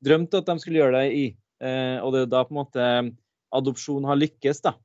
drømt 0.04 0.38
at 0.38 0.48
de 0.50 0.58
skulle 0.62 0.82
gjøre 0.82 1.00
det 1.00 1.18
i. 1.18 1.26
Eh, 1.62 1.98
og 2.02 2.16
det 2.16 2.26
er 2.26 2.32
da 2.32 2.46
på 2.48 2.56
en 2.56 2.62
måte 2.62 2.88
adopsjon 3.54 4.08
har 4.08 4.20
lykkes, 4.20 4.64
da. 4.66 4.76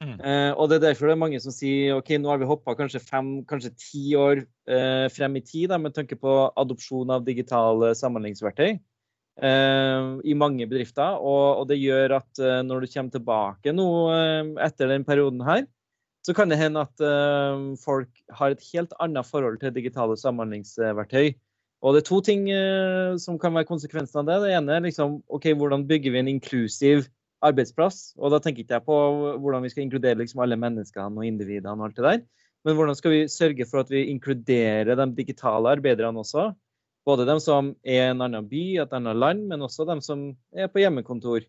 Mm. 0.00 0.14
Eh, 0.16 0.50
og 0.54 0.70
det 0.70 0.78
er 0.78 0.84
derfor 0.88 1.10
det 1.10 1.14
er 1.14 1.20
mange 1.20 1.40
som 1.44 1.52
sier 1.52 1.98
ok, 1.98 2.14
nå 2.20 2.30
har 2.32 2.38
vi 2.40 2.48
hoppa 2.48 2.72
kanskje 2.78 3.02
fem, 3.04 3.32
kanskje 3.48 3.74
ti 3.76 4.04
år 4.16 4.40
eh, 4.40 5.06
frem 5.12 5.36
i 5.36 5.42
tid 5.44 5.68
da, 5.72 5.80
med 5.80 5.92
tanke 5.96 6.16
på 6.16 6.36
adopsjon 6.60 7.12
av 7.12 7.26
digitale 7.26 7.92
samhandlingsverktøy 7.98 8.70
eh, 8.70 10.06
i 10.24 10.36
mange 10.38 10.68
bedrifter. 10.70 11.20
Og, 11.20 11.60
og, 11.60 11.66
det 11.68 11.80
gjør 11.82 12.16
at 12.20 12.40
eh, 12.40 12.62
når 12.64 12.86
du 12.86 12.94
kommer 12.94 13.16
tilbake 13.16 13.76
nå 13.76 13.90
eh, 14.14 14.54
etter 14.68 14.94
den 14.94 15.04
perioden 15.08 15.44
her, 15.44 15.68
så 16.26 16.34
kan 16.36 16.50
det 16.52 16.58
hende 16.60 16.82
at 16.84 17.04
uh, 17.04 17.76
folk 17.80 18.10
har 18.36 18.52
et 18.52 18.66
helt 18.72 18.92
annet 19.00 19.28
forhold 19.28 19.60
til 19.60 19.72
digitale 19.74 20.16
samhandlingsverktøy. 20.20 21.32
Og 21.80 21.94
det 21.96 22.02
er 22.02 22.08
to 22.10 22.20
ting 22.24 22.44
uh, 22.52 23.16
som 23.20 23.38
kan 23.40 23.54
være 23.56 23.68
konsekvensen 23.70 24.20
av 24.20 24.28
det. 24.28 24.42
Det 24.44 24.52
ene 24.58 24.76
er 24.76 24.84
liksom, 24.84 25.20
ok, 25.32 25.52
hvordan 25.56 25.86
bygger 25.88 26.12
vi 26.12 26.20
en 26.20 26.34
inklusiv 26.34 27.06
arbeidsplass? 27.40 28.12
Og 28.20 28.34
da 28.34 28.40
tenker 28.42 28.64
ikke 28.64 28.76
jeg 28.76 28.86
på 28.88 28.98
hvordan 29.40 29.64
vi 29.64 29.72
skal 29.72 29.86
inkludere 29.86 30.20
liksom 30.20 30.44
alle 30.44 30.60
menneskene 30.60 31.16
og 31.16 31.26
individene 31.26 31.78
og 31.78 31.88
alt 31.88 31.96
det 31.96 32.06
der. 32.08 32.24
Men 32.68 32.76
hvordan 32.76 32.98
skal 32.98 33.14
vi 33.14 33.28
sørge 33.32 33.64
for 33.68 33.80
at 33.80 33.92
vi 33.92 34.10
inkluderer 34.12 34.92
de 34.98 35.06
digitale 35.16 35.72
arbeiderne 35.72 36.20
også? 36.20 36.50
Både 37.08 37.24
de 37.24 37.38
som 37.40 37.72
er 37.80 38.10
i 38.10 38.10
en 38.12 38.20
annen 38.20 38.48
by, 38.50 38.64
et 38.82 38.92
annet 38.92 39.16
land, 39.16 39.46
men 39.48 39.64
også 39.64 39.86
de 39.88 39.96
som 40.04 40.26
er 40.52 40.68
på 40.68 40.82
hjemmekontor. 40.82 41.46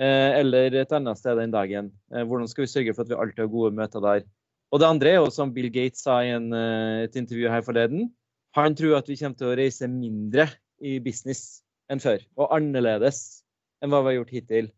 Eh, 0.00 0.32
eller 0.40 0.78
et 0.80 0.92
annet 0.96 1.18
sted 1.20 1.36
den 1.36 1.52
dagen. 1.52 1.90
Eh, 2.14 2.24
hvordan 2.24 2.48
skal 2.48 2.64
vi 2.64 2.72
sørge 2.72 2.94
for 2.96 3.04
at 3.04 3.10
vi 3.10 3.18
alltid 3.20 3.44
har 3.44 3.52
gode 3.52 3.76
møter 3.76 4.00
der? 4.00 4.24
Og 4.72 4.80
det 4.80 4.88
andre 4.88 5.10
er 5.10 5.18
jo, 5.18 5.28
som 5.34 5.52
Bill 5.52 5.68
Gates 5.72 6.06
sa 6.06 6.20
i 6.24 6.30
en, 6.32 6.52
eh, 6.56 7.04
et 7.04 7.16
intervju 7.20 7.50
her 7.52 7.64
forleden, 7.66 8.08
han 8.56 8.74
tror 8.74 8.96
at 8.96 9.10
vi 9.10 9.18
kommer 9.20 9.36
til 9.36 9.50
å 9.50 9.56
reise 9.58 9.90
mindre 9.90 10.48
i 10.80 10.98
business 11.04 11.60
enn 11.92 12.00
før. 12.00 12.24
Og 12.38 12.54
annerledes 12.56 13.42
enn 13.82 13.92
hva 13.92 14.00
vi 14.00 14.12
har 14.14 14.18
gjort 14.22 14.34
hittil. 14.38 14.70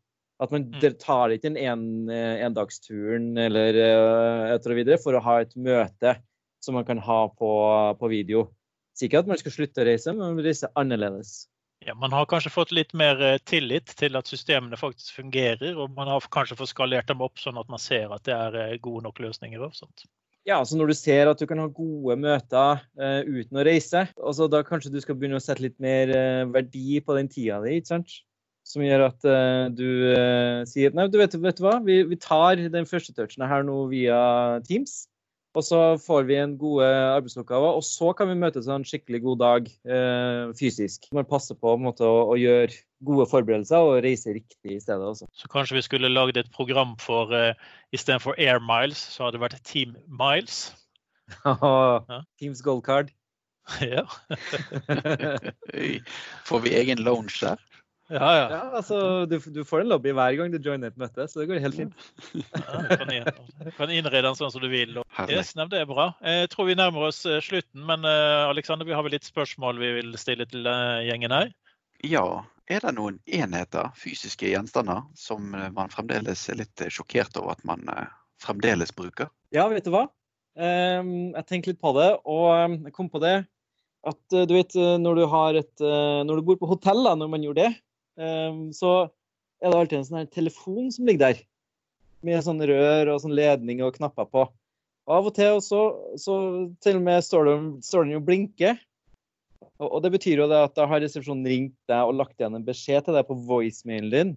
At 0.43 0.51
man 0.51 0.67
mm. 0.73 0.99
tar 0.99 1.31
ikke 1.31 1.53
en 1.53 2.11
endagsturen 2.11 3.37
eller 3.39 3.79
etter 4.57 4.75
og 4.75 4.79
videre 4.81 4.99
for 4.99 5.15
å 5.15 5.23
ha 5.23 5.37
et 5.45 5.55
møte 5.55 6.17
som 6.65 6.75
man 6.75 6.87
kan 6.89 6.99
ha 6.99 7.21
på, 7.31 7.51
på 8.01 8.11
video. 8.11 8.49
Sikkert 8.99 9.23
at 9.23 9.31
man 9.31 9.39
skal 9.39 9.55
slutte 9.55 9.85
å 9.85 9.87
reise, 9.87 10.11
men 10.11 10.25
man 10.25 10.41
vil 10.41 10.51
reise 10.51 10.73
annerledes. 10.75 11.47
Ja, 11.87 11.95
man 11.95 12.13
har 12.13 12.27
kanskje 12.31 12.53
fått 12.53 12.73
litt 12.75 12.93
mer 12.95 13.21
eh, 13.23 13.39
tillit 13.49 13.91
til 13.99 14.19
at 14.19 14.29
systemene 14.31 14.79
faktisk 14.79 15.17
fungerer, 15.19 15.75
og 15.75 15.95
man 15.97 16.11
har 16.11 16.27
kanskje 16.31 16.57
fått 16.61 16.71
skalert 16.71 17.09
dem 17.11 17.23
opp 17.25 17.43
sånn 17.43 17.59
at 17.59 17.71
man 17.73 17.83
ser 17.83 18.13
at 18.15 18.23
det 18.29 18.35
er 18.37 18.59
eh, 18.61 18.77
gode 18.83 19.03
nok 19.09 19.19
løsninger. 19.25 19.63
Og 19.67 19.75
sånt. 19.75 20.05
Ja, 20.47 20.61
så 20.67 20.79
når 20.79 20.93
du 20.93 20.97
ser 20.99 21.31
at 21.31 21.43
du 21.43 21.47
kan 21.51 21.63
ha 21.63 21.69
gode 21.71 22.17
møter 22.19 22.83
uh, 22.99 23.21
uten 23.23 23.61
å 23.61 23.63
reise, 23.67 24.09
altså 24.19 24.49
da 24.51 24.65
kanskje 24.67 24.91
du 24.91 24.99
skal 25.03 25.15
begynne 25.15 25.39
å 25.39 25.43
sette 25.43 25.63
litt 25.63 25.77
mer 25.83 26.11
uh, 26.11 26.51
verdi 26.51 26.99
på 26.99 27.15
den 27.15 27.31
tida 27.31 27.61
di, 27.63 27.77
ikke 27.79 27.93
sant? 27.93 28.17
Som 28.67 28.83
gjør 28.83 29.05
at 29.07 29.27
uh, 29.27 29.71
du 29.71 29.87
sier 30.71 30.95
nei, 30.99 31.07
du 31.11 31.21
vet, 31.21 31.37
vet 31.39 31.61
du 31.61 31.63
hva, 31.63 31.77
vi, 31.87 32.01
vi, 32.11 32.19
tar 32.19 32.59
den 32.75 32.91
første 32.91 33.15
touchen 33.15 33.47
her 33.47 33.63
nå 33.67 33.85
via 33.95 34.19
Teams. 34.67 35.05
Og 35.53 35.65
så 35.67 35.79
får 36.01 36.25
vi 36.29 36.37
en 36.41 36.55
gode 36.57 36.87
arbeidsoppgaver, 36.89 37.77
og 37.77 37.85
så 37.85 38.13
kan 38.17 38.31
vi 38.31 38.39
møtes 38.41 38.71
en 38.73 38.87
skikkelig 38.89 39.21
god 39.27 39.41
dag 39.43 39.69
eh, 39.85 40.53
fysisk. 40.57 41.11
Man 41.13 41.29
passer 41.29 41.59
på, 41.59 41.75
på 41.75 41.83
måte, 41.83 42.09
å, 42.09 42.23
å, 42.33 42.39
gjøre 42.41 42.73
gode 43.05 43.27
forberedelser 43.29 43.85
og 43.85 43.99
reise 44.07 44.33
riktig 44.33 44.79
i 44.79 44.81
stedet 44.81 45.05
også. 45.05 45.29
Så 45.37 45.51
kanskje 45.53 45.77
vi 45.77 45.85
skulle 45.85 46.13
lagd 46.13 46.41
et 46.41 46.49
program 46.57 46.95
for 47.03 47.35
eh, 47.37 47.53
istedenfor 47.93 48.39
Air 48.41 48.63
Miles, 48.65 49.03
så 49.13 49.27
hadde 49.27 49.37
det 49.37 49.45
vært 49.45 49.61
Team 49.69 49.93
Miles? 50.09 50.71
ja. 51.45 52.23
Teams 52.41 52.65
Gold 52.65 52.87
Card. 52.89 53.13
ja. 53.95 54.07
Får 56.49 56.65
vi 56.65 56.75
egen 56.81 57.05
lounge 57.05 57.37
der? 57.43 57.61
Ja, 58.11 58.29
ja. 58.37 58.47
ja 58.51 58.61
altså, 58.77 59.27
du, 59.27 59.39
du, 59.39 59.63
får 59.65 59.85
en 59.85 59.93
lobby 59.93 60.13
hver 60.17 60.35
gang 60.37 60.53
du 60.53 60.59
joiner 60.59 60.91
et 60.91 60.99
møte, 61.01 61.27
så 61.29 61.41
det 61.41 61.49
går 61.51 61.63
helt 61.65 61.79
fint. 61.79 62.07
Ja, 62.35 62.81
du 62.83 62.97
kan, 62.99 63.13
kan 63.77 63.93
innrede 63.95 64.25
den 64.27 64.39
sånn 64.39 64.53
som 64.53 64.63
du 64.63 64.69
vil. 64.73 64.99
Yes, 65.31 65.53
det 65.57 65.79
er 65.79 65.89
bra. 65.89 66.11
Jeg 66.25 66.51
tror 66.53 66.69
vi 66.69 66.79
nærmer 66.79 67.09
oss 67.09 67.23
eh, 67.29 67.41
slutten, 67.45 67.85
men 67.89 68.07
uh, 68.09 68.49
Alexander, 68.51 68.89
vi 68.89 68.97
har 68.97 69.05
vel 69.07 69.15
litt 69.17 69.29
spørsmål 69.29 69.81
vi 69.81 69.93
vil 70.01 70.17
stille 70.21 70.47
til 70.51 70.67
uh, 70.69 71.01
gjengen 71.07 71.35
her? 71.35 71.53
Ja, 72.03 72.25
Er 72.71 72.83
det 72.83 72.95
noen 72.97 73.19
enheter, 73.27 73.91
fysiske 73.99 74.49
gjenstander, 74.49 75.03
som 75.19 75.51
man 75.53 75.91
fremdeles 75.93 76.45
er 76.49 76.61
litt 76.61 76.83
sjokkert 76.95 77.37
over 77.39 77.55
at 77.57 77.65
man 77.69 77.83
fremdeles 78.43 78.95
bruker? 78.97 79.29
Ja, 79.55 79.67
vet 79.71 79.87
du 79.87 79.93
hva? 79.93 80.07
Ehm, 80.57 81.33
jeg 81.35 81.47
tenkte 81.49 81.73
litt 81.73 81.83
på 81.83 81.93
det, 81.99 82.09
og 82.23 82.77
jeg 82.87 82.95
kom 82.97 83.11
på 83.13 83.21
det 83.23 83.43
at 84.09 84.37
du 84.49 84.55
vet 84.55 84.75
når 85.03 85.21
du, 85.21 85.25
har 85.31 85.59
et, 85.59 85.83
når 85.83 86.39
du 86.39 86.47
bor 86.49 86.59
på 86.63 86.71
hotell, 86.71 87.03
da, 87.07 87.13
når 87.19 87.29
man 87.35 87.45
gjør 87.45 87.59
det, 87.61 87.69
ehm, 87.69 87.92
så 88.17 88.93
er 89.63 89.71
det 89.71 89.79
alltid 89.79 89.99
en 89.99 90.07
sånn 90.09 90.19
her 90.21 90.31
telefon 90.35 90.91
som 90.93 91.07
ligger 91.09 91.33
der. 91.33 91.43
Med 92.27 92.45
sånn 92.45 92.63
rør 92.67 93.15
og 93.15 93.23
sånn 93.23 93.35
ledning 93.35 93.83
og 93.83 93.97
knapper 93.97 94.29
på. 94.31 94.45
Av 95.11 95.27
og 95.27 95.35
til 95.35 95.59
så, 95.65 95.81
så 96.21 96.37
til 96.85 97.01
og 97.01 97.07
med 97.07 97.25
står 97.27 97.49
den, 97.49 97.69
står 97.83 98.07
den 98.07 98.21
og 98.21 98.27
blinker. 98.27 98.79
Og, 99.83 99.99
det 100.05 100.13
betyr 100.15 100.45
jo 100.45 100.49
det 100.51 100.61
at 100.69 100.77
da 100.77 100.87
har 100.87 101.03
resepsjonen 101.03 101.49
ringt 101.49 101.75
deg 101.91 102.07
og 102.07 102.15
lagt 102.21 102.39
igjen 102.39 102.55
en 102.55 102.67
beskjed 102.67 103.07
til 103.07 103.17
deg 103.17 103.27
på 103.27 103.39
voicemailen 103.49 104.13
din. 104.13 104.33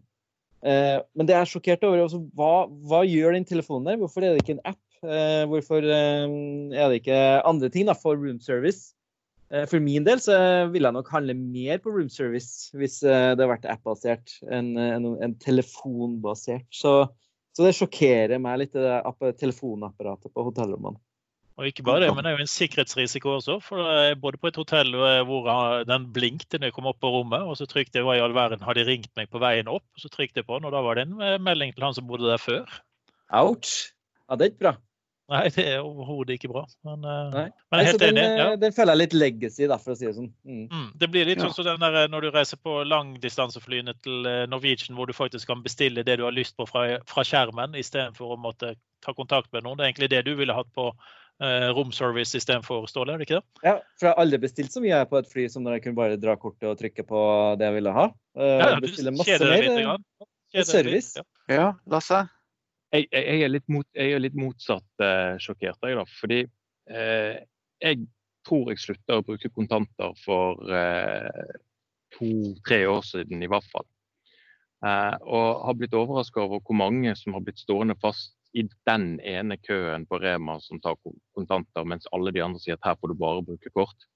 Eh, 0.65 0.97
men 1.13 1.29
det 1.29 1.35
er 1.37 1.49
sjokkert 1.49 1.85
over 1.85 2.01
altså, 2.07 2.23
hva, 2.37 2.65
hva, 2.89 3.03
gjør 3.05 3.35
den 3.35 3.45
telefonen 3.45 3.91
der? 3.91 3.99
Hvorfor 4.01 4.25
er 4.25 4.33
det 4.33 4.41
ikke 4.41 4.55
en 4.57 4.65
app? 4.71 4.81
Eh, 5.05 5.43
hvorfor 5.51 5.85
eh, 5.85 6.25
er 6.73 6.89
det 6.89 7.01
ikke 7.03 7.19
andre 7.45 7.69
ting 7.69 7.85
da, 7.89 7.93
for 7.97 8.17
room 8.17 8.39
service? 8.41 8.94
Eh, 9.55 9.65
for 9.71 9.83
min 9.83 10.05
del 10.07 10.19
så 10.23 10.35
ville 10.73 10.89
jeg 10.89 10.97
nok 10.97 11.11
handle 11.15 11.37
mer 11.39 11.79
på 11.83 11.93
room 11.95 12.11
service 12.11 12.75
hvis 12.75 13.01
eh, 13.03 13.09
det 13.09 13.35
hadde 13.35 13.51
vært 13.55 13.69
app-basert 13.71 14.35
enn 14.51 14.73
en, 14.75 15.13
en 15.23 15.37
telefonbasert. 15.41 16.67
Så 16.75 17.05
så 17.55 17.63
det 17.63 17.75
sjokkerer 17.77 18.39
meg 18.43 18.65
litt, 18.65 18.73
det 18.75 19.35
telefonapparatet 19.39 20.33
på 20.35 20.43
hotellrommene. 20.43 20.99
Og 21.55 21.69
ikke 21.69 21.85
bare 21.87 22.01
det, 22.03 22.09
men 22.11 22.25
det 22.25 22.33
er 22.33 22.35
jo 22.35 22.43
en 22.43 22.51
sikkerhetsrisiko 22.51 23.29
også. 23.37 23.53
For 23.63 23.79
både 24.19 24.39
på 24.41 24.49
et 24.49 24.57
hotell 24.59 24.91
eh, 24.91 25.21
hvor 25.23 25.47
den 25.87 26.09
blinkte 26.11 26.59
når 26.59 26.67
jeg 26.67 26.75
kom 26.75 26.89
opp 26.91 26.99
på 26.99 27.13
rommet, 27.13 27.45
og 27.47 27.55
så 27.55 27.67
trykte 27.71 28.01
jeg 28.01 28.07
hva 28.07 28.17
i 28.17 28.23
all 28.23 28.35
verden 28.35 28.65
har 28.65 28.75
de 28.75 28.83
ringt 28.83 29.13
meg 29.15 29.31
på 29.31 29.39
veien 29.39 29.71
opp, 29.71 29.85
og 29.95 30.03
så 30.03 30.11
trykte 30.11 30.41
jeg 30.41 30.49
på 30.49 30.59
den, 30.59 30.67
og 30.67 30.75
da 30.75 30.83
var 30.83 30.99
det 30.99 31.05
en 31.07 31.15
eh, 31.23 31.37
melding 31.39 31.71
til 31.71 31.87
han 31.87 31.95
som 31.95 32.09
bodde 32.09 32.27
der 32.27 32.43
før. 32.43 32.75
Ouch. 33.39 33.71
Ja, 34.27 34.35
det 34.35 34.49
er 34.49 34.51
ikke 34.51 34.63
bra. 34.65 34.75
Nei, 35.33 35.41
det 35.55 35.63
er 35.65 35.79
overhodet 35.81 36.35
ikke 36.37 36.51
bra. 36.51 36.61
Men, 36.85 37.01
eh, 37.01 37.29
men 37.33 37.79
jeg 37.81 37.87
er 37.87 37.89
helt 37.89 38.03
den, 38.03 38.19
enig. 38.21 38.37
Ja. 38.37 38.47
Den 38.61 38.75
føler 38.75 38.93
jeg 38.93 39.01
litt 39.01 39.15
legacy, 39.17 39.65
da, 39.71 39.79
for 39.81 39.95
å 39.95 39.97
si 39.97 40.05
det 40.05 40.13
sånn. 40.19 40.29
Mm. 40.45 40.67
Mm, 40.69 40.87
det 41.01 41.09
blir 41.13 41.29
litt 41.29 41.41
ja. 41.41 41.47
sånn 41.47 41.55
som 41.57 41.67
den 41.71 41.81
der, 41.81 42.11
når 42.13 42.27
du 42.27 42.29
reiser 42.35 42.61
på 42.61 42.77
langdistanseflyene 42.85 43.95
til 44.05 44.29
eh, 44.29 44.43
Norwegian, 44.51 44.97
hvor 44.97 45.09
du 45.09 45.15
faktisk 45.17 45.49
kan 45.49 45.65
bestille 45.65 46.05
det 46.05 46.19
du 46.21 46.25
har 46.27 46.35
lyst 46.35 46.57
på 46.59 46.67
fra, 46.69 46.85
fra 47.09 47.25
skjermen, 47.25 47.73
istedenfor 47.79 48.35
å 48.35 48.39
måtte 48.41 48.75
ta 49.05 49.15
kontakt 49.17 49.49
med 49.53 49.65
noen. 49.65 49.79
Det 49.79 49.87
er 49.87 49.93
egentlig 49.93 50.11
det 50.13 50.21
du 50.29 50.35
ville 50.37 50.53
hatt 50.57 50.69
på 50.77 50.91
uh, 50.91 51.69
romservice 51.77 52.37
istedenfor 52.37 52.85
Ståle, 52.89 53.13
er 53.13 53.21
det 53.21 53.27
ikke 53.27 53.41
det? 53.41 53.65
Ja, 53.65 53.75
for 53.97 54.07
jeg 54.07 54.13
har 54.13 54.21
aldri 54.23 54.41
bestilt 54.45 54.73
så 54.73 54.81
mye 54.81 55.01
på 55.09 55.19
et 55.19 55.29
fly 55.29 55.45
som 55.51 55.65
når 55.65 55.77
jeg 55.77 55.85
kunne 55.87 55.99
bare 55.99 56.21
dra 56.21 56.37
kortet 56.41 56.69
og 56.69 56.79
trykke 56.79 57.05
på 57.05 57.25
det 57.59 57.69
jeg 57.69 57.77
ville 57.79 57.93
ha. 57.97 58.07
Uh, 58.37 58.45
ja, 58.45 58.71
ja, 58.75 58.79
du 58.81 58.89
kjeder 59.21 59.45
deg 59.51 59.67
litt. 59.67 59.83
Grann. 59.85 60.07
Service. 60.55 61.17
Litt, 61.17 61.25
ja. 61.49 61.55
ja, 61.57 61.69
Lasse? 61.91 62.25
Jeg, 62.95 63.09
jeg, 63.11 63.41
er 63.45 63.51
litt 63.51 63.67
mot, 63.71 63.87
jeg 63.95 64.15
er 64.15 64.23
litt 64.23 64.37
motsatt 64.39 65.03
eh, 65.03 65.35
sjokkert, 65.41 65.79
jeg, 65.83 65.97
da. 65.99 66.05
Fordi 66.19 66.39
eh, 66.43 67.43
jeg 67.83 68.05
tror 68.45 68.71
jeg 68.71 68.81
slutta 68.83 69.19
å 69.19 69.25
bruke 69.25 69.51
kontanter 69.53 70.15
for 70.21 70.61
eh, 70.69 71.59
to-tre 72.15 72.85
år 72.89 73.03
siden 73.05 73.43
i 73.43 73.51
hvert 73.51 73.67
fall. 73.73 73.87
Eh, 74.85 75.15
og 75.23 75.67
har 75.67 75.77
blitt 75.79 75.95
overraska 75.97 76.43
over 76.43 76.61
hvor 76.65 76.77
mange 76.77 77.15
som 77.19 77.37
har 77.37 77.45
blitt 77.45 77.61
stående 77.63 77.97
fast 78.01 78.35
i 78.55 78.63
den 78.87 79.15
ene 79.19 79.57
køen 79.59 80.05
på 80.07 80.19
Rema 80.21 80.59
som 80.63 80.79
tar 80.83 80.95
kontanter, 81.35 81.83
mens 81.83 82.07
alle 82.15 82.31
de 82.35 82.43
andre 82.43 82.61
sier 82.63 82.77
at 82.77 82.87
her 82.87 82.99
får 82.99 83.11
du 83.11 83.19
bare 83.19 83.43
bruke 83.43 83.71
kort. 83.75 84.07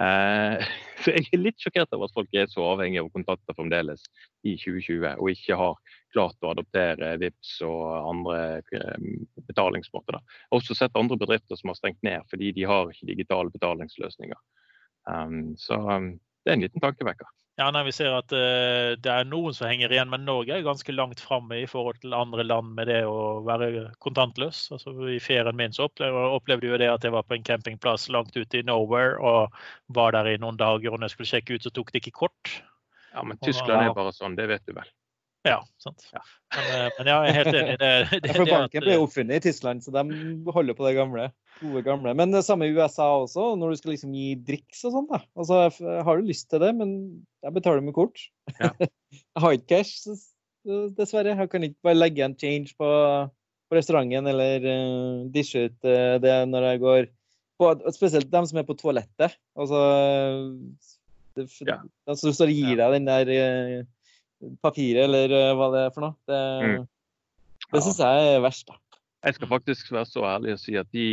Eh, 0.00 0.62
så 1.04 1.12
jeg 1.12 1.26
er 1.32 1.42
litt 1.42 1.60
sjokkert 1.60 1.92
over 1.96 2.08
at 2.08 2.16
folk 2.16 2.36
er 2.36 2.48
så 2.50 2.64
avhengige 2.72 3.02
av 3.04 3.10
kontanter 3.12 3.56
fremdeles 3.58 4.04
i 4.48 4.54
2020, 4.56 5.18
og 5.18 5.32
ikke 5.32 5.58
har 5.60 5.98
klart 6.14 6.44
å 6.46 6.52
adoptere 6.54 7.14
VIPS 7.20 7.52
og 7.68 7.84
andre 7.98 8.38
eh, 8.62 9.06
betalingsmåter. 9.50 10.18
Jeg 10.18 10.48
har 10.48 10.60
også 10.60 10.78
sett 10.78 10.98
andre 10.98 11.20
bedrifter 11.20 11.60
som 11.60 11.72
har 11.72 11.80
stengt 11.80 12.02
ned 12.06 12.24
fordi 12.32 12.54
de 12.56 12.66
har 12.68 12.92
ikke 12.92 13.10
digitale 13.10 13.52
betalingsløsninger. 13.54 14.40
Um, 15.10 15.56
så 15.58 15.80
um, 15.82 16.12
det 16.44 16.52
er 16.52 16.58
en 16.58 16.62
liten 16.62 16.82
tankevekker. 16.82 17.26
Ja, 17.60 17.66
nei, 17.68 17.82
Vi 17.84 17.92
ser 17.92 18.14
at 18.16 18.32
uh, 18.32 18.94
det 18.96 19.10
er 19.12 19.26
noen 19.28 19.52
som 19.52 19.68
henger 19.68 19.92
igjen, 19.92 20.08
men 20.12 20.24
Norge 20.24 20.54
er 20.56 20.64
ganske 20.64 20.94
langt 20.94 21.20
framme 21.20 21.58
i 21.60 21.66
forhold 21.68 22.00
til 22.00 22.16
andre 22.16 22.46
land 22.46 22.72
med 22.78 22.88
det 22.88 23.02
å 23.04 23.42
være 23.44 23.90
kontantløs. 24.04 24.64
Altså, 24.72 24.94
I 25.12 25.20
ferien 25.20 25.58
min 25.58 25.76
så 25.76 25.90
opplevde, 25.90 26.24
opplevde 26.38 26.70
jo 26.70 26.80
det 26.80 26.88
at 26.88 27.04
jeg 27.04 27.12
var 27.12 27.26
på 27.28 27.36
en 27.36 27.44
campingplass 27.44 28.08
langt 28.14 28.38
ute 28.38 28.62
i 28.62 28.64
nowhere 28.64 29.20
og 29.20 29.52
var 29.92 30.16
der 30.16 30.32
i 30.32 30.38
noen 30.40 30.56
dager. 30.56 30.94
og 30.94 31.02
Når 31.02 31.10
jeg 31.10 31.16
skulle 31.16 31.32
sjekke 31.34 31.58
ut, 31.58 31.68
så 31.68 31.74
tok 31.76 31.92
det 31.92 32.00
ikke 32.02 32.16
kort. 32.24 32.56
Ja, 33.12 33.20
Men 33.20 33.36
Tyskland 33.44 33.84
er 33.84 33.96
bare 34.00 34.16
sånn, 34.16 34.38
det 34.38 34.48
vet 34.48 34.64
du 34.64 34.72
vel? 34.78 34.88
Ja, 35.42 35.58
sant. 35.82 36.04
Ja. 36.14 36.20
Men, 36.54 36.66
eh, 36.70 36.88
men, 36.98 37.08
ja, 37.10 37.16
jeg 37.26 37.30
er 37.32 37.38
helt 37.40 37.56
enig. 37.58 37.76
Det, 37.80 37.92
det, 38.24 38.34
for 38.36 38.50
banken 38.50 38.84
ble 38.84 38.98
oppfunnet 39.02 39.40
i 39.40 39.44
Tyskland, 39.48 39.82
så 39.82 39.94
de 39.94 40.02
holder 40.54 40.76
på 40.78 40.86
det 40.86 40.94
gamle. 40.98 41.30
gode 41.62 41.82
gamle. 41.86 42.12
Men 42.18 42.34
det 42.34 42.44
samme 42.46 42.68
i 42.68 42.74
USA 42.76 43.08
også, 43.24 43.52
når 43.58 43.72
du 43.72 43.80
skal 43.80 43.94
liksom 43.94 44.12
gi 44.14 44.28
driks 44.46 44.84
og 44.86 44.94
sånn. 44.96 45.08
da. 45.10 45.22
Altså, 45.38 45.62
Har 46.06 46.20
du 46.20 46.28
lyst 46.30 46.48
til 46.50 46.62
det, 46.62 46.70
men 46.78 46.92
jeg 47.42 47.56
betaler 47.56 47.82
med 47.82 47.96
kort. 47.96 48.22
Ja. 48.60 48.70
jeg 48.86 49.44
har 49.44 49.56
ikke 49.58 49.80
cash, 49.80 50.14
dessverre. 50.98 51.34
Jeg 51.34 51.50
kan 51.50 51.66
ikke 51.66 51.88
bare 51.90 51.98
legge 51.98 52.26
en 52.26 52.38
change 52.38 52.76
på, 52.78 52.90
på 53.66 53.78
restauranten 53.78 54.30
eller 54.30 54.68
uh, 54.68 55.24
dishe 55.34 55.66
ut 55.66 55.88
uh, 55.88 56.20
det 56.22 56.36
når 56.52 56.68
jeg 56.68 56.82
går 56.84 57.10
på, 57.58 57.72
Spesielt 57.94 58.30
dem 58.30 58.46
som 58.46 58.58
er 58.62 58.66
på 58.66 58.78
toalettet. 58.78 59.34
Altså, 59.58 59.82
det, 61.34 61.48
ja. 61.66 61.80
altså, 62.06 62.30
så 62.34 62.46
gir 62.50 62.78
deg 62.78 62.94
den 62.96 63.10
der 63.10 63.34
uh, 63.34 63.90
papiret, 64.62 65.04
eller 65.06 65.34
eh, 65.36 65.52
hva 65.58 65.70
det 65.74 65.84
er 65.86 65.94
for 65.94 66.06
noe. 66.06 66.16
Det, 66.28 66.40
mm. 66.62 66.86
det 67.74 67.84
syns 67.86 68.02
jeg 68.02 68.30
er 68.34 68.44
verst. 68.44 68.68
da. 68.70 68.78
Jeg 69.22 69.38
skal 69.38 69.50
faktisk 69.52 69.92
være 69.94 70.08
så 70.10 70.24
ærlig 70.26 70.56
og 70.56 70.58
si 70.58 70.74
at 70.78 70.88
de 70.94 71.06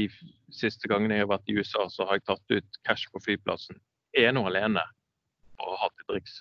siste 0.53 0.89
gangene 0.89 1.19
jeg 1.19 1.27
har 1.27 1.33
vært 1.35 1.51
i 1.51 1.57
USA, 1.59 1.85
så 1.93 2.07
har 2.09 2.17
jeg 2.17 2.25
tatt 2.25 2.55
ut 2.55 2.79
cash 2.87 3.11
på 3.13 3.21
flyplassen. 3.21 3.77
Ene 4.17 4.41
og 4.41 4.49
alene 4.49 4.81
for 5.59 5.75
å 5.75 5.81
ha 5.83 5.89
til 5.93 6.07
driks. 6.09 6.39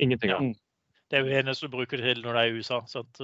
Ingenting 0.00 0.32
annet. 0.32 0.56
Mm. 0.56 0.60
Det 1.12 1.18
er 1.18 1.26
jo 1.28 1.36
eneste 1.38 1.68
du 1.68 1.74
bruker 1.74 2.00
det 2.00 2.08
til 2.08 2.22
når 2.24 2.32
du 2.32 2.38
er 2.40 2.48
i 2.48 2.58
USA. 2.58 2.78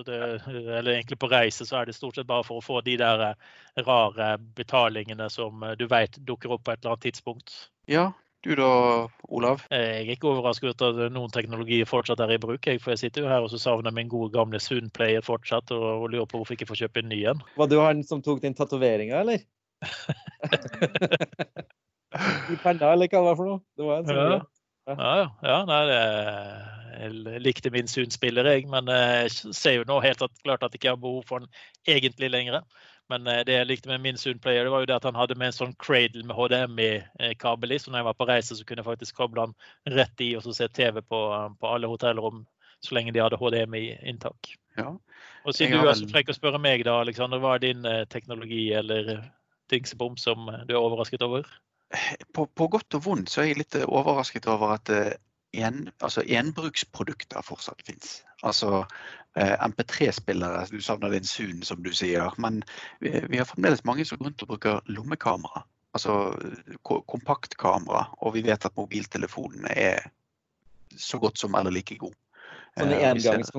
Det, 0.05 0.19
eller 0.53 0.93
egentlig 0.93 1.17
på 1.19 1.31
reise 1.33 1.65
så 1.67 1.81
er 1.81 1.89
det 1.89 1.97
stort 1.97 2.21
sett 2.21 2.29
bare 2.29 2.45
for 2.47 2.61
å 2.61 2.65
få 2.65 2.83
de 2.87 2.99
der 3.01 3.25
eh, 3.31 3.47
rare 3.87 4.35
betalingene 4.59 5.31
som 5.33 5.65
eh, 5.65 5.73
du 5.81 5.87
vet 5.91 6.21
dukker 6.29 6.53
opp 6.53 6.67
på 6.69 6.75
et 6.75 6.83
eller 6.83 6.99
annet 6.99 7.07
tidspunkt. 7.09 7.57
Ja, 7.91 8.11
du 8.45 8.55
da, 8.57 9.07
Olav? 9.29 9.61
Jeg 9.69 10.05
er 10.05 10.11
ikke 10.15 10.29
overrasket 10.31 10.83
over 10.83 11.07
at 11.07 11.13
noen 11.13 11.33
teknologi 11.35 11.79
fortsatt 11.89 12.21
er 12.25 12.31
i 12.35 12.39
bruk. 12.41 12.67
Jeg, 12.67 12.81
for 12.81 12.91
jeg 12.95 13.03
sitter 13.03 13.21
jo 13.25 13.33
her 13.33 13.43
og 13.45 13.51
så 13.53 13.59
savner 13.61 13.93
min 13.95 14.09
gode 14.09 14.33
gamle 14.33 14.61
Soonplayer 14.63 15.23
fortsatt 15.25 15.71
og, 15.77 16.09
lurer 16.09 16.29
på 16.29 16.37
hvorfor 16.41 16.55
jeg 16.55 16.59
ikke 16.63 16.71
får 16.73 16.83
kjøpe 16.85 16.99
en 17.03 17.11
ny 17.13 17.21
en. 17.33 17.41
Var 17.61 17.69
du 17.71 17.77
han 17.83 17.99
som 18.07 18.19
tok 18.25 18.39
din 18.45 18.57
tatoveringa, 18.57 19.17
eller? 19.21 19.39
I 22.51 22.57
penna, 22.63 22.87
eller 22.95 23.07
hva 23.07 23.21
det 23.21 23.29
var 23.29 23.37
for 23.39 23.47
noe? 23.47 23.61
Det 23.77 23.85
var 23.87 23.97
en 24.01 24.07
sånn, 24.09 24.35
ja. 24.35 24.41
Ja, 24.91 25.13
ja. 25.21 25.27
ja 25.47 25.59
nei, 25.69 25.85
jeg 27.01 27.41
likte 27.45 27.73
min 27.73 27.89
Soon-spiller, 27.91 28.49
jeg. 28.51 28.67
Men 28.73 28.85
jeg 28.91 29.31
ser 29.57 29.75
jo 29.79 29.87
nå 29.89 29.97
helt 30.05 30.23
klart 30.43 30.65
at 30.65 30.73
jeg 30.73 30.81
ikke 30.81 30.95
har 30.95 31.03
behov 31.03 31.23
for 31.29 31.37
den 31.45 31.51
egentlig 31.89 32.29
lenger. 32.33 32.55
Men 33.11 33.27
eh, 33.27 33.43
det 33.47 33.57
jeg 33.57 33.69
likte 33.69 33.91
med 33.91 34.03
min 34.05 34.19
Soonplayer, 34.21 34.65
det 34.67 34.73
var 34.73 34.85
jo 34.85 34.89
det 34.91 34.97
at 35.01 35.09
han 35.09 35.19
hadde 35.19 35.37
med 35.39 35.51
en 35.51 35.57
sånn 35.57 35.77
cradle 35.83 36.23
med 36.27 36.37
HDMI-kabel 36.39 37.75
i. 37.75 37.81
Så 37.83 37.91
når 37.91 38.03
jeg 38.03 38.09
var 38.11 38.19
på 38.19 38.29
reise, 38.31 38.57
så 38.57 38.67
kunne 38.67 38.85
jeg 38.85 38.91
faktisk 38.91 39.19
koble 39.19 39.49
han 39.49 39.55
rett 39.99 40.25
i 40.25 40.33
og 40.39 40.47
så 40.47 40.55
se 40.57 40.71
TV 40.77 41.03
på, 41.03 41.21
på 41.61 41.75
alle 41.75 41.91
hotellrom 41.91 42.45
så 42.81 42.97
lenge 42.97 43.13
de 43.13 43.21
hadde 43.21 43.37
HDMI-inntak. 43.41 44.55
Ja. 44.79 44.95
Og 45.45 45.57
siden 45.57 45.83
du 45.83 45.89
er 45.89 45.99
så 45.99 46.09
frekk 46.09 46.31
å 46.33 46.37
spørre 46.37 46.61
meg, 46.63 46.85
da, 46.87 47.01
Alexander, 47.03 47.41
hva 47.43 47.57
er 47.57 47.65
din 47.65 47.85
eh, 47.89 48.07
teknologi 48.13 48.71
eller 48.77 49.19
dingsebom 49.73 50.17
som 50.21 50.49
du 50.69 50.73
er 50.75 50.81
overrasket 50.81 51.25
over? 51.27 51.49
På, 52.33 52.47
på, 52.47 52.69
godt 52.71 52.95
og 52.97 53.05
vondt 53.05 53.33
så 53.33 53.43
er 53.43 53.51
jeg 53.51 53.65
litt 53.65 53.77
overrasket 53.83 54.47
over 54.51 54.77
at 54.77 54.93
en, 55.53 55.89
altså 56.01 56.23
enbruksprodukter 56.27 57.43
fortsatt 57.43 57.83
fins. 57.87 58.21
Altså 58.47 58.85
eh, 59.37 59.57
MP3-spillere, 59.67 60.67
du 60.71 60.81
savner 60.83 61.15
din 61.15 61.27
Zoom 61.27 61.63
som 61.67 61.83
du 61.83 61.93
sier. 61.97 62.31
Men 62.39 62.63
vi, 63.01 63.13
vi, 63.29 63.41
har 63.41 63.49
fremdeles 63.49 63.85
mange 63.85 64.07
som 64.07 64.21
går 64.21 64.31
rundt 64.31 64.47
og 64.47 64.55
bruker 64.55 64.81
lommekamera. 64.87 65.65
Altså 65.95 66.33
kompaktkamera. 66.85 68.07
Og 68.23 68.37
vi 68.39 68.45
vet 68.47 68.67
at 68.67 68.77
mobiltelefonen 68.79 69.67
er 69.75 70.07
så 70.97 71.19
godt 71.19 71.39
som 71.39 71.55
eller 71.59 71.75
like 71.75 71.99
god. 71.99 72.15
Sånn 72.79 72.95
eh, 72.95 73.09
engangs, 73.11 73.51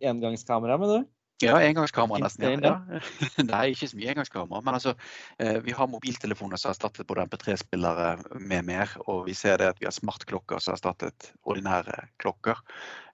engangskamera, 0.00 0.78
mener 0.80 1.02
du? 1.04 1.12
Ja, 1.44 1.58
engangskamera 1.60 2.22
nesten. 2.24 2.62
Ja. 2.64 2.78
Nei, 3.44 3.62
ikke 3.74 3.88
så 3.90 3.98
mye 3.98 4.12
engangskamera. 4.14 4.62
Men 4.64 4.78
altså, 4.78 4.94
eh, 5.38 5.58
vi 5.66 5.74
har 5.76 5.90
mobiltelefoner 5.92 6.56
som 6.56 6.70
har 6.70 6.76
erstattet 6.76 7.06
både 7.10 7.26
MP3-spillere 7.28 8.38
med 8.40 8.64
mer. 8.64 8.94
Og 9.04 9.26
vi 9.28 9.34
ser 9.36 9.58
det 9.60 9.68
at 9.74 9.80
vi 9.82 9.88
har 9.88 9.92
smartklokker 9.96 10.62
som 10.62 10.72
har 10.72 10.78
erstattet 10.80 11.32
ordinære 11.44 11.98
klokker. 12.22 12.62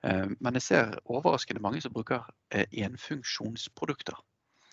Eh, 0.06 0.28
men 0.38 0.54
jeg 0.60 0.68
ser 0.68 0.94
overraskende 1.04 1.62
mange 1.64 1.82
som 1.82 1.94
bruker 1.94 2.22
enfunksjonsprodukter. 2.52 4.14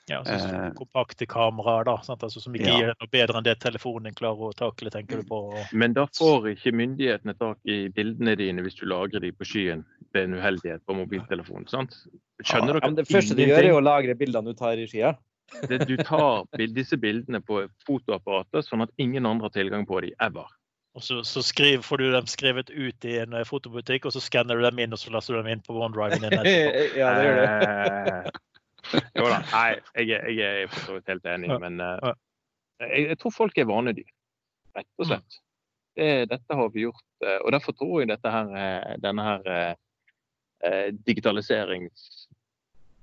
Ja, 0.09 0.23
så 0.25 0.33
Eh. 0.33 0.71
kompakte 0.73 1.25
kameraer 1.29 1.83
da, 1.85 1.97
sant? 2.01 2.23
Altså, 2.25 2.41
som 2.41 2.53
ikke 2.55 2.65
Ja. 2.65 2.77
gir 2.79 2.93
noe 2.99 3.09
bedre 3.11 3.37
enn 3.37 3.43
det 3.45 3.59
telefonen 3.61 4.13
klarer 4.17 4.49
å 4.49 4.55
takle, 4.57 4.89
tenker 4.89 5.17
du 5.17 5.23
på. 5.23 5.65
Men 5.71 5.93
da 5.93 6.05
får 6.07 6.47
ikke 6.55 6.73
myndighetene 6.73 7.37
tak 7.37 7.57
i 7.65 7.89
bildene 7.89 8.35
dine 8.35 8.61
hvis 8.65 8.79
du 8.79 8.87
lagrer 8.89 9.21
de 9.21 9.31
på 9.31 9.45
skyen 9.45 9.85
ved 10.15 10.27
en 10.27 10.37
uheldighet 10.39 10.85
på 10.87 10.95
mobiltelefonen. 10.97 11.67
sant? 11.71 11.95
Skjønner 12.43 12.75
Ja, 12.75 12.79
dere 12.79 12.91
men 12.91 12.99
det 12.99 13.07
første 13.09 13.35
du 13.35 13.43
gjør, 13.43 13.63
er 13.63 13.75
å 13.75 13.81
lagre 13.83 14.15
bildene 14.19 14.53
du 14.53 14.57
tar 14.57 14.79
i 14.79 14.87
skia. 14.89 15.15
Det, 15.69 15.81
du 15.89 15.97
tar 15.97 16.45
disse 16.75 16.97
bildene 16.97 17.41
på 17.41 17.63
fotoapparatet, 17.87 18.67
sånn 18.67 18.85
at 18.85 18.93
ingen 19.01 19.25
andre 19.25 19.49
har 19.49 19.55
tilgang 19.55 19.85
på 19.89 20.01
dem 20.05 20.13
ever. 20.21 20.47
Og 20.97 21.03
så, 21.05 21.19
så 21.23 21.41
skriv, 21.45 21.83
får 21.85 22.01
du 22.01 22.11
dem 22.11 22.29
skrevet 22.29 22.69
ut 22.73 23.05
i 23.05 23.17
en 23.21 23.35
eh, 23.37 23.45
fotobutikk, 23.47 24.07
og 24.09 24.15
så 24.15 24.21
skanner 24.23 24.57
du 24.57 24.65
dem 24.65 24.81
inn, 24.83 24.95
og 24.95 25.01
så 25.01 25.13
laster 25.13 25.35
du 25.35 25.41
dem 25.41 25.51
inn 25.53 25.65
på 25.65 25.75
OneDriven 25.77 26.23
din 26.23 26.31
etterpå. 26.31 26.53
ja, 27.01 27.11
det 27.15 27.27
gjør 27.27 27.37
det. 27.39 28.15
Eh, 28.93 29.03
jo 29.19 29.27
da. 29.29 29.41
Nei, 29.51 29.67
jeg, 30.01 30.23
jeg 30.33 30.63
er 30.63 30.71
for 30.71 30.87
så 30.87 30.95
vidt 30.97 31.13
helt 31.13 31.29
enig, 31.29 31.51
men 31.61 31.83
uh, 31.83 32.09
jeg, 32.81 33.05
jeg 33.11 33.19
tror 33.21 33.35
folk 33.35 33.61
er 33.61 33.69
vanedyr. 33.69 34.09
Rett 34.77 34.89
og 34.97 35.09
slett. 35.11 35.39
Det, 35.99 36.09
dette 36.31 36.57
har 36.57 36.73
vi 36.73 36.87
gjort. 36.87 37.05
Og 37.43 37.51
derfor 37.51 37.75
tror 37.75 37.95
jeg 37.99 38.09
dette 38.09 38.31
her, 38.31 38.97
denne 39.03 39.25
her 39.25 39.47
eh, 40.65 40.89
digitaliserings... 41.05 42.27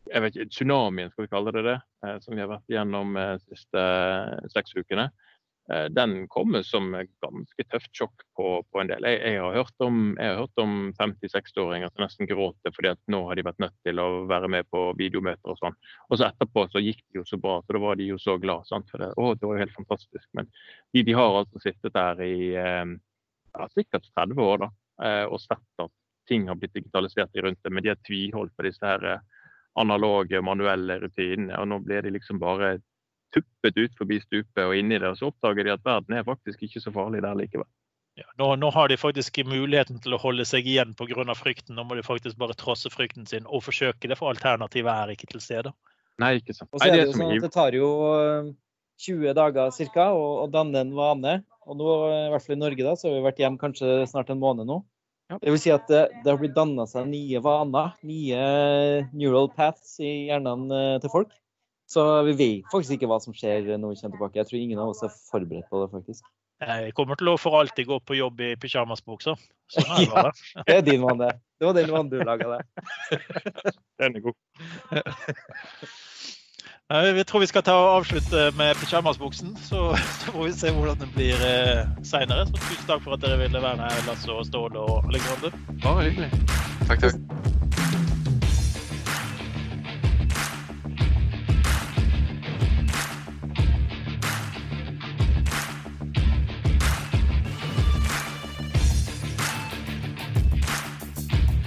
Jeg 0.06 0.22
vet 0.22 0.36
ikke, 0.36 0.50
Tsunamien, 0.54 1.10
skal 1.10 1.26
vi 1.26 1.30
kalle 1.32 1.52
det 1.54 1.62
det, 1.66 1.78
eh, 2.06 2.18
som 2.22 2.36
vi 2.36 2.42
har 2.42 2.50
vært 2.50 2.70
gjennom 2.70 3.16
eh, 3.18 3.32
de 3.40 3.56
siste 3.56 3.86
eh, 3.86 4.50
seks 4.54 4.76
ukene. 4.78 5.10
Den 5.66 6.28
kommer 6.30 6.62
som 6.62 6.92
et 6.94 7.08
ganske 7.18 7.64
tøft 7.66 7.90
sjokk 7.98 8.20
på, 8.38 8.50
på 8.70 8.78
en 8.78 8.86
del. 8.86 9.02
Jeg, 9.02 9.16
jeg 9.32 9.40
har 9.42 9.56
hørt 9.56 9.82
om, 9.82 9.96
om 10.62 10.76
50-60-åringer 10.94 11.90
som 11.90 12.04
nesten 12.04 12.28
gråter 12.30 12.70
fordi 12.70 12.92
at 12.92 13.00
nå 13.10 13.24
har 13.26 13.34
de 13.34 13.44
vært 13.48 13.58
nødt 13.64 13.74
til 13.82 13.98
å 13.98 14.04
være 14.30 14.46
med 14.54 14.68
på 14.70 14.84
videomøter 14.94 15.50
og 15.50 15.58
sånn. 15.58 15.74
Og 16.06 16.20
så 16.20 16.28
etterpå 16.28 16.68
så 16.70 16.84
gikk 16.84 17.02
det 17.02 17.18
jo 17.18 17.26
så 17.26 17.40
bra, 17.42 17.56
så 17.66 17.74
da 17.74 17.82
var 17.82 17.98
de 17.98 18.06
jo 18.12 18.20
så 18.22 18.36
glad. 18.38 18.62
Sant? 18.70 18.86
For 18.92 19.02
det, 19.02 19.10
å, 19.18 19.32
det 19.34 19.42
var 19.42 19.58
jo 19.58 19.64
helt 19.64 19.74
fantastisk. 19.80 20.28
Men 20.38 20.46
de, 20.54 21.02
de 21.02 21.18
har 21.18 21.40
altså 21.42 21.64
sittet 21.66 21.98
der 21.98 22.22
i 22.22 22.38
ja, 22.54 23.66
sikkert 23.74 24.06
30 24.14 24.46
år 24.46 24.68
da, 24.68 24.70
og 25.26 25.40
sett 25.42 25.82
at 25.82 25.96
ting 26.28 26.48
har 26.50 26.58
blitt 26.60 26.74
digitalisert 26.76 27.34
rundt 27.44 27.62
det, 27.62 27.72
men 27.72 27.84
de 27.84 27.92
har 27.92 28.02
tviholdt 28.06 28.54
på 28.56 28.66
disse 28.66 28.84
her 28.84 29.04
eh, 29.06 29.24
analoge, 29.80 30.40
manuelle 30.44 31.00
rutinene. 31.02 31.56
Og 31.60 31.68
nå 31.70 31.80
blir 31.84 32.06
de 32.06 32.14
liksom 32.16 32.40
bare 32.42 32.76
tuppet 33.34 33.76
ut 33.76 33.96
forbi 33.98 34.20
stupet 34.22 34.62
og 34.64 34.76
inni 34.76 34.98
det, 34.98 35.10
og 35.10 35.18
så 35.18 35.30
oppdager 35.30 35.66
de 35.66 35.74
at 35.74 35.84
verden 35.84 36.16
er 36.16 36.26
faktisk 36.26 36.62
ikke 36.66 36.82
så 36.82 36.92
farlig 36.94 37.22
der 37.24 37.36
likevel. 37.38 37.68
Ja, 38.16 38.24
nå, 38.40 38.54
nå 38.56 38.70
har 38.72 38.88
de 38.88 38.96
faktisk 38.96 39.42
muligheten 39.44 39.98
til 40.00 40.14
å 40.16 40.20
holde 40.22 40.46
seg 40.48 40.64
igjen 40.64 40.94
pga. 40.96 41.34
frykten. 41.36 41.76
Nå 41.76 41.84
må 41.84 41.98
de 41.98 42.04
faktisk 42.06 42.38
bare 42.40 42.56
trosse 42.56 42.88
frykten 42.88 43.26
sin 43.28 43.44
og 43.44 43.66
forsøke 43.66 44.08
det, 44.08 44.16
for 44.16 44.32
alternativet 44.32 44.88
er 44.88 45.12
ikke 45.12 45.28
til 45.34 45.42
stede. 45.44 45.72
Nei, 46.18 46.38
ikke 46.40 46.54
sant. 46.56 46.70
Og 46.72 46.80
så 46.80 46.88
er 46.88 46.94
det 46.94 47.02
jo 47.02 47.16
sånn 47.18 47.34
at 47.34 47.44
det 47.44 47.52
tar 47.52 47.76
jo 47.76 47.90
eh, 48.16 48.48
20 49.04 49.36
dager 49.36 49.92
ca. 49.92 50.08
Å, 50.16 50.24
å 50.46 50.48
danne 50.48 50.80
en 50.80 50.94
vane. 50.96 51.34
Og 51.66 51.76
nå, 51.76 51.92
i 52.08 52.30
hvert 52.32 52.46
fall 52.46 52.56
i 52.56 52.62
Norge, 52.62 52.86
da, 52.86 52.94
så 52.96 53.10
har 53.10 53.18
vi 53.18 53.26
vært 53.26 53.42
hjemme 53.42 53.60
kanskje 53.60 54.06
snart 54.08 54.32
en 54.32 54.40
måned 54.40 54.70
nå. 54.70 54.80
Ja. 55.26 55.38
Det 55.42 55.50
vil 55.50 55.58
si 55.58 55.72
at 55.74 55.88
det, 55.90 56.04
det 56.22 56.30
har 56.30 56.38
blitt 56.38 56.54
danna 56.54 56.86
seg 56.86 57.08
nye 57.10 57.40
vaner, 57.42 57.96
nye 58.06 58.42
neural 59.10 59.50
paths 59.56 59.96
i 59.98 60.28
hjernene 60.28 60.82
eh, 60.94 61.00
til 61.02 61.12
folk. 61.12 61.34
Så 61.90 62.02
vi 62.26 62.34
vet 62.38 62.70
faktisk 62.72 62.96
ikke 62.96 63.08
hva 63.10 63.18
som 63.22 63.34
skjer 63.34 63.76
når 63.78 63.92
vi 63.92 64.00
kommer 64.00 64.16
tilbake. 64.18 64.38
Jeg 64.40 64.48
tror 64.48 64.60
ingen 64.60 64.82
av 64.82 64.90
oss 64.92 65.04
er 65.06 65.14
forberedt 65.30 65.68
på 65.70 65.82
det, 65.82 65.90
faktisk. 65.94 66.26
Jeg 66.62 66.94
kommer 66.96 67.18
til 67.20 67.28
å 67.28 67.36
for 67.36 67.58
alltid 67.58 67.86
gå 67.90 67.98
på 68.08 68.16
jobb 68.16 68.40
i 68.40 68.54
pysjamasbukser. 68.58 69.36
Sånn 69.74 69.90
er 70.06 70.30
det 70.66 70.78
er 70.78 70.86
din 70.86 71.04
vann, 71.04 71.20
Det 71.20 71.34
Det 71.60 71.68
var 71.68 71.76
den 71.76 71.92
vanen 71.92 72.10
du 72.10 72.18
laga 72.22 72.56
det. 72.56 72.60
Den 74.00 74.16
er 74.16 74.24
god. 74.24 74.38
Vi 76.88 77.24
tror 77.24 77.40
vi 77.40 77.46
skal 77.46 77.62
ta 77.66 77.72
og 77.74 77.96
avslutte 77.96 78.52
med 78.56 78.74
pysjamasbuksen, 78.78 79.56
så, 79.56 79.96
så 80.20 80.32
får 80.32 80.44
vi 80.44 80.52
se 80.52 80.70
hvordan 80.70 81.00
det 81.00 81.08
blir 81.16 81.42
eh, 81.48 81.82
seinere. 82.06 82.46
Tusen 82.46 82.86
takk 82.86 83.02
for 83.02 83.18
at 83.18 83.26
dere 83.26 83.40
ville 83.42 83.62
være 83.62 83.82
her, 83.82 84.06
Lasse 84.06 84.30
og 84.30 84.46
Ståle 84.46 84.78
og 84.78 85.10
Alexander. 85.10 85.58
Bare 85.82 86.06
hyggelig. 86.06 86.30
Takk, 86.86 87.00
takk. 87.08 87.55